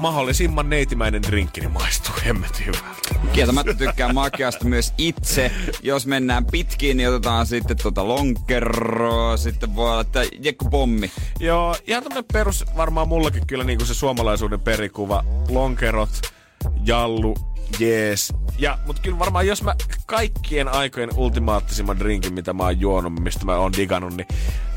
[0.01, 3.31] mahdollisimman neitimäinen drinkki niin maistuu hemmetin hyvältä.
[3.33, 5.53] Kieltämättä tykkään makeasta myös itse.
[5.83, 9.37] Jos mennään pitkiin, niin otetaan sitten tota lonkeroa.
[9.37, 11.11] Sitten voi olla, että jekku pommi.
[11.41, 15.25] Joo, ihan tämmönen perus varmaan mullakin kyllä niin kuin se suomalaisuuden perikuva.
[15.49, 16.21] Lonkerot,
[16.87, 17.35] jallu,
[17.79, 18.33] jees.
[18.59, 19.75] Ja, mut kyllä varmaan jos mä
[20.07, 24.27] kaikkien aikojen ultimaattisimman drinkin, mitä mä oon juonut, mistä mä oon digannut, niin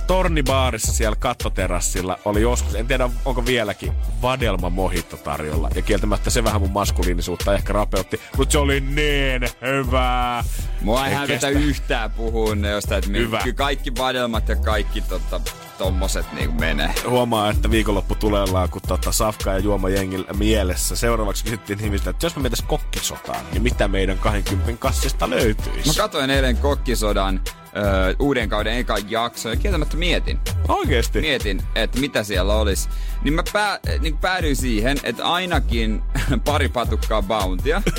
[0.07, 5.69] Tornibaarissa siellä kattoterassilla oli joskus, en tiedä onko vieläkin, vadelma mojitto tarjolla.
[5.75, 10.43] Ja kieltämättä se vähän mun maskuliinisuutta ehkä rapeutti, mutta se oli niin hyvää.
[10.81, 13.39] Mua ei hävetä yhtään puhua ne jostain, että Hyvä.
[13.43, 15.41] kyllä kaikki vadelmat ja kaikki tota,
[15.77, 16.93] tommoset niin menee.
[17.07, 20.95] Huomaa, että viikonloppu tulellaan, kun tota Safka ja Juoma jengillä mielessä.
[20.95, 25.87] Seuraavaksi kysyttiin ihmistä, että jos me mentäis kokkisotaan, niin mitä meidän 20 kassista löytyisi?
[25.89, 27.41] Mä katsoin eilen kokkisodan
[27.77, 30.39] öö, uuden kauden ekan jakson ja kieltämättä mietin.
[30.67, 31.21] Oikeesti?
[31.21, 32.89] Mietin, että mitä siellä olisi.
[33.23, 36.01] Niin mä pää, niin päädyin siihen, että ainakin
[36.45, 37.81] pari patukkaa bountia.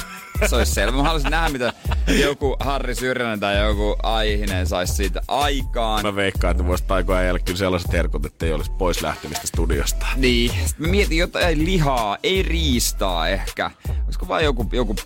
[0.47, 0.97] Se olisi selvä.
[0.97, 1.73] Mä haluaisin nähdä, mitä
[2.07, 6.03] joku Harri Syrjänen tai joku Aihinen saisi siitä aikaan.
[6.03, 10.07] Mä veikkaan, että voisi taikoa kyllä sellaiset herkut, että ei olisi pois lähtemistä studiosta.
[10.17, 10.51] Niin.
[10.67, 13.71] Sitten mä mietin jotain lihaa, ei riistaa ehkä.
[14.05, 14.97] Olisiko vaan joku, joku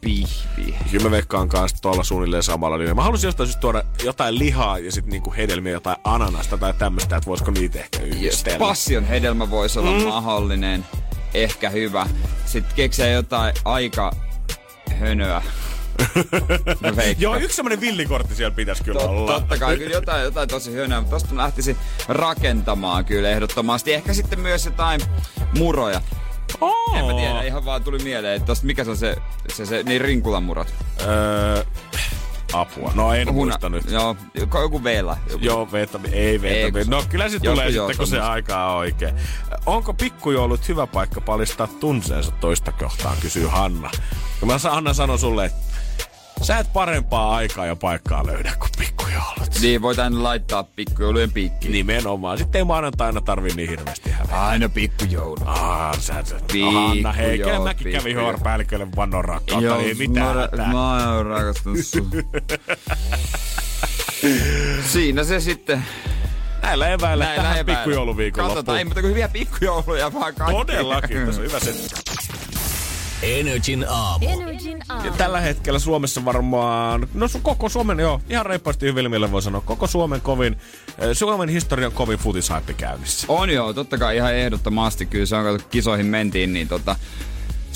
[0.00, 0.74] pihvi?
[0.90, 2.94] Kyllä mä veikkaan kanssa tuolla suunnilleen samalla linjalla.
[2.94, 7.16] Mä haluaisin jostain syystä tuoda jotain lihaa ja sitten niinku hedelmiä, jotain ananasta tai tämmöistä,
[7.16, 8.58] että voisiko niitä ehkä yhdistellä.
[8.58, 10.04] Passion hedelmä voisi olla mm.
[10.04, 10.86] mahdollinen.
[11.34, 12.06] Ehkä hyvä.
[12.46, 14.12] Sitten keksiä jotain aika
[14.98, 15.42] hönöä.
[17.18, 19.32] Joo, yksi semmonen villikortti siellä pitäisi kyllä Tot, olla.
[19.32, 21.76] totta kai, kyllä jotain, jotain tosi hönöä, mutta tosta mä lähtisin
[22.08, 23.94] rakentamaan kyllä ehdottomasti.
[23.94, 25.00] Ehkä sitten myös jotain
[25.58, 26.00] muroja.
[26.60, 26.96] Oh.
[26.98, 29.16] En mä tiedä, ihan vaan tuli mieleen, että tosta mikä se on se,
[29.52, 30.74] se, se niin rinkulamurot.
[31.06, 31.64] Öö,
[32.52, 32.92] apua.
[32.94, 33.90] No en muista nyt.
[33.90, 35.16] Joo, joku- joku veellä.
[35.30, 35.44] Joku.
[35.44, 36.08] Joo, vetami.
[36.08, 39.14] Ei kun- No kyllä se Joku tulee joo, sitten, kun se aika on oikein.
[39.66, 43.90] Onko pikkujoulut hyvä paikka palistaa tunseensa toista kohtaan, kysyy Hanna.
[44.40, 45.58] Ja mä Hanna sanon sulle, että
[46.42, 49.60] sä et parempaa aikaa ja paikkaa löydä kuin pikkujoulut.
[49.60, 51.72] Niin, voit aina laittaa pikkujoulujen piikkiin.
[51.72, 52.38] Nimenomaan.
[52.38, 54.46] Sitten ei maanantaina tarvi niin hirveästi hävetä.
[54.46, 55.36] Aina pikkujoulu.
[55.44, 56.34] Ah, sä, sä.
[56.52, 58.16] Pikkujoulut, Hanna, hei, kyllä mäkin kävin.
[58.16, 60.36] HR-päällikölle vannon rakkautta, ei mitään.
[60.36, 62.10] mä, mä oon rakastunut sun.
[64.92, 65.84] Siinä se sitten.
[66.62, 67.78] Näillä eväillä Näillä tähän eväillä.
[67.80, 70.56] pikkujouluviikon Katsotaan, ei mutta hyviä pikkujouluja vaan kaikki.
[70.56, 71.74] Todellakin, tässä on hyvä se.
[73.22, 74.26] Energin aamu.
[74.28, 75.04] Energin aamu.
[75.04, 79.60] Ja tällä hetkellä Suomessa varmaan, no su- koko Suomen, joo, ihan reippaasti hyvillä voi sanoa,
[79.60, 80.56] koko Suomen kovin,
[80.98, 83.26] eh, Suomen historian kovin futishaippi käynnissä.
[83.30, 85.06] On joo, totta kai ihan ehdottomasti.
[85.06, 86.96] Kyllä se on, kun kisoihin mentiin, niin tota,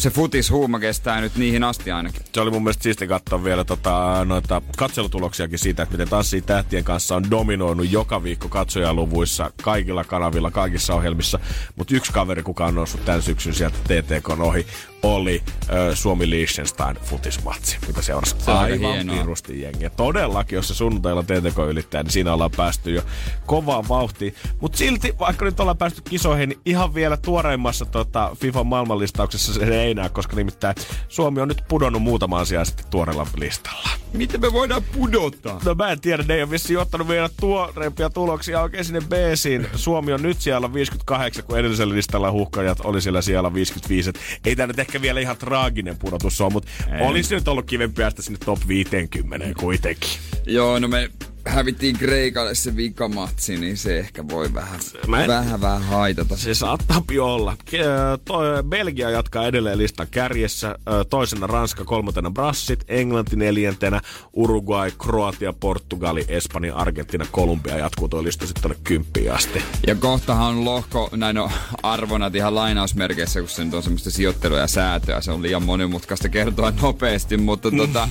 [0.00, 2.22] se futishuuma kestää nyt niihin asti ainakin.
[2.32, 6.84] Se oli mun mielestä siisti katsoa vielä tota, noita katselutuloksiakin siitä, että miten Tanssii tähtien
[6.84, 11.38] kanssa on dominoinut joka viikko katsojaluvuissa, kaikilla kanavilla, kaikissa ohjelmissa.
[11.76, 14.66] Mutta yksi kaveri, kuka on noussut tämän syksyn sieltä TTK ohi,
[15.02, 19.90] oli ö, Suomi Liechtenstein futismatsi, mitä seurasi Se aivan pirusti jengiä.
[19.90, 23.02] Todellakin, jos se sunnuntailla TTK ylittää, niin siinä ollaan päästy jo
[23.46, 24.34] kovaan vauhtiin.
[24.60, 29.82] Mutta silti, vaikka nyt ollaan päästy kisoihin, niin ihan vielä tuoreimmassa tota, FIFA maailmanlistauksessa se
[29.82, 30.74] ei enää, koska nimittäin
[31.08, 33.88] Suomi on nyt pudonnut muutama asia sitten tuoreella listalla.
[34.12, 35.60] Miten me voidaan pudottaa?
[35.64, 39.66] No mä en tiedä, ne ei ole vissiin ottanut vielä tuoreimpia tuloksia oikein sinne B-siin.
[39.74, 44.10] Suomi on nyt siellä 58, kun edellisellä listalla huhkajat oli siellä siellä 55.
[44.10, 47.94] Et ei tämä nyt ehkä vielä ihan traaginen pudotus ole, mutta olisi nyt ollut kivempi
[48.02, 50.10] päästä sinne top 50 kuitenkin.
[50.46, 51.10] Joo, no me
[51.44, 56.36] hävittiin Kreikalle se vikamatsi, niin se ehkä voi vähän, Mä en- vähän, vähän haitata.
[56.36, 57.56] Se saattaa olla.
[57.70, 60.78] Ke- toi- Belgia jatkaa edelleen listan kärjessä.
[60.88, 64.00] Ö, Toisena Ranska, kolmantena Brassit, Englanti neljäntenä,
[64.32, 69.62] Uruguay, Kroatia, Portugali, Espanja, Argentina, Kolumbia jatkuu tuo lista sitten tuonne kymppiin asti.
[69.86, 71.50] Ja kohtahan on lohko, näin on
[71.82, 75.20] arvonat ihan lainausmerkeissä, kun se nyt on semmoista sijoittelua ja säätöä.
[75.20, 78.08] Se on liian monimutkaista kertoa nopeasti, mutta tota,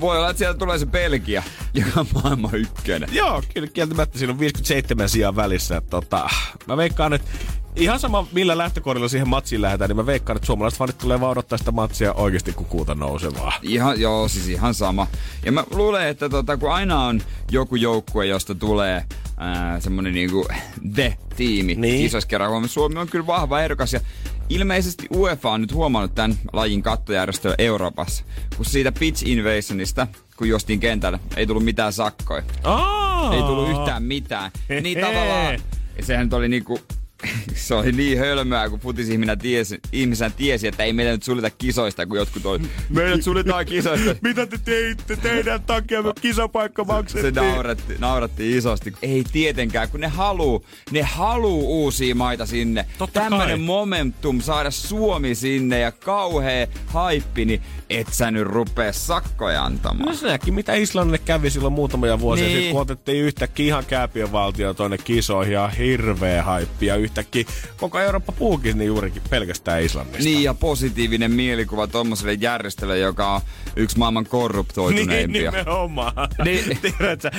[0.00, 1.42] voi olla, että sieltä tulee se Belgia,
[1.74, 3.08] joka on maailman ykkönen.
[3.12, 5.80] Joo, kyllä kieltämättä siinä on 57 sijaa välissä.
[5.90, 6.28] Tota,
[6.66, 7.28] mä veikkaan, että
[7.76, 11.30] ihan sama millä lähtökohdilla siihen matsiin lähdetään, niin mä veikkaan, että suomalaiset fanit tulee vaan
[11.32, 13.52] odottaa sitä matsia oikeasti kuin kuuta nousevaa.
[13.62, 15.06] Ihan, joo, siis ihan sama.
[15.44, 19.04] Ja mä luulen, että tota, kun aina on joku joukkue, josta tulee
[19.36, 20.48] ää, semmonen niinku
[20.94, 22.02] the-tiimi Niin.
[22.02, 22.68] kisoissa kerran huomioon.
[22.68, 24.00] Suomi on kyllä vahva ehdokas ja
[24.48, 28.24] ilmeisesti UEFA on nyt huomannut tämän lajin kattojärjestöä Euroopassa,
[28.56, 30.06] kun siitä pitch invasionista,
[30.36, 32.42] kun juostiin kentälle, ei tullut mitään sakkoja.
[32.64, 33.34] Aa!
[33.34, 34.50] Ei tullut yhtään mitään.
[34.82, 35.58] Niin tavallaan,
[36.00, 36.80] sehän nyt oli niinku,
[37.54, 42.06] se oli niin hölmöä, kun futisihmisenä tiesi, ihmisenä tiesi, että ei meitä nyt suljeta kisoista,
[42.06, 44.14] kun jotkut oli, meidät suljetaan kisoista.
[44.28, 45.16] Mitä te teitte?
[45.16, 47.34] Teidän takia me kisapaikka Se maksettiin.
[47.34, 48.92] nauratti, nauratti isosti.
[49.02, 52.86] Ei tietenkään, kun ne haluu, ne haluu uusia maita sinne.
[52.98, 53.58] Totta Tämmönen kai.
[53.58, 60.08] momentum saada Suomi sinne ja kauhea haippi, niin et sä nyt rupee sakkoja antamaan.
[60.08, 62.56] No se näki, mitä Islannille kävi silloin muutamia vuosia Niin.
[62.56, 66.86] sitten, kun otettiin yhtäkkiä ihan kääpien valtio tuonne kisoihin ja hirveä haippi.
[66.86, 67.44] Ja yhtäkkiä
[67.76, 70.24] koko Eurooppa puhukin niin juurikin pelkästään Islannista.
[70.24, 73.40] Niin ja positiivinen mielikuva tommoselle järjestölle, joka on
[73.76, 75.50] yksi maailman niin korruptoituneimpia.
[75.50, 76.12] nimenomaan.
[76.44, 76.78] Niin.
[76.98, 77.30] Tiedätkö,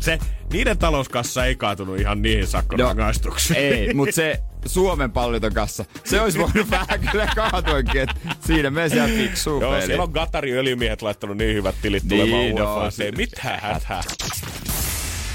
[0.00, 0.18] se,
[0.52, 3.58] niiden talouskassa ei kaatunut ihan niihin sakkorangaistuksiin.
[3.58, 8.14] ei, mutta se Suomen palliton kassa, se olisi voinut vähän kyllä kaatuakin, että
[8.46, 9.86] siinä me siellä fiksuu Joo, peli.
[9.86, 14.02] siellä on Qatarin öljymiehet laittanut niin hyvät tilit Niin, tulemaan no, se- mitään hätää.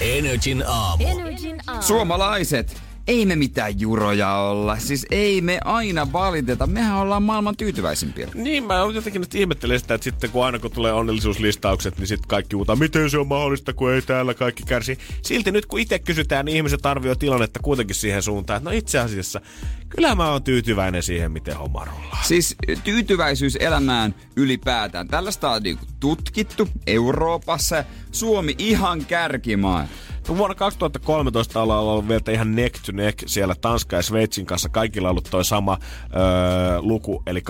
[0.01, 1.03] Energin aamu.
[1.07, 1.81] Energin aamu.
[1.81, 4.79] Suomalaiset, ei me mitään juroja olla.
[4.79, 6.67] Siis ei me aina valiteta.
[6.67, 8.27] Mehän ollaan maailman tyytyväisimpiä.
[8.33, 12.27] Niin, mä jotenkin nyt ihmettelen sitä, että sitten kun aina kun tulee onnellisuuslistaukset, niin sitten
[12.27, 14.97] kaikki huutaa, miten se on mahdollista, kun ei täällä kaikki kärsi.
[15.21, 18.99] Silti nyt kun itse kysytään, niin ihmiset arvioi tilannetta kuitenkin siihen suuntaan, että no itse
[18.99, 19.41] asiassa,
[19.89, 22.23] kyllä mä oon tyytyväinen siihen, miten homma rullaa.
[22.23, 25.07] Siis tyytyväisyys elämään ylipäätään.
[25.07, 25.61] Tällaista on
[25.99, 27.83] tutkittu Euroopassa.
[28.11, 29.87] Suomi ihan kärkimaa.
[30.27, 34.69] Vuonna 2013 ollaan ollut vielä ihan neck to neck siellä Tanska ja Sveitsin kanssa.
[34.69, 35.77] Kaikilla on ollut toi sama
[36.15, 37.43] öö, luku, eli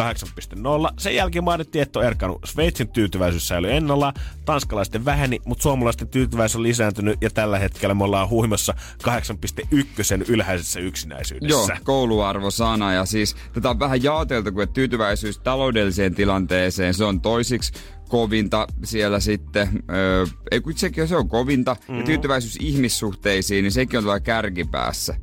[0.56, 0.94] 8.0.
[0.98, 2.42] Sen jälkeen mainittiin, että on erkannut.
[2.46, 4.14] Sveitsin tyytyväisyys säilyi ennolla,
[4.46, 8.74] tanskalaisten väheni, mutta suomalaisten tyytyväisyys on lisääntynyt ja tällä hetkellä me ollaan huimassa
[9.08, 11.74] 8.1 ylhäisessä yksinäisyydessä.
[11.74, 12.94] Joo, kouluarvosana.
[12.94, 17.74] Ja siis tätä on vähän jaoteltu, kun tyytyväisyys taloudelliseen tilanteeseen, se on toisiksi
[18.08, 19.84] kovinta siellä sitten.
[19.96, 21.76] Öö, ei kun sekin se on kovinta.
[21.88, 21.98] Mm.
[21.98, 25.16] Ja tyytyväisyys ihmissuhteisiin, niin sekin on tuolla kärkipäässä.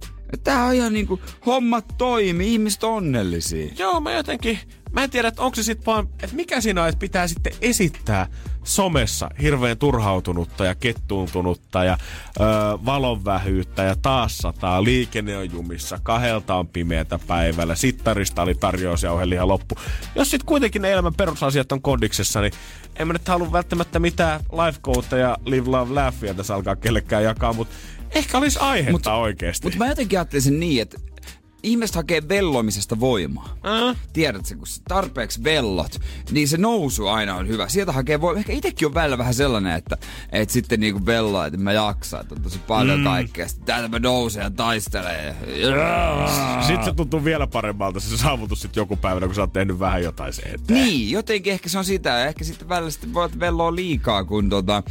[0.44, 3.73] Tää on ihan niinku, hommat toimii, ihmiset on onnellisia.
[3.78, 4.59] Joo, mä jotenkin,
[4.95, 7.53] mä en tiedä, että onko se sitten vaan, että mikä siinä on, että pitää sitten
[7.61, 8.27] esittää
[8.65, 11.99] somessa hirveän turhautunutta ja kettuuntunutta ja
[12.41, 12.47] öö,
[12.85, 19.11] valonvähyyttä ja taas sataa, liikenne on jumissa, kahdelta on pimeätä päivällä, sittarista oli tarjous ja
[19.35, 19.75] ihan loppu.
[20.15, 22.53] Jos sitten kuitenkin ne elämän perusasiat on kodiksessa, niin
[22.97, 27.53] en mä nyt halua välttämättä mitään life ja live, love, laughia tässä alkaa kellekään jakaa,
[27.53, 27.75] mutta
[28.11, 29.66] ehkä olisi aihetta Mut- oikeasti.
[29.66, 30.99] Mutta mä jotenkin ajattelisin niin, että
[31.65, 33.57] ihmiset hakee vellomisesta voimaa.
[33.66, 33.97] Äh?
[34.12, 36.01] Tiedätkö, kun tarpeeksi vellot,
[36.31, 37.69] niin se nousu aina on hyvä.
[37.69, 38.39] Sieltä hakee voimaa.
[38.39, 39.97] Ehkä itsekin on välillä vähän sellainen, että,
[40.32, 43.05] että sitten niinku velloa, että mä jaksan, että on tosi paljon mm.
[43.05, 43.49] kaikkea.
[43.49, 45.35] Sitten täältä mä nousen ja taistelen.
[46.66, 50.03] Sitten se tuntuu vielä paremmalta se saavutus sitten joku päivänä, kun sä oot tehnyt vähän
[50.03, 50.85] jotain se eteen.
[50.85, 52.11] Niin, jotenkin ehkä se on sitä.
[52.11, 54.82] Ja ehkä sitten välillä sitten voit velloa liikaa, kun tota,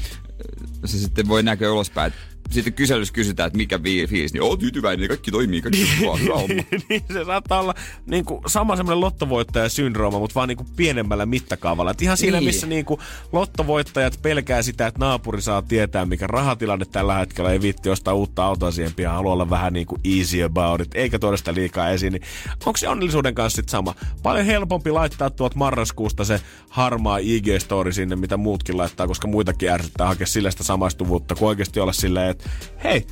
[0.85, 2.13] se sitten voi näkyä ulospäin.
[2.51, 3.79] Sitten kyselyssä kysytään, että mikä
[4.09, 6.53] fiilis, niin oot tyytyväinen, niin kaikki toimii, kaikki on hyvä homma.
[6.89, 7.73] niin se saattaa olla
[8.05, 11.91] niin kuin, sama semmoinen lottovoittajasyndrooma, mutta vaan niin kuin pienemmällä mittakaavalla.
[11.91, 12.45] Et ihan siinä, Niin.
[12.45, 12.99] missä niin kuin,
[13.31, 18.45] lottovoittajat pelkää sitä, että naapuri saa tietää, mikä rahatilanne tällä hetkellä ei viitti ostaa uutta
[18.45, 21.89] autoa siihen pian, haluaa olla vähän niin kuin easy about it, eikä tuoda sitä liikaa
[21.89, 22.13] esiin.
[22.13, 22.23] Niin
[22.65, 23.95] onko se onnellisuuden kanssa sit sama?
[24.23, 30.07] Paljon helpompi laittaa tuolta marraskuusta se harmaa IG-story sinne, mitä muutkin laittaa, koska muitakin ärsyttää
[30.07, 32.49] hakea sillä sitä samaistuvuutta, kuin oikeasti olla silleen, että
[32.83, 33.07] hei,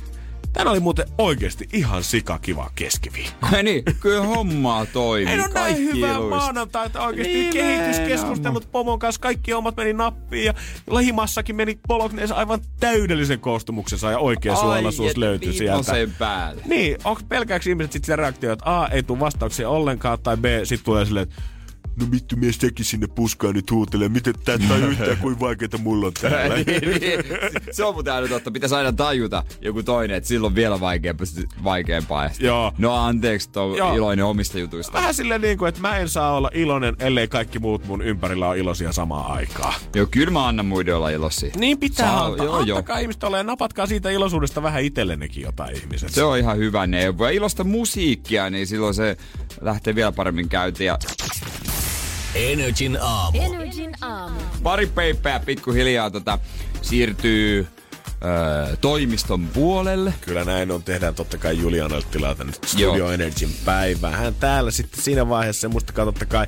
[0.52, 3.46] Tänä oli muuten oikeasti ihan sikakiva keskiviikko.
[3.52, 5.32] Ai niin, kyllä hommaa toimii.
[5.32, 6.36] Ei ole näin Kaikki hyvää iloista.
[6.36, 7.32] maanantaita oikeasti.
[7.32, 10.54] Niin Kehityskeskustelut pomon kanssa, kaikki omat meni nappiin ja
[10.86, 15.92] Lahimassakin meni Bolognese aivan täydellisen koostumuksensa ja oikea suolaisuus löytyi sieltä.
[16.18, 16.62] päälle.
[16.66, 20.44] Niin, onko pelkääks ihmiset sitten sitä reaktiota, että A, ei tule vastauksia ollenkaan, tai B,
[20.64, 21.42] sit tulee silleen, että
[22.00, 25.78] no vittu mies teki sinne puskaan nyt huutelee, miten tää ei tajua yhtään kuin vaikeeta
[25.78, 26.54] mulla on täällä.
[26.66, 27.20] Niin, niin.
[27.70, 28.50] se on muuten aina totta.
[28.50, 31.26] Pitäisi aina tajuta joku toinen, että silloin vielä vaikeampaa,
[31.64, 32.30] vaikeampaa.
[32.40, 32.72] Joo.
[32.78, 33.94] No anteeksi, Joo.
[33.96, 34.92] iloinen omista jutuista.
[34.92, 38.48] Vähän silleen niin kuin, että mä en saa olla iloinen, ellei kaikki muut mun ympärillä
[38.48, 39.74] ole iloisia samaan aikaan.
[39.94, 41.52] Joo, kyllä mä annan muiden olla iloisia.
[41.56, 42.46] Niin pitää Saa- antaa.
[42.46, 42.78] joo, joo.
[42.78, 46.10] Antakaa ihmistä olla ja napatkaa siitä iloisuudesta vähän itsellennekin jotain ihmiset.
[46.10, 47.24] Se on ihan hyvä neuvo.
[47.24, 49.16] Ja ilosta musiikkia, niin silloin se
[49.60, 50.86] lähtee vielä paremmin käyntiin.
[50.86, 50.98] Ja
[52.34, 53.38] Energin aamu.
[53.42, 54.40] Energin aamu.
[54.62, 56.38] pari peippää pikkuhiljaa tota,
[56.82, 57.66] siirtyy
[58.24, 60.14] öö, toimiston puolelle.
[60.20, 60.82] Kyllä näin on.
[60.82, 63.10] Tehdään totta kai Julianalle tilaa tänne Studio Joo.
[63.10, 64.14] Energyn päivään.
[64.14, 66.46] Hän täällä sitten siinä vaiheessa muistakaa totta kai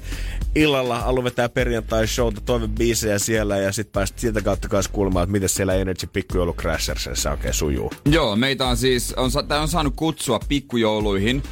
[0.55, 5.33] illalla alu vetää perjantai showta, toivebiisejä siellä ja sitten päästä sieltä kautta kanssa kuulemaan, että
[5.33, 7.93] miten siellä Energy pikkujoulu Crashersissa oikein sujuu.
[8.05, 9.31] Joo, meitä on siis, on,
[9.61, 11.43] on saanut kutsua pikkujouluihin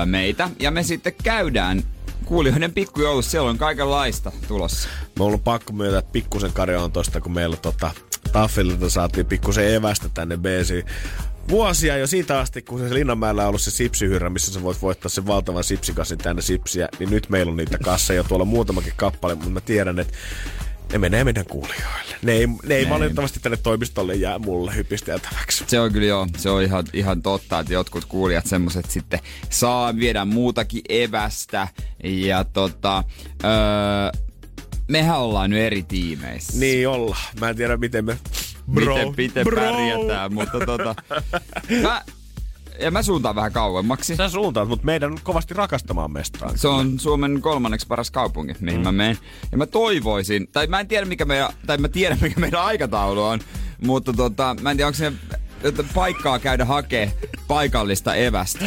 [0.00, 0.50] öö, meitä.
[0.60, 1.82] Ja me sitten käydään
[2.28, 3.30] kuulijoiden pikkujoulussa.
[3.30, 4.88] Siellä on kaikenlaista tulossa.
[4.88, 7.90] Me on ollut pakko myöntää, pikkusen Kari on tosta, kun meillä tota,
[8.32, 10.84] Taffelilta saatiin pikkusen evästä tänne beesiin.
[11.48, 15.08] Vuosia jo siitä asti, kun se Linnanmäellä on ollut se sipsihyrrä, missä sä voit voittaa
[15.08, 19.50] sen valtavan sipsikassin tänne sipsiä, niin nyt meillä on niitä kasseja tuolla muutamakin kappale, mutta
[19.50, 20.14] mä tiedän, että
[20.92, 22.16] ne menee meidän kuulijoille.
[22.22, 25.64] Ne ei, ne ei valitettavasti tänne toimistolle jää mulle hypisteltäväksi.
[25.66, 29.20] Se on kyllä joo, se on ihan, ihan totta, että jotkut kuulijat semmoset sitten
[29.50, 31.68] saa viedä muutakin evästä.
[32.04, 33.04] Ja tota,
[33.44, 33.50] öö,
[34.88, 36.60] mehän ollaan nyt eri tiimeissä.
[36.60, 37.16] Niin olla.
[37.40, 38.18] Mä en tiedä, miten me...
[38.72, 39.60] Bro, miten, miten bro.
[39.60, 40.94] pärjätään, mutta tota...
[41.82, 42.02] Mä,
[42.80, 44.16] ja mä suuntaan vähän kauemmaksi.
[44.16, 46.56] Sä suuntaat, mutta meidän on kovasti rakastamaan mestaa.
[46.56, 48.84] Se on Suomen kolmanneksi paras kaupunki, mihin mm.
[48.84, 49.18] mä menen.
[49.52, 53.24] Ja mä toivoisin, tai mä en tiedä mikä meidän, tai mä tiedän mikä meidän aikataulu
[53.24, 53.40] on,
[53.86, 55.12] mutta tota, mä en tiedä onko se
[55.94, 57.12] paikkaa käydä hakee
[57.48, 58.64] paikallista evästä.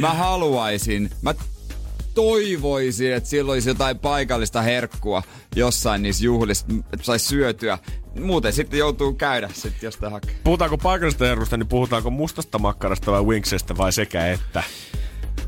[0.00, 1.34] Mä haluaisin, mä
[2.18, 5.22] toivoisin, että sillä olisi jotain paikallista herkkua
[5.56, 7.78] jossain niissä juhlissa, että saisi syötyä.
[8.20, 10.34] Muuten sitten joutuu käydä sitten jostain hakea.
[10.44, 14.62] Puhutaanko paikallisesta herrusta, niin puhutaanko mustasta makkarasta vai winksestä vai sekä että?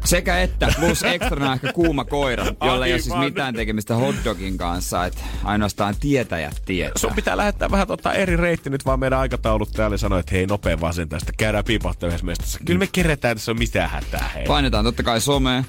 [0.05, 5.07] Sekä että, plus ekstrana ehkä kuuma koira, jolla ei ole siis mitään tekemistä hotdogin kanssa,
[5.07, 6.99] että ainoastaan tietäjät tietää.
[6.99, 10.35] Sun pitää lähettää vähän tota eri reitti nyt vaan meidän aikataulut täällä ja sanoa, että
[10.35, 12.59] hei nopea vasen tästä, käydään piipahtaa yhdessä mestassa.
[12.65, 14.45] Kyllä me keretään, tässä on mitään hätää hei.
[14.47, 15.65] Painetaan totta kai someen.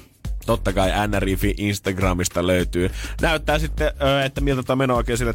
[0.46, 2.90] Totta kai NRIFI Instagramista löytyy.
[3.20, 3.92] Näyttää sitten,
[4.24, 5.34] että miltä tämä meno oikein siellä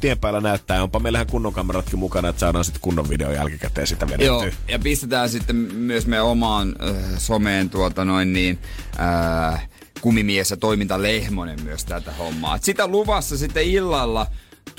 [0.00, 0.82] tienpäällä näyttää.
[0.82, 4.26] Onpa meillähän kunnon kameratkin mukana, että saadaan sitten kunnon video jälkikäteen sitä vedettyä.
[4.26, 8.58] Joo, ja pistetään sitten myös meidän omaan äh, someen tuota noin niin,
[9.00, 9.68] äh,
[10.00, 12.56] kumimies ja toiminta Lehmonen myös tätä hommaa.
[12.56, 14.26] Et sitä luvassa sitten illalla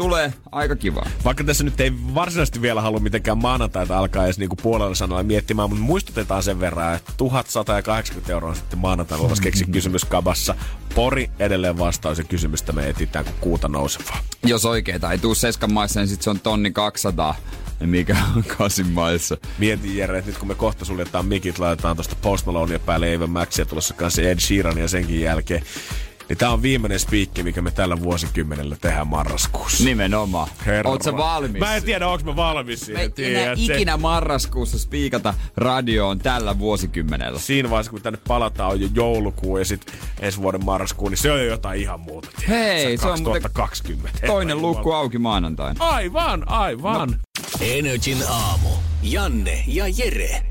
[0.02, 1.06] tulee aika kiva.
[1.26, 5.70] Vaikka tässä nyt ei varsinaisesti vielä halua mitenkään maanantaita alkaa edes niinku puolella sanalla miettimään,
[5.70, 10.56] mutta muistutetaan sen verran, että 1180 euroa sitten maanantaina luvassa keksi kysymys kabassa.
[10.96, 14.18] Pori edelleen vastaus ja kysymystä me etsitään kuin kuuta nousevaa.
[14.46, 17.36] Jos oikeeta ei tuu seskan maissa, niin sitten se on tonni 200,
[17.80, 19.38] mikä on kasin maissa.
[19.58, 23.28] Mietin Jere, että nyt kun me kohta suljetaan mikit, laitetaan tosta Post Malonea päälle Eva
[23.28, 25.64] Maxia tulossa kanssa Ed Sheeran ja senkin jälkeen.
[26.32, 29.84] Niin tää on viimeinen spiikki, mikä me tällä vuosikymmenellä tehdään marraskuussa.
[29.84, 30.48] Nimenomaan.
[30.66, 30.92] Herra.
[30.92, 31.60] Oot sä valmis?
[31.60, 33.02] Mä en tiedä, onko mä valmis Me siihen.
[33.18, 33.74] ei enää tiedät se.
[33.76, 37.40] ikinä marraskuussa spiikata radioon tällä vuosikymmenellä.
[37.40, 41.32] Siinä vaiheessa, kun tänne palataan, on jo joulukuu ja sitten ensi vuoden marraskuu, niin se
[41.32, 42.30] on jo jotain ihan muuta.
[42.48, 44.28] tiedät Hei, sä, se on muuten 2020.
[44.28, 44.72] Toinen Jumala.
[44.94, 45.86] auki maanantaina.
[45.86, 47.20] Aivan, aivan.
[47.62, 48.70] Energin aamu.
[49.04, 50.51] Janne ja Jere.